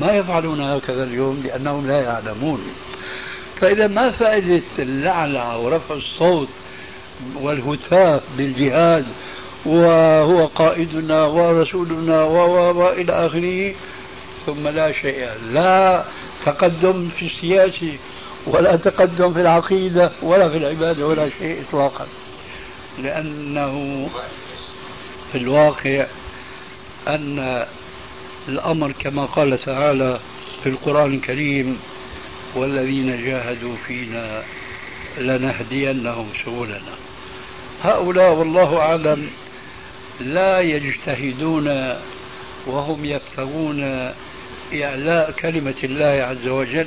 ما 0.00 0.12
يفعلون 0.12 0.60
هكذا 0.60 1.04
اليوم 1.04 1.42
لأنهم 1.44 1.86
لا 1.86 2.00
يعلمون. 2.00 2.60
فإذا 3.60 3.86
ما 3.86 4.10
فائدة 4.10 4.62
اللعلعة 4.78 5.58
ورفع 5.58 5.94
الصوت 5.94 6.48
والهتاف 7.34 8.22
بالجهاد 8.36 9.06
وهو 9.66 10.46
قائدنا 10.46 11.24
ورسولنا 11.24 12.22
وإلى 12.22 13.12
آخره 13.12 13.74
ثم 14.46 14.68
لا 14.68 14.92
شيء. 14.92 15.28
لا 15.52 16.04
تقدم 16.44 17.08
في 17.08 17.26
السياسة 17.26 17.92
ولا 18.46 18.76
تقدم 18.76 19.32
في 19.32 19.40
العقيدة 19.40 20.10
ولا 20.22 20.48
في 20.48 20.56
العبادة 20.56 21.06
ولا 21.06 21.28
شيء 21.38 21.62
إطلاقا. 21.68 22.06
لأنه 22.98 24.08
في 25.32 25.38
الواقع 25.38 26.06
أن 27.08 27.66
الأمر 28.48 28.92
كما 28.92 29.24
قال 29.24 29.58
تعالى 29.58 30.20
في 30.62 30.68
القرآن 30.68 31.14
الكريم 31.14 31.78
والذين 32.54 33.24
جاهدوا 33.24 33.76
فينا 33.86 34.42
لنهدينهم 35.18 36.26
سبلنا. 36.44 36.94
هؤلاء 37.82 38.32
والله 38.32 38.78
أعلم 38.78 39.30
لا 40.20 40.60
يجتهدون 40.60 41.96
وهم 42.66 43.04
يبتغون 43.04 44.12
إعلاء 44.74 45.30
كلمة 45.30 45.74
الله 45.84 46.04
عز 46.06 46.48
وجل 46.48 46.86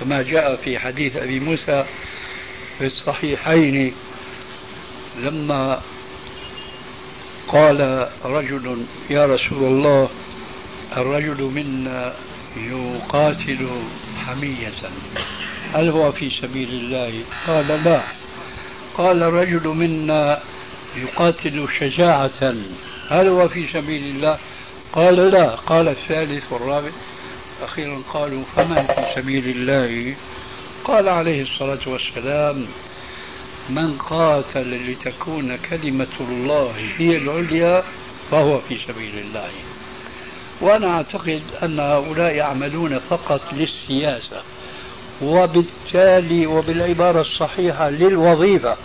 كما 0.00 0.22
جاء 0.22 0.56
في 0.56 0.78
حديث 0.78 1.16
أبي 1.16 1.40
موسى 1.40 1.84
في 2.78 2.86
الصحيحين 2.86 3.94
لما 5.22 5.80
قال 7.48 8.08
رجل 8.24 8.84
يا 9.10 9.26
رسول 9.26 9.64
الله 9.64 10.08
الرجل 10.96 11.42
منا 11.42 12.14
يقاتل 12.56 13.68
حمية. 14.26 14.72
هل 15.74 15.88
هو 15.88 16.12
في 16.12 16.30
سبيل 16.30 16.68
الله؟ 16.68 17.22
قال 17.46 17.66
لا. 17.84 18.02
قال 18.94 19.22
الرجل 19.22 19.68
منا 19.68 20.40
يقاتل 20.96 21.68
شجاعة. 21.78 22.54
هل 23.08 23.28
هو 23.28 23.48
في 23.48 23.66
سبيل 23.72 24.04
الله؟ 24.04 24.38
قال 24.92 25.16
لا. 25.16 25.54
قال 25.54 25.88
الثالث 25.88 26.52
والرابع. 26.52 26.90
أخيرا 27.62 28.02
قالوا 28.12 28.42
فمن 28.56 28.86
في 28.86 29.12
سبيل 29.16 29.48
الله؟ 29.48 30.14
قال 30.84 31.08
عليه 31.08 31.42
الصلاة 31.42 31.80
والسلام 31.86 32.66
من 33.68 33.98
قاتل 33.98 34.90
لتكون 34.92 35.56
كلمة 35.56 36.16
الله 36.20 36.74
هي 36.98 37.16
العليا 37.16 37.84
فهو 38.30 38.60
في 38.60 38.78
سبيل 38.88 39.18
الله. 39.18 39.50
وأنا 40.60 40.96
أعتقد 40.96 41.42
أن 41.62 41.80
هؤلاء 41.80 42.34
يعملون 42.34 42.98
فقط 42.98 43.40
للسياسة 43.52 44.42
وبالتالي 45.22 46.46
وبالعبارة 46.46 47.20
الصحيحة 47.20 47.90
للوظيفة 47.90 48.76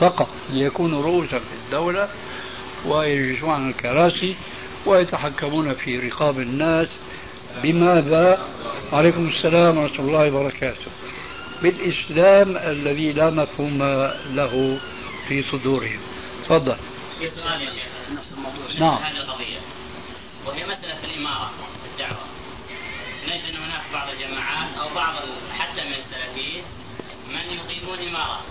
فقط 0.00 0.28
ليكونوا 0.50 1.02
رؤوسا 1.02 1.38
في 1.38 1.54
الدولة 1.64 2.08
ويجلسون 2.86 3.50
على 3.50 3.68
الكراسي 3.68 4.36
ويتحكمون 4.86 5.74
في 5.74 5.98
رقاب 5.98 6.40
الناس 6.40 6.88
بماذا؟ 7.62 8.38
عليكم 8.92 9.28
السلام 9.28 9.78
ورحمة 9.78 9.98
الله 9.98 10.34
وبركاته. 10.34 10.90
بالإسلام 11.62 12.56
الذي 12.56 13.12
لا 13.12 13.30
مفهوم 13.30 13.82
له 14.30 14.78
في 15.28 15.42
صدورهم. 15.42 16.00
تفضل. 16.44 16.76
في 17.18 17.28
سؤال 17.28 17.62
يا 17.62 17.70
شيخ 17.70 18.18
نفس 18.18 18.32
الموضوع. 18.32 18.90
نعم. 18.90 19.02
هذه 19.02 19.16
القضية 19.16 19.58
وهي 20.46 20.66
مسألة 20.66 21.04
الإمارة 21.04 21.50
في 21.82 21.88
الدعوة. 21.92 22.24
نجد 23.26 23.44
أن 23.44 23.56
هناك 23.56 23.82
بعض 23.92 24.08
الجماعات 24.08 24.78
أو 24.78 24.94
بعض 24.94 25.14
حتى 25.58 25.84
من 25.84 25.94
السلفيين 25.94 26.64
من 27.28 27.52
يقيمون 27.52 28.08
إمارة 28.08 28.44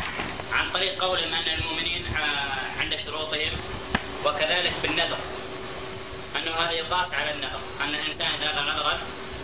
عن 0.51 0.69
طريق 0.71 1.01
قولهم 1.01 1.33
أن 1.33 1.49
المؤمنين 1.59 2.05
عند 2.79 2.95
شروطهم 3.05 3.57
وكذلك 4.25 4.73
بالنذر. 4.81 5.17
أنه 6.35 6.51
هذا 6.51 6.71
يقاس 6.71 7.13
على 7.13 7.33
النذر. 7.33 7.59
أن 7.81 7.95
الإنسان 7.95 8.27
إذا 8.27 8.61
نذرا 8.61 8.99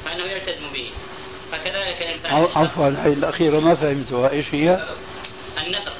فإنه 0.05 0.23
يلتزم 0.23 0.69
به. 0.73 0.91
فكذلك 1.51 2.01
الإنسان 2.01 2.33
عفوا 2.55 2.87
هي 3.03 3.13
الأخيرة 3.13 3.59
ما 3.59 3.75
فهمتها. 3.75 4.29
إيش 4.31 4.45
هي؟ 4.51 4.89
النذر. 5.57 5.93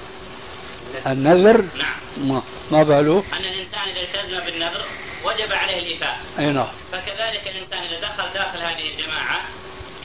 النذر؟ 1.07 1.61
نعم. 1.61 1.95
ما, 2.17 2.43
ما 2.71 2.83
باله؟ 2.83 3.23
أن 3.33 3.45
الإنسان 3.45 3.81
إذا 3.81 4.01
التزم 4.01 4.45
بالنذر 4.45 4.85
وجب 5.25 5.53
عليه 5.53 5.79
الإيفاء. 5.79 6.19
أي 6.39 6.45
نعم. 6.45 6.67
فكذلك 6.91 7.47
الإنسان 7.47 7.83
إذا 7.83 7.99
دخل 7.99 8.33
داخل 8.33 8.59
هذه 8.59 8.89
الجماعة 8.91 9.41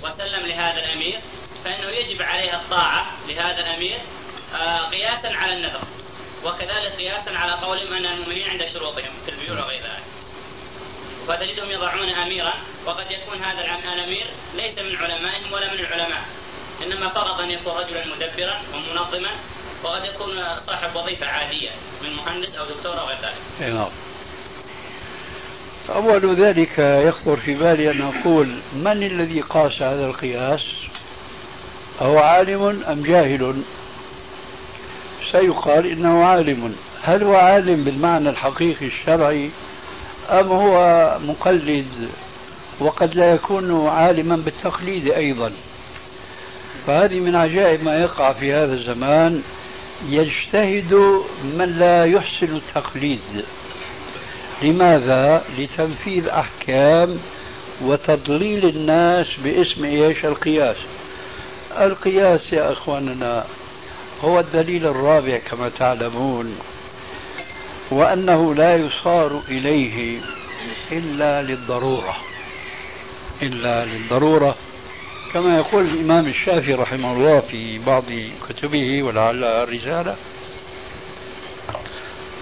وسلم 0.02 0.46
لهذا 0.46 0.78
الأمير 0.84 1.18
فإنه 1.64 1.88
يجب 1.88 2.22
عليه 2.22 2.56
الطاعة 2.56 3.06
لهذا 3.28 3.58
الأمير 3.60 3.98
آه، 4.54 4.88
قياسا 4.88 5.26
على 5.26 5.56
النذر. 5.56 5.80
وكذلك 6.44 6.92
قياسا 6.98 7.30
على 7.30 7.52
قولهم 7.52 7.92
أن 7.92 8.06
المؤمنين 8.06 8.48
عند 8.48 8.66
شروطهم 8.66 9.10
في 9.26 9.30
البيوع 9.30 9.64
وغير 9.64 9.80
ذلك. 9.80 10.19
فتجدهم 11.30 11.70
يضعون 11.70 12.08
أميرا 12.08 12.54
وقد 12.86 13.06
يكون 13.10 13.44
هذا 13.44 13.60
الأمير 13.94 14.26
ليس 14.54 14.78
من 14.78 14.96
علمائهم 14.96 15.52
ولا 15.52 15.72
من 15.72 15.80
العلماء. 15.80 16.22
إنما 16.82 17.08
فقط 17.08 17.40
أن 17.40 17.50
يكون 17.50 17.72
رجلا 17.72 18.04
مدبرا 18.06 18.60
ومنظما 18.74 19.30
وقد 19.84 20.04
يكون 20.04 20.30
صاحب 20.66 20.96
وظيفة 20.96 21.26
عادية 21.26 21.70
من 22.02 22.12
مهندس 22.12 22.54
أو 22.54 22.64
دكتور 22.66 23.00
أو 23.00 23.06
غير 23.06 23.18
ذلك. 23.22 23.72
نعم. 23.74 23.88
أول 25.88 26.34
ذلك 26.34 26.78
يخطر 26.78 27.36
في 27.36 27.54
بالي 27.54 27.90
أن 27.90 28.02
أقول 28.02 28.48
من 28.72 29.02
الذي 29.02 29.40
قاس 29.40 29.82
هذا 29.82 30.06
القياس؟ 30.06 30.60
أهو 32.00 32.18
عالم 32.18 32.84
أم 32.88 33.02
جاهل؟ 33.02 33.62
سيقال 35.32 35.86
إنه 35.86 36.24
عالم. 36.24 36.76
هل 37.02 37.22
هو 37.22 37.36
عالم 37.36 37.84
بالمعنى 37.84 38.30
الحقيقي 38.30 38.86
الشرعي؟ 38.86 39.50
أم 40.30 40.46
هو 40.46 41.16
مقلد 41.26 42.08
وقد 42.80 43.14
لا 43.14 43.34
يكون 43.34 43.88
عالما 43.88 44.36
بالتقليد 44.36 45.08
أيضا 45.08 45.52
فهذه 46.86 47.20
من 47.20 47.36
عجائب 47.36 47.84
ما 47.84 47.98
يقع 47.98 48.32
في 48.32 48.52
هذا 48.52 48.74
الزمان 48.74 49.42
يجتهد 50.08 50.94
من 51.44 51.76
لا 51.78 52.04
يحسن 52.04 52.56
التقليد 52.56 53.44
لماذا؟ 54.62 55.44
لتنفيذ 55.58 56.28
أحكام 56.28 57.18
وتضليل 57.82 58.66
الناس 58.66 59.26
باسم 59.44 59.84
إيش؟ 59.84 60.24
القياس. 60.24 60.76
القياس 61.78 62.52
يا 62.52 62.72
إخواننا 62.72 63.44
هو 64.24 64.40
الدليل 64.40 64.86
الرابع 64.86 65.38
كما 65.38 65.68
تعلمون 65.68 66.58
وأنه 67.90 68.54
لا 68.54 68.76
يصار 68.76 69.42
إليه 69.48 70.20
إلا 70.92 71.42
للضرورة. 71.42 72.16
إلا 73.42 73.84
للضرورة 73.84 74.56
كما 75.32 75.56
يقول 75.56 75.86
الإمام 75.86 76.26
الشافعي 76.26 76.74
رحمه 76.74 77.12
الله 77.12 77.40
في 77.40 77.78
بعض 77.78 78.04
كتبه 78.48 79.02
ولعل 79.02 79.44
الرسالة 79.44 80.16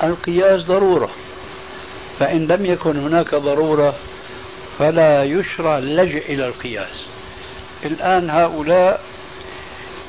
القياس 0.03 0.64
ضرورة 0.64 1.11
فإن 2.18 2.46
لم 2.46 2.66
يكن 2.66 2.96
هناك 2.96 3.34
ضرورة 3.34 3.94
فلا 4.78 5.24
يشرع 5.24 5.78
اللجئ 5.78 6.34
إلى 6.34 6.46
القياس 6.46 7.07
الآن 7.84 8.30
هؤلاء 8.30 9.05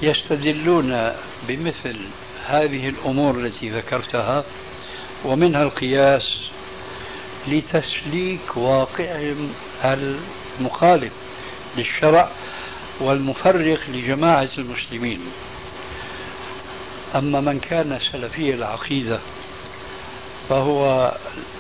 يستدلون 0.01 1.11
بمثل 1.47 1.97
هذه 2.45 2.89
الأمور 2.89 3.35
التي 3.35 3.69
ذكرتها 3.69 4.43
ومنها 5.25 5.63
القياس 5.63 6.49
لتسليك 7.47 8.57
واقعهم 8.57 9.53
المخالف 9.83 11.13
للشرع 11.77 12.29
والمفرق 12.99 13.79
لجماعة 13.89 14.49
المسلمين. 14.57 15.19
أما 17.15 17.41
من 17.41 17.59
كان 17.59 17.99
سلفي 18.11 18.53
العقيدة 18.53 19.19
فهو 20.49 21.11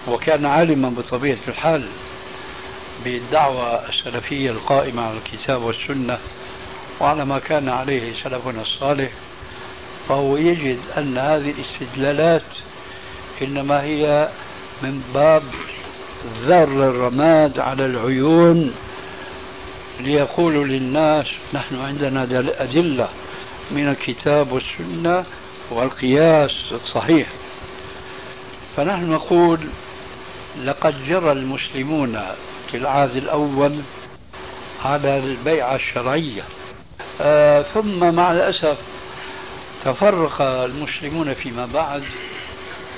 وكان 0.07 0.45
عالما 0.45 0.89
بطبيعة 0.89 1.37
الحال 1.47 1.87
بالدعوة 3.05 3.89
السلفية 3.89 4.49
القائمة 4.51 5.01
على 5.01 5.17
الكتاب 5.17 5.61
والسنة 5.63 6.17
وعلى 6.99 7.25
ما 7.25 7.39
كان 7.39 7.69
عليه 7.69 8.13
سلفنا 8.23 8.61
الصالح 8.61 9.09
فهو 10.09 10.37
يجد 10.37 10.79
أن 10.97 11.17
هذه 11.17 11.53
الاستدلالات 11.59 12.41
إنما 13.41 13.83
هي 13.83 14.29
من 14.83 15.03
باب 15.13 15.43
ذر 16.45 16.89
الرماد 16.89 17.59
على 17.59 17.85
العيون 17.85 18.73
ليقولوا 19.99 20.65
للناس 20.65 21.25
نحن 21.53 21.79
عندنا 21.79 22.23
أدلة 22.59 23.07
من 23.71 23.89
الكتاب 23.89 24.51
والسنة 24.51 25.25
والقياس 25.71 26.51
الصحيح. 26.71 27.27
فنحن 28.77 29.11
نقول 29.11 29.59
لقد 30.65 31.07
جرى 31.07 31.31
المسلمون 31.31 32.21
في 32.71 32.77
العهد 32.77 33.15
الأول 33.15 33.75
على 34.85 35.17
البيعة 35.17 35.75
الشرعية 35.75 36.41
آه 37.21 37.61
ثم 37.61 38.13
مع 38.13 38.31
الأسف 38.31 38.77
تفرق 39.85 40.41
المسلمون 40.41 41.33
فيما 41.33 41.65
بعد 41.73 42.03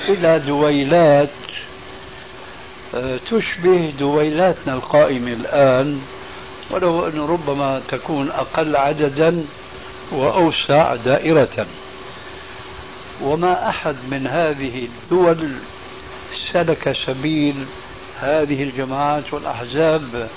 إلى 0.10 0.40
دويلات 0.40 1.30
آه 2.96 3.18
تشبه 3.18 3.94
دويلاتنا 4.00 4.74
القائمة 4.74 5.32
الآن 5.34 6.02
ولو 6.70 7.08
أن 7.08 7.20
ربما 7.20 7.82
تكون 7.88 8.32
أقل 8.32 8.76
عددا 8.76 9.46
وأوسع 10.12 10.96
دائرة. 10.96 11.68
وما 13.22 13.70
أحد 13.70 13.96
من 14.12 14.28
هذه 14.28 14.88
الدول 14.88 15.52
سلك 16.54 16.96
سبيل 17.06 17.66
هذه 18.20 18.64
الجماعات 18.64 19.34
والأحزاب 19.34 20.30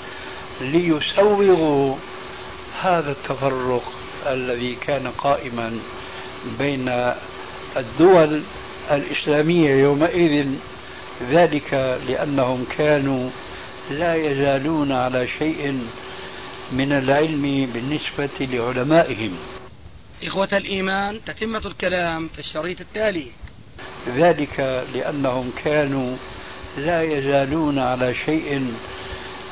ليسوغوا 0.61 1.95
هذا 2.81 3.11
التفرق 3.11 3.83
الذي 4.27 4.75
كان 4.75 5.07
قائما 5.07 5.79
بين 6.59 7.13
الدول 7.77 8.41
الإسلامية 8.91 9.71
يومئذ 9.71 10.47
ذلك 11.31 11.99
لأنهم 12.07 12.65
كانوا 12.77 13.29
لا 13.91 14.15
يزالون 14.15 14.91
على 14.91 15.27
شيء 15.39 15.79
من 16.71 16.91
العلم 16.91 17.69
بالنسبة 17.73 18.29
لعلمائهم. 18.39 19.31
إخوة 20.23 20.49
الإيمان 20.53 21.19
تتمة 21.25 21.61
الكلام 21.65 22.27
في 22.27 22.39
الشريط 22.39 22.81
التالي. 22.81 23.27
ذلك 24.15 24.85
لأنهم 24.93 25.51
كانوا 25.63 26.15
لا 26.77 27.01
يزالون 27.01 27.79
على 27.79 28.15
شيء 28.25 28.71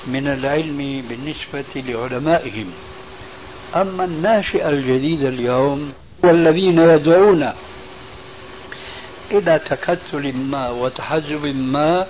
من 0.08 0.28
العلم 0.28 1.04
بالنسبة 1.10 1.82
لعلمائهم. 1.82 2.72
أما 3.76 4.06
الناشئة 4.06 4.70
الجديدة 4.70 5.30
اليوم 5.30 5.94
والذين 6.24 6.80
يدعون 6.80 7.54
إلى 9.34 9.60
تكتل 9.60 10.34
ما 10.34 10.70
وتحزب 10.70 11.46
ما 11.46 12.08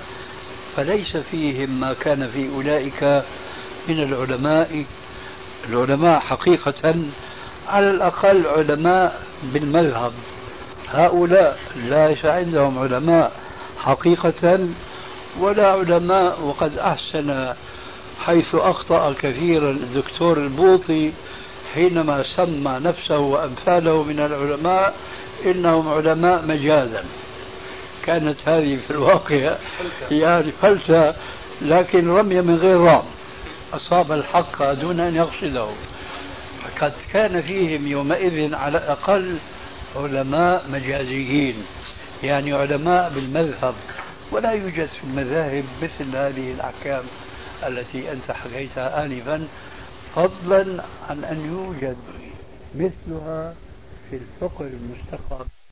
فليس 0.76 1.18
فيهم 1.18 1.80
ما 1.80 1.94
كان 1.94 2.28
في 2.28 2.50
أولئك 2.56 3.24
من 3.88 4.04
العلماء. 4.04 4.86
العلماء 5.70 6.20
حقيقة 6.20 6.96
على 7.68 7.90
الأقل 7.90 8.48
علماء 8.48 9.22
بالمذهب. 9.44 10.12
هؤلاء 10.90 11.60
ليس 11.76 12.26
عندهم 12.26 12.80
علماء 12.80 13.32
حقيقة 13.80 14.68
ولا 15.40 15.72
علماء 15.72 16.42
وقد 16.42 16.78
أحسن 16.78 17.54
حيث 18.20 18.56
أخطأ 18.56 19.14
كثيرا 19.14 19.72
الدكتور 19.72 20.38
البوطي 20.38 21.12
حينما 21.74 22.24
سمى 22.36 22.80
نفسه 22.84 23.18
وأمثاله 23.18 24.04
من 24.04 24.20
العلماء 24.20 24.94
إنهم 25.46 25.88
علماء 25.88 26.46
مجازا. 26.46 27.04
كانت 28.06 28.38
هذه 28.46 28.80
في 28.88 28.92
الواقع 28.92 29.56
يعني 30.12 30.52
فلسة 30.52 31.16
لكن 31.62 32.10
رمي 32.10 32.42
من 32.42 32.56
غير 32.56 32.78
رام. 32.78 33.04
أصاب 33.74 34.12
الحق 34.12 34.74
دون 34.74 35.00
أن 35.00 35.16
يقصده. 35.16 35.68
قد 36.82 36.94
كان 37.14 37.42
فيهم 37.42 37.88
يومئذ 37.88 38.56
على 38.56 38.78
الأقل 38.78 39.38
علماء 39.96 40.66
مجازيين 40.74 41.56
يعني 42.24 42.54
علماء 42.54 43.12
بالمذهب. 43.16 43.74
ولا 44.32 44.52
يوجد 44.52 44.86
في 44.88 45.04
المذاهب 45.04 45.64
مثل 45.82 46.16
هذه 46.16 46.52
الأحكام 46.52 47.04
التي 47.68 48.12
أنت 48.12 48.32
حكيتها 48.32 49.06
آنفا 49.06 49.48
فضلا 50.16 50.84
عن 51.10 51.24
أن 51.24 51.52
يوجد 51.52 51.98
مثلها 52.76 53.54
في 54.10 54.16
الفقه 54.16 54.68
المستقر. 54.68 55.48